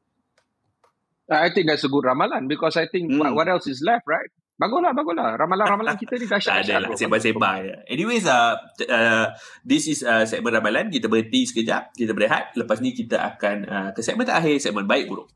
I 1.28 1.52
think 1.52 1.68
that's 1.68 1.84
a 1.84 1.92
good 1.92 2.08
ramalan 2.08 2.48
because 2.48 2.76
I 2.80 2.88
think 2.88 3.12
hmm. 3.12 3.20
what, 3.20 3.34
what 3.34 3.48
else 3.48 3.68
is 3.68 3.84
left, 3.84 4.08
right? 4.08 4.32
Baguslah, 4.58 4.90
baguslah. 4.90 5.38
Ramalan-ramalan 5.38 5.94
kita 5.94 6.18
ni 6.18 6.26
dahsyat. 6.26 6.50
Tak 6.50 6.66
ada 6.66 6.82
lah, 6.82 6.90
sembah-sembah 6.98 7.54
je. 7.62 7.74
Anyways, 7.94 8.26
uh, 8.26 8.58
uh, 8.90 9.30
this 9.62 9.86
is 9.86 10.02
uh, 10.02 10.26
segmen 10.26 10.50
ramalan. 10.50 10.90
Kita 10.90 11.06
berhenti 11.06 11.46
sekejap. 11.46 11.94
Kita 11.94 12.10
berehat. 12.10 12.58
Lepas 12.58 12.82
ni 12.82 12.90
kita 12.90 13.22
akan 13.22 13.56
uh, 13.70 13.94
ke 13.94 14.02
segmen 14.02 14.26
terakhir, 14.26 14.58
segmen 14.58 14.90
baik 14.90 15.06
buruk. 15.06 15.30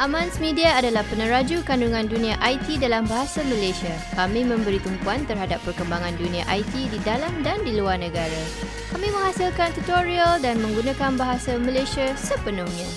Amans 0.00 0.40
Media 0.40 0.72
adalah 0.80 1.04
peneraju 1.04 1.60
kandungan 1.68 2.08
dunia 2.08 2.40
IT 2.40 2.80
dalam 2.80 3.04
bahasa 3.04 3.44
Malaysia. 3.44 3.92
Kami 4.16 4.40
memberi 4.40 4.80
tumpuan 4.80 5.28
terhadap 5.28 5.60
perkembangan 5.68 6.16
dunia 6.16 6.48
IT 6.48 6.72
di 6.72 6.96
dalam 7.04 7.44
dan 7.44 7.60
di 7.60 7.76
luar 7.76 8.00
negara. 8.00 8.40
Kami 8.88 9.12
menghasilkan 9.12 9.76
tutorial 9.76 10.40
dan 10.40 10.64
menggunakan 10.64 11.20
bahasa 11.20 11.60
Malaysia 11.60 12.16
sepenuhnya. 12.16 12.88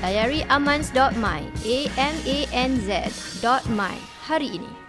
Layari 0.00 0.48
amans.my, 0.48 1.44
A-M-A-N-Z.my 1.60 2.96
hari 4.24 4.48
ini. 4.56 4.79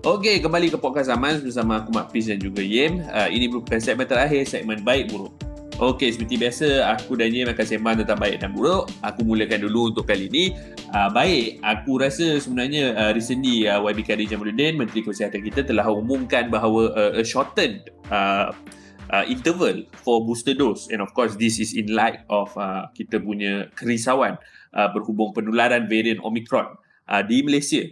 Okey, 0.00 0.40
kembali 0.40 0.72
ke 0.72 0.80
podcast 0.80 1.12
Amans 1.12 1.44
bersama 1.44 1.84
aku 1.84 1.92
Mak 1.92 2.08
Fiz 2.08 2.24
dan 2.24 2.40
juga 2.40 2.64
Yem. 2.64 3.04
Uh, 3.04 3.28
ini 3.28 3.52
merupakan 3.52 3.76
segmen 3.76 4.08
terakhir, 4.08 4.48
segmen 4.48 4.80
baik 4.80 5.12
buruk. 5.12 5.28
Okey, 5.76 6.16
seperti 6.16 6.40
biasa, 6.40 6.88
aku 6.96 7.20
dan 7.20 7.28
Yem 7.28 7.52
akan 7.52 7.60
sembang 7.68 8.00
tentang 8.00 8.16
baik 8.16 8.40
dan 8.40 8.56
buruk. 8.56 8.88
Aku 9.04 9.28
mulakan 9.28 9.60
dulu 9.60 9.92
untuk 9.92 10.08
kali 10.08 10.32
ini. 10.32 10.56
Uh, 10.88 11.12
baik, 11.12 11.60
aku 11.60 12.00
rasa 12.00 12.40
sebenarnya 12.40 12.96
uh, 12.96 13.12
recently 13.12 13.68
uh, 13.68 13.76
YB 13.84 14.00
Kadir 14.08 14.24
Jamaluddin, 14.24 14.80
Menteri 14.80 15.04
Kesihatan 15.04 15.44
kita 15.44 15.68
telah 15.68 15.84
umumkan 15.92 16.48
bahawa 16.48 16.96
uh, 16.96 17.20
a 17.20 17.22
shortened 17.24 17.84
uh, 18.08 18.56
uh, 19.12 19.24
interval 19.28 19.84
for 20.00 20.24
booster 20.24 20.56
dose 20.56 20.88
and 20.88 21.04
of 21.04 21.12
course 21.12 21.36
this 21.36 21.60
is 21.60 21.76
in 21.76 21.92
light 21.92 22.24
of 22.32 22.48
uh, 22.56 22.88
kita 22.96 23.20
punya 23.20 23.68
kerisauan 23.76 24.40
uh, 24.72 24.88
berhubung 24.96 25.36
penularan 25.36 25.92
varian 25.92 26.24
Omicron 26.24 26.72
uh, 27.04 27.20
di 27.20 27.44
Malaysia. 27.44 27.84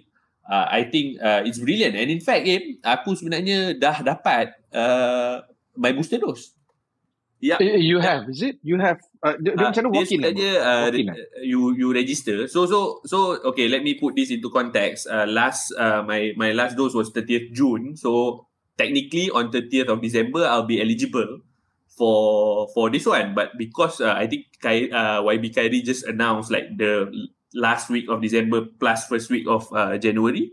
Uh, 0.49 0.65
I 0.65 0.89
think 0.89 1.21
uh, 1.21 1.45
it's 1.45 1.61
brilliant 1.61 1.93
and 1.93 2.09
in 2.09 2.25
fact 2.25 2.49
eh, 2.49 2.81
aku 2.81 3.13
sebenarnya 3.13 3.77
dah 3.77 4.01
dapat 4.01 4.57
uh, 4.73 5.45
my 5.77 5.93
booster 5.93 6.17
dose. 6.17 6.57
Yeah. 7.39 7.63
You 7.63 8.03
have, 8.03 8.27
is 8.27 8.43
it? 8.43 8.59
You 8.67 8.83
have. 8.83 8.99
Uh, 9.23 9.39
dia 9.39 9.55
uh, 9.55 9.71
macam 9.71 9.87
mana 9.87 9.95
walk 9.95 10.11
in? 10.11 10.27
Dia 10.35 10.59
uh, 10.59 10.91
walk 10.91 11.15
you 11.47 11.71
you 11.79 11.95
register. 11.95 12.51
So 12.51 12.67
so 12.67 12.99
so 13.07 13.39
okay. 13.55 13.71
Let 13.71 13.87
me 13.87 13.95
put 13.95 14.19
this 14.19 14.35
into 14.35 14.51
context. 14.51 15.07
Uh, 15.07 15.23
last 15.23 15.71
uh, 15.79 16.03
my 16.03 16.35
my 16.35 16.51
last 16.51 16.75
dose 16.75 16.99
was 16.99 17.15
30th 17.15 17.55
June. 17.55 17.95
So 17.95 18.43
technically 18.79 19.31
on 19.31 19.51
30th 19.51 19.91
of 19.91 19.99
December 20.01 20.47
I'll 20.47 20.67
be 20.67 20.81
eligible 20.83 21.43
for 21.91 22.71
for 22.71 22.89
this 22.89 23.05
one 23.05 23.35
but 23.35 23.59
because 23.59 23.99
uh, 23.99 24.15
I 24.15 24.31
think 24.31 24.47
Kai, 24.63 24.87
uh, 24.87 25.19
YB 25.27 25.51
Kairi 25.51 25.83
just 25.83 26.07
announced 26.07 26.55
like 26.55 26.71
the 26.79 27.11
last 27.55 27.89
week 27.89 28.09
of 28.09 28.21
December 28.21 28.67
plus 28.81 29.09
first 29.09 29.31
week 29.33 29.49
of 29.49 29.69
uh, 29.73 29.97
January 29.97 30.53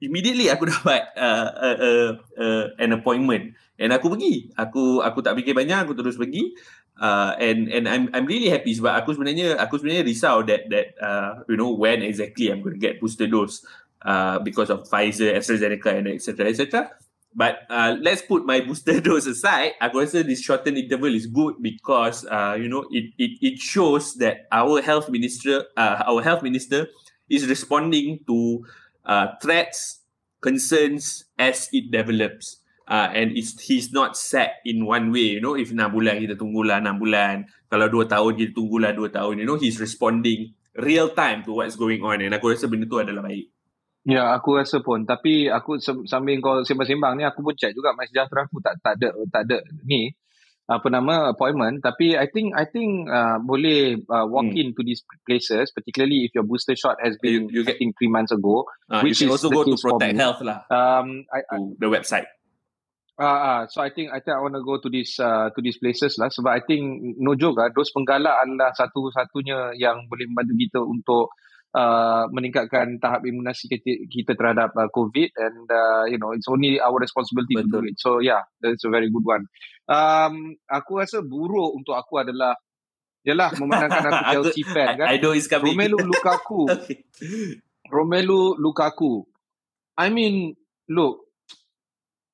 immediately 0.00 0.48
aku 0.48 0.66
dapat 0.72 1.12
uh, 1.14 1.48
uh, 1.52 1.76
uh, 1.78 2.10
uh, 2.40 2.64
an 2.80 2.96
appointment. 2.96 3.54
And 3.80 3.92
aku 3.96 4.12
pergi. 4.12 4.52
Aku 4.56 5.00
aku 5.00 5.24
tak 5.24 5.36
fikir 5.40 5.56
banyak 5.56 5.88
aku 5.88 5.96
terus 5.96 6.16
pergi. 6.16 6.52
Uh, 7.00 7.32
and 7.40 7.72
and 7.72 7.88
I'm 7.88 8.12
I'm 8.12 8.28
really 8.28 8.52
happy 8.52 8.76
sebab 8.76 8.92
aku 8.92 9.16
sebenarnya 9.16 9.56
aku 9.56 9.80
sebenarnya 9.80 10.04
risau 10.04 10.44
that 10.44 10.68
that 10.68 10.92
uh, 11.00 11.40
you 11.48 11.56
know 11.56 11.72
when 11.72 12.04
exactly 12.04 12.52
I'm 12.52 12.60
going 12.60 12.76
to 12.76 12.82
get 12.82 13.00
booster 13.00 13.24
dose 13.24 13.64
uh, 14.04 14.36
because 14.44 14.68
of 14.68 14.84
Pfizer, 14.84 15.32
AstraZeneca 15.32 15.96
and 15.96 16.12
etc 16.12 16.52
etc 16.52 16.92
But 17.30 17.62
uh, 17.70 17.94
let's 18.02 18.22
put 18.22 18.44
my 18.44 18.60
booster 18.60 19.00
dose 19.04 19.26
aside. 19.26 19.78
Aku 19.78 20.02
rasa 20.02 20.26
this 20.26 20.42
shortened 20.42 20.78
interval 20.78 21.14
is 21.14 21.30
good 21.30 21.62
because 21.62 22.26
uh, 22.26 22.58
you 22.58 22.66
know 22.66 22.90
it, 22.90 23.14
it 23.18 23.38
it 23.38 23.56
shows 23.62 24.18
that 24.18 24.50
our 24.50 24.82
health 24.82 25.06
minister 25.06 25.70
uh, 25.78 26.02
our 26.10 26.26
health 26.26 26.42
minister 26.42 26.90
is 27.30 27.46
responding 27.46 28.26
to 28.26 28.66
uh, 29.06 29.38
threats, 29.38 30.02
concerns 30.42 31.30
as 31.38 31.70
it 31.70 31.94
develops. 31.94 32.60
uh, 32.90 33.08
and 33.14 33.38
it's, 33.38 33.54
he's 33.62 33.94
not 33.94 34.18
set 34.18 34.58
in 34.66 34.84
one 34.84 35.12
way. 35.14 35.38
You 35.38 35.40
know, 35.40 35.54
if 35.54 35.70
6 35.70 35.78
bulan 35.94 36.18
kita 36.18 36.34
tunggulah 36.34 36.82
6 36.82 36.98
bulan. 36.98 37.46
Kalau 37.70 37.86
2 37.86 38.10
tahun 38.10 38.32
kita 38.34 38.52
tunggulah 38.52 38.90
2 38.98 39.14
tahun. 39.14 39.34
You 39.38 39.46
know, 39.46 39.56
he's 39.56 39.78
responding 39.78 40.58
real 40.74 41.14
time 41.14 41.46
to 41.46 41.54
what's 41.54 41.78
going 41.78 42.02
on. 42.02 42.18
And 42.18 42.34
aku 42.34 42.50
rasa 42.50 42.66
benda 42.66 42.90
tu 42.90 42.98
adalah 42.98 43.22
baik. 43.22 43.46
Ya, 44.10 44.34
aku 44.34 44.58
rasa 44.58 44.82
pun. 44.82 45.06
Tapi 45.06 45.46
aku 45.46 45.78
sambil 45.80 46.42
kau 46.42 46.66
sembang-sembang 46.66 47.14
ni, 47.14 47.22
aku 47.22 47.46
pun 47.46 47.54
check 47.54 47.70
juga 47.70 47.94
My 47.94 48.10
Sejahtera 48.10 48.42
aku. 48.42 48.58
Tak, 48.58 48.82
tak 48.82 48.98
ada 48.98 49.14
tak 49.30 49.42
ada 49.46 49.58
ni 49.86 50.10
apa 50.70 50.86
nama 50.86 51.34
appointment. 51.34 51.82
Tapi 51.82 52.14
i 52.14 52.30
think 52.30 52.54
i 52.54 52.62
think 52.62 53.10
uh, 53.10 53.42
boleh 53.42 53.98
uh, 54.06 54.26
walk 54.30 54.46
hmm. 54.46 54.60
in 54.60 54.68
to 54.74 54.86
these 54.86 55.02
places. 55.26 55.74
Particularly 55.74 56.26
if 56.26 56.34
your 56.34 56.46
booster 56.46 56.78
shot 56.78 56.98
has 57.02 57.18
been 57.18 57.50
you, 57.50 57.62
you 57.62 57.66
get, 57.66 57.78
I 57.78 57.82
think 57.82 57.98
3 57.98 58.06
months 58.06 58.30
ago 58.30 58.66
uh, 58.86 59.02
which 59.02 59.18
you 59.18 59.30
is 59.30 59.34
also 59.34 59.50
go 59.50 59.66
to 59.66 59.74
protect 59.74 60.14
health 60.14 60.42
lah. 60.46 60.62
Um 60.70 61.26
I, 61.34 61.42
I, 61.42 61.56
the 61.78 61.90
website. 61.90 62.30
Uh, 63.20 63.26
uh, 63.26 63.62
so 63.68 63.84
I 63.84 63.90
think 63.92 64.14
I 64.14 64.22
think 64.22 64.32
I 64.32 64.40
want 64.40 64.56
to 64.56 64.64
go 64.64 64.80
to 64.80 64.88
this 64.88 65.18
uh, 65.18 65.50
to 65.52 65.60
these 65.60 65.76
places 65.76 66.16
lah. 66.16 66.30
Sebab 66.30 66.54
I 66.54 66.62
think 66.62 67.18
no 67.18 67.34
joke 67.34 67.58
lah 67.58 67.68
dos 67.74 67.90
penggalak 67.90 68.32
adalah 68.46 68.70
satu-satunya 68.72 69.74
yang 69.76 70.06
boleh 70.06 70.30
membantu 70.30 70.54
kita 70.56 70.80
untuk 70.80 71.24
uh, 71.74 72.26
meningkatkan 72.30 72.98
tahap 72.98 73.26
imunasi 73.26 73.70
kita, 73.70 74.06
kita 74.10 74.32
terhadap 74.34 74.74
uh, 74.74 74.90
COVID 74.90 75.30
and 75.36 75.66
uh, 75.70 76.04
you 76.06 76.18
know 76.18 76.34
it's 76.34 76.48
only 76.50 76.78
our 76.82 76.98
responsibility 76.98 77.58
Betul. 77.58 77.66
to 77.66 77.74
do 77.74 77.80
it. 77.90 77.96
So 77.98 78.10
yeah, 78.18 78.42
that's 78.62 78.84
a 78.86 78.90
very 78.90 79.10
good 79.10 79.26
one. 79.26 79.46
Um, 79.90 80.58
aku 80.70 81.02
rasa 81.02 81.22
buruk 81.22 81.74
untuk 81.74 81.98
aku 81.98 82.22
adalah 82.22 82.54
Yalah 83.20 83.52
memandangkan 83.52 84.12
aku 84.16 84.24
Chelsea 84.32 84.64
fan 84.64 84.96
kan. 84.96 85.06
I 85.12 85.20
know 85.20 85.36
it's 85.36 85.44
coming. 85.44 85.76
Romelu 85.76 85.98
Lukaku. 86.08 86.72
okay. 86.72 87.04
Romelu 87.92 88.56
Lukaku. 88.56 89.28
I 90.00 90.08
mean, 90.08 90.56
look, 90.88 91.28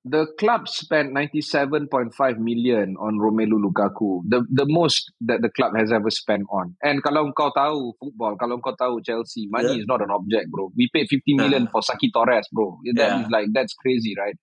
the 0.08 0.26
club 0.38 0.68
spent 0.68 1.12
97.5 1.12 2.38
million 2.38 2.94
on 3.00 3.18
Romelu 3.18 3.58
Lukaku. 3.58 4.22
The 4.28 4.46
the 4.46 4.64
most 4.68 5.10
that 5.26 5.42
the 5.42 5.50
club 5.50 5.74
has 5.76 5.90
ever 5.90 6.10
spent 6.10 6.46
on. 6.46 6.78
And 6.78 7.02
kalau 7.02 7.34
kau 7.34 7.50
tahu 7.50 7.98
football, 7.98 8.38
kalau 8.38 8.62
kau 8.62 8.78
tahu 8.78 9.02
Chelsea, 9.02 9.50
money 9.50 9.74
yeah. 9.74 9.82
is 9.82 9.86
not 9.90 9.98
an 9.98 10.14
object, 10.14 10.46
bro. 10.54 10.70
We 10.78 10.86
paid 10.94 11.10
50 11.10 11.42
million 11.42 11.66
uh. 11.66 11.70
for 11.74 11.82
Saki 11.82 12.14
Torres, 12.14 12.46
bro. 12.54 12.78
That 12.94 13.18
yeah. 13.18 13.20
is 13.26 13.28
like 13.34 13.50
that's 13.50 13.74
crazy, 13.74 14.14
right? 14.14 14.38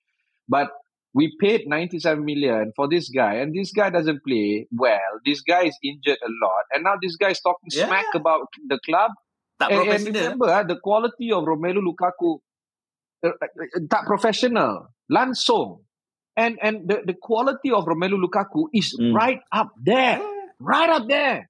But 0.51 0.67
we 1.15 1.31
paid 1.39 1.63
97 1.63 2.19
million 2.19 2.75
for 2.75 2.91
this 2.91 3.07
guy 3.07 3.39
and 3.39 3.55
this 3.55 3.71
guy 3.71 3.87
doesn't 3.87 4.19
play 4.27 4.67
well. 4.75 5.23
This 5.23 5.39
guy 5.47 5.71
is 5.71 5.77
injured 5.79 6.19
a 6.19 6.31
lot 6.43 6.67
and 6.75 6.83
now 6.83 6.99
this 6.99 7.15
guy 7.15 7.31
is 7.31 7.39
talking 7.39 7.71
yeah. 7.71 7.87
smack 7.87 8.11
about 8.11 8.51
the 8.67 8.83
club. 8.83 9.15
Tak 9.61 9.71
and, 9.71 9.87
and 9.87 10.03
remember, 10.11 10.49
uh, 10.49 10.65
the 10.67 10.75
quality 10.81 11.31
of 11.31 11.47
Romelu 11.47 11.79
Lukaku 11.79 12.41
uh, 13.23 13.31
uh, 13.31 13.79
tak 13.87 14.03
professional 14.09 14.91
langsung. 15.09 15.83
And 16.33 16.57
and 16.65 16.89
the 16.89 17.05
the 17.05 17.13
quality 17.13 17.69
of 17.69 17.85
Romelu 17.85 18.17
Lukaku 18.17 18.65
is 18.73 18.97
mm. 18.97 19.13
right 19.13 19.39
up 19.53 19.69
there. 19.77 20.17
Right 20.57 20.89
up 20.89 21.05
there. 21.05 21.49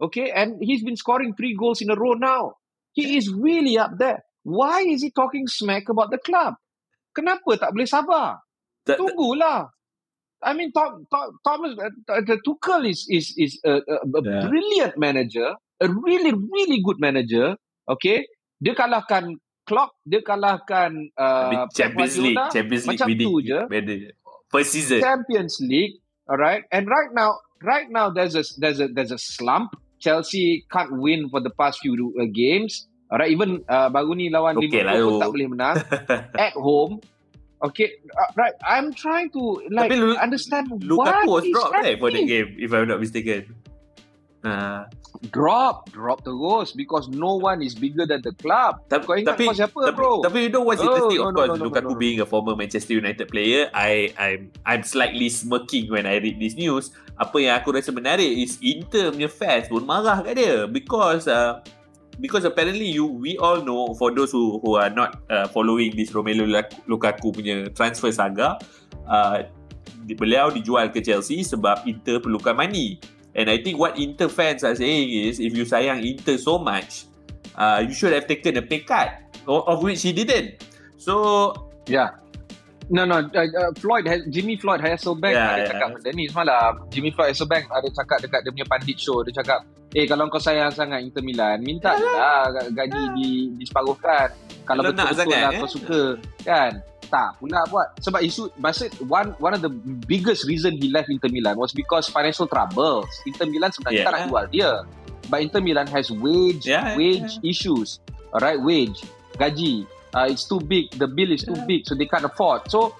Okay? 0.00 0.30
And 0.30 0.60
he's 0.60 0.84
been 0.84 1.00
scoring 1.00 1.32
three 1.32 1.56
goals 1.56 1.80
in 1.80 1.88
a 1.90 1.96
row 1.96 2.12
now. 2.12 2.60
He 2.92 3.16
is 3.16 3.32
really 3.32 3.78
up 3.78 3.96
there. 3.96 4.20
Why 4.44 4.84
is 4.84 5.00
he 5.00 5.10
talking 5.10 5.48
smack 5.48 5.88
about 5.88 6.10
the 6.12 6.20
club? 6.20 6.60
Kenapa 7.16 7.56
tak 7.56 7.72
boleh 7.72 7.88
sabar? 7.88 8.42
Tunggulah. 8.84 9.68
I 10.38 10.54
mean, 10.54 10.70
Tom, 10.70 11.02
Tom, 11.10 11.34
Thomas, 11.42 11.74
uh, 11.82 12.22
the 12.22 12.38
Tuchel 12.46 12.86
is 12.86 13.10
is 13.10 13.34
is 13.34 13.58
a, 13.66 13.82
a, 13.82 13.96
a 14.06 14.20
yeah. 14.22 14.46
brilliant 14.46 14.94
manager, 14.94 15.58
a 15.82 15.88
really 15.90 16.30
really 16.30 16.78
good 16.78 17.02
manager. 17.02 17.58
Okay, 17.90 18.22
dia 18.62 18.78
kalahkan 18.78 19.34
Klopp 19.68 20.00
dia 20.08 20.24
kalahkan 20.24 21.12
uh, 21.20 21.68
Champions 21.76 22.16
League, 22.16 22.40
Champions 22.48 22.84
League 22.88 23.04
macam 23.04 23.08
tu 23.12 23.32
je. 23.44 23.60
First 24.48 24.72
season. 24.72 25.04
Champions 25.04 25.60
League, 25.60 26.00
alright. 26.24 26.64
And 26.72 26.88
right 26.88 27.12
now, 27.12 27.36
right 27.60 27.84
now 27.92 28.08
there's 28.08 28.32
a 28.32 28.48
there's 28.56 28.80
a 28.80 28.88
there's 28.88 29.12
a 29.12 29.20
slump. 29.20 29.76
Chelsea 30.00 30.64
can't 30.72 30.96
win 30.96 31.28
for 31.28 31.44
the 31.44 31.52
past 31.52 31.84
few 31.84 31.92
uh, 32.16 32.24
games. 32.32 32.88
Alright, 33.12 33.28
even 33.28 33.60
uh, 33.68 33.92
baru 33.92 34.16
ni 34.16 34.32
lawan 34.32 34.56
okay, 34.56 34.80
Liverpool 34.80 35.20
pun 35.20 35.20
tak 35.20 35.30
boleh 35.36 35.48
menang 35.52 35.76
at 36.48 36.56
home. 36.56 37.04
Okay, 37.58 37.98
uh, 38.14 38.30
right. 38.38 38.54
I'm 38.62 38.94
trying 38.94 39.34
to 39.34 39.66
like 39.74 39.90
Tapi 39.90 40.14
understand 40.14 40.70
Lukaku 40.78 41.26
what 41.26 41.42
was 41.42 41.44
dropped 41.50 41.74
right 41.82 41.98
for 41.98 42.14
the 42.14 42.22
game, 42.22 42.54
if 42.54 42.70
I'm 42.70 42.86
not 42.86 43.02
mistaken. 43.02 43.50
Uh, 44.38 44.86
drop 45.34 45.90
drop 45.90 46.22
terus 46.22 46.70
because 46.70 47.10
no 47.10 47.34
one 47.34 47.58
is 47.58 47.74
bigger 47.74 48.06
than 48.06 48.22
the 48.22 48.30
club. 48.38 48.78
Tapi, 48.86 49.02
kau 49.02 49.18
ingat 49.18 49.34
tapi, 49.34 49.50
kau 49.50 49.56
siapa 49.58 49.78
tapi, 49.90 49.98
bro? 49.98 50.22
tapi 50.22 50.38
you 50.46 50.52
know 50.54 50.62
what's 50.62 50.78
interesting? 50.78 51.18
oh, 51.18 51.26
of 51.26 51.34
no, 51.34 51.38
course 51.42 51.50
no, 51.50 51.56
no, 51.58 51.66
Lukaku 51.66 51.90
no, 51.90 51.98
no, 51.98 51.98
being 51.98 52.22
a 52.22 52.26
former 52.28 52.54
Manchester 52.54 52.94
United 52.94 53.26
player. 53.26 53.66
I 53.74 54.14
I'm 54.14 54.54
I'm 54.62 54.86
slightly 54.86 55.26
smirking 55.26 55.90
when 55.90 56.06
I 56.06 56.22
read 56.22 56.38
this 56.38 56.54
news. 56.54 56.94
Apa 57.18 57.34
yang 57.42 57.58
aku 57.58 57.74
rasa 57.74 57.90
menarik 57.90 58.30
is 58.30 58.62
Inter 58.62 59.10
punya 59.10 59.26
fans 59.26 59.66
pun 59.66 59.82
marah 59.82 60.22
kat 60.22 60.38
dia 60.38 60.70
because 60.70 61.26
uh, 61.26 61.58
because 62.22 62.46
apparently 62.46 62.86
you 62.86 63.10
we 63.10 63.34
all 63.42 63.58
know 63.58 63.90
for 63.98 64.14
those 64.14 64.30
who 64.30 64.62
who 64.62 64.78
are 64.78 64.90
not 64.90 65.18
uh, 65.34 65.50
following 65.50 65.98
this 65.98 66.14
Romelu 66.14 66.46
Lukaku 66.86 67.34
punya 67.34 67.66
transfer 67.74 68.14
saga 68.14 68.54
uh, 69.10 69.42
beliau 70.14 70.54
dijual 70.54 70.94
ke 70.94 71.02
Chelsea 71.02 71.42
sebab 71.42 71.82
Inter 71.90 72.22
perlukan 72.22 72.54
money 72.54 73.02
And 73.38 73.46
I 73.46 73.62
think 73.62 73.78
what 73.78 73.94
Inter 73.94 74.26
fans 74.26 74.66
are 74.66 74.74
saying 74.74 75.14
is, 75.14 75.38
if 75.38 75.54
you 75.54 75.62
sayang 75.62 76.02
Inter 76.02 76.34
so 76.42 76.58
much, 76.58 77.06
uh, 77.54 77.86
you 77.86 77.94
should 77.94 78.10
have 78.10 78.26
taken 78.26 78.58
a 78.58 78.62
pay 78.66 78.82
cut, 78.82 79.14
of 79.46 79.78
which 79.86 80.02
he 80.02 80.10
didn't. 80.10 80.58
So, 80.98 81.54
yeah. 81.86 82.18
No, 82.90 83.04
no. 83.06 83.22
Uh, 83.30 83.46
uh, 83.46 83.70
Floyd, 83.78 84.10
has, 84.10 84.26
Jimmy 84.26 84.58
Floyd 84.58 84.80
Hasselbank 84.82 85.38
yeah, 85.38 85.54
ada 85.54 85.60
yeah. 85.62 85.70
cakap 85.70 85.88
benda 85.94 86.10
ni 86.18 86.24
semalam. 86.26 86.72
Jimmy 86.90 87.14
Floyd 87.14 87.30
Hasselbank 87.30 87.70
ada 87.70 87.86
cakap 87.94 88.18
dekat 88.26 88.40
dia 88.42 88.50
punya 88.50 88.66
pandit 88.66 88.98
show. 88.98 89.22
Dia 89.22 89.34
cakap, 89.38 89.60
eh 89.94 90.08
kalau 90.08 90.26
kau 90.32 90.42
sayang 90.42 90.72
sangat 90.74 91.04
Inter 91.04 91.22
Milan, 91.22 91.62
minta 91.62 91.94
lah 91.94 92.48
gaji 92.74 92.90
yeah. 92.90 93.14
di, 93.14 93.28
diseparuhkan. 93.60 94.34
Kalau 94.66 94.82
betul-betul 94.82 95.30
lah 95.30 95.52
eh? 95.54 95.60
kau 95.62 95.70
suka. 95.70 96.02
Kan? 96.42 96.72
Tak 97.08 97.40
pula 97.40 97.64
buat. 97.72 97.88
Sebab 98.04 98.20
isu 98.22 98.52
masa 98.60 98.86
one 99.08 99.32
one 99.40 99.56
of 99.56 99.64
the 99.64 99.72
biggest 100.06 100.44
reason 100.44 100.76
he 100.76 100.92
left 100.92 101.08
Inter 101.08 101.32
Milan 101.32 101.56
was 101.56 101.72
because 101.72 102.06
financial 102.08 102.46
troubles. 102.46 103.08
Inter 103.24 103.48
Milan 103.48 103.72
sebenarnya 103.72 104.04
yeah. 104.04 104.06
tak 104.06 104.12
nak 104.14 104.22
jual 104.28 104.46
dia. 104.52 104.70
But 105.28 105.44
Inter 105.44 105.60
Milan 105.60 105.88
has 105.92 106.08
wage 106.08 106.64
yeah, 106.68 106.96
wage 106.96 107.40
yeah. 107.40 107.50
issues. 107.50 108.00
Alright 108.32 108.60
wage 108.60 109.02
gaji. 109.36 109.88
Uh, 110.12 110.28
it's 110.28 110.48
too 110.48 110.60
big. 110.60 110.92
The 110.96 111.08
bill 111.08 111.32
is 111.32 111.44
too 111.44 111.56
yeah. 111.56 111.68
big 111.68 111.80
so 111.84 111.96
they 111.96 112.08
can't 112.08 112.24
afford. 112.24 112.68
So 112.72 112.96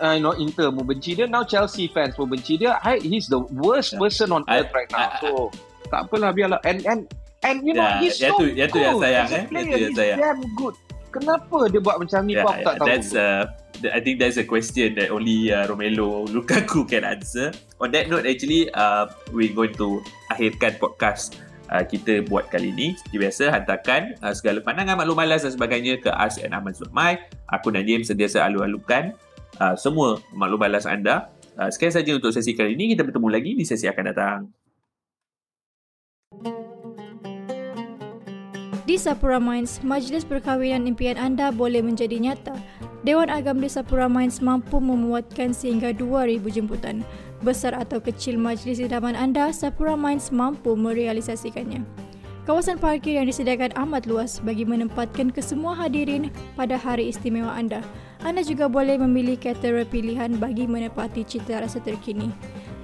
uh, 0.00 0.16
you 0.16 0.22
know 0.24 0.32
Inter 0.36 0.72
membenci 0.72 1.16
dia. 1.16 1.28
Now 1.28 1.44
Chelsea 1.44 1.88
fans 1.88 2.16
membenci 2.16 2.60
dia. 2.60 2.80
I, 2.80 3.00
he's 3.00 3.28
the 3.28 3.40
worst 3.52 3.96
yeah. 3.96 4.00
person 4.04 4.32
on 4.32 4.44
earth 4.48 4.72
right 4.72 4.88
now. 4.92 5.12
I, 5.12 5.20
so 5.20 5.52
I, 5.52 5.68
tak 5.88 6.00
apalah 6.08 6.30
biarlah. 6.32 6.60
And 6.64 6.84
and 6.84 7.00
and 7.44 7.56
you 7.64 7.74
know 7.74 7.84
yeah, 7.84 8.00
he's 8.00 8.18
so 8.18 8.36
tu, 8.36 8.52
good 8.52 8.70
tu 8.72 8.80
yang 8.80 8.98
sayang, 8.98 9.24
as 9.24 9.32
a 9.32 9.38
eh? 9.38 9.44
player. 9.46 9.78
he's 9.78 9.96
sayang. 9.96 10.18
damn 10.18 10.42
good 10.58 10.74
kenapa 11.10 11.68
dia 11.72 11.80
buat 11.80 11.96
macam 12.00 12.20
ni? 12.28 12.36
Yeah, 12.36 12.46
aku 12.46 12.62
tak 12.64 12.74
tahu. 12.80 12.86
that's 12.86 13.10
uh, 13.12 13.48
I 13.86 14.00
think 14.02 14.18
that's 14.18 14.38
a 14.38 14.46
question 14.46 14.98
that 14.98 15.14
only 15.14 15.54
uh, 15.54 15.66
Romelu 15.70 16.24
Lukaku 16.34 16.86
can 16.86 17.06
answer. 17.06 17.54
On 17.82 17.90
that 17.94 18.10
note 18.10 18.26
actually 18.26 18.70
uh, 18.74 19.10
we're 19.30 19.54
going 19.54 19.74
to 19.78 20.02
akhirkan 20.32 20.76
podcast 20.76 21.38
uh, 21.70 21.84
kita 21.84 22.26
buat 22.26 22.50
kali 22.50 22.74
ni. 22.74 22.94
Seperti 22.98 23.16
biasa 23.18 23.44
hantarkan 23.54 24.18
uh, 24.20 24.34
segala 24.34 24.64
pandangan 24.64 24.98
maklum 24.98 25.18
malas 25.18 25.44
dan 25.46 25.52
sebagainya 25.54 26.00
ke 26.02 26.10
As 26.12 26.40
and 26.40 26.52
Ahmad.my 26.52 27.18
aku 27.52 27.68
dan 27.72 27.84
James 27.86 28.08
sentiasa 28.08 28.44
alu-alukan 28.44 29.14
uh, 29.62 29.74
semua 29.78 30.18
maklum 30.34 30.60
malas 30.60 30.88
anda. 30.88 31.30
Uh, 31.58 31.66
sekian 31.74 31.90
saja 31.90 32.14
untuk 32.14 32.30
sesi 32.30 32.54
kali 32.54 32.78
ini 32.78 32.94
kita 32.94 33.02
bertemu 33.02 33.28
lagi 33.34 33.50
di 33.58 33.66
sesi 33.66 33.90
akan 33.90 34.04
datang 34.14 34.40
Di 38.88 38.96
Sapura 38.96 39.36
Mines, 39.36 39.84
majlis 39.84 40.24
perkahwinan 40.24 40.88
impian 40.88 41.20
anda 41.20 41.52
boleh 41.52 41.84
menjadi 41.84 42.16
nyata. 42.16 42.56
Dewan 43.04 43.28
Agam 43.28 43.60
di 43.60 43.68
Sapura 43.68 44.08
Mines 44.08 44.40
mampu 44.40 44.80
memuatkan 44.80 45.52
sehingga 45.52 45.92
2,000 45.92 46.48
jemputan. 46.48 47.04
Besar 47.44 47.76
atau 47.76 48.00
kecil 48.00 48.40
majlis 48.40 48.80
idaman 48.80 49.12
anda, 49.12 49.52
Sapura 49.52 49.92
Mines 49.92 50.32
mampu 50.32 50.72
merealisasikannya. 50.72 51.84
Kawasan 52.48 52.80
parkir 52.80 53.20
yang 53.20 53.28
disediakan 53.28 53.76
amat 53.76 54.08
luas 54.08 54.40
bagi 54.40 54.64
menempatkan 54.64 55.28
kesemua 55.36 55.76
hadirin 55.76 56.32
pada 56.56 56.80
hari 56.80 57.12
istimewa 57.12 57.52
anda. 57.52 57.84
Anda 58.24 58.40
juga 58.40 58.72
boleh 58.72 58.96
memilih 59.04 59.36
caterer 59.36 59.84
pilihan 59.84 60.40
bagi 60.40 60.64
menepati 60.64 61.28
cita 61.28 61.60
rasa 61.60 61.76
terkini. 61.84 62.32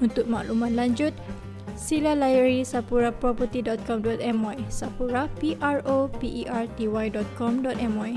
Untuk 0.04 0.28
makluman 0.28 0.76
lanjut, 0.76 1.16
sila 1.74 2.14
layari 2.14 2.62
sapuraproperty.com.my 2.62 4.58
sapura 4.70 5.28
p 5.38 5.58
r 5.60 5.82
o 5.84 6.08
p 6.08 6.42
e 6.42 6.48
r 6.48 6.66
t 6.78 6.88
y.com.my 6.88 8.14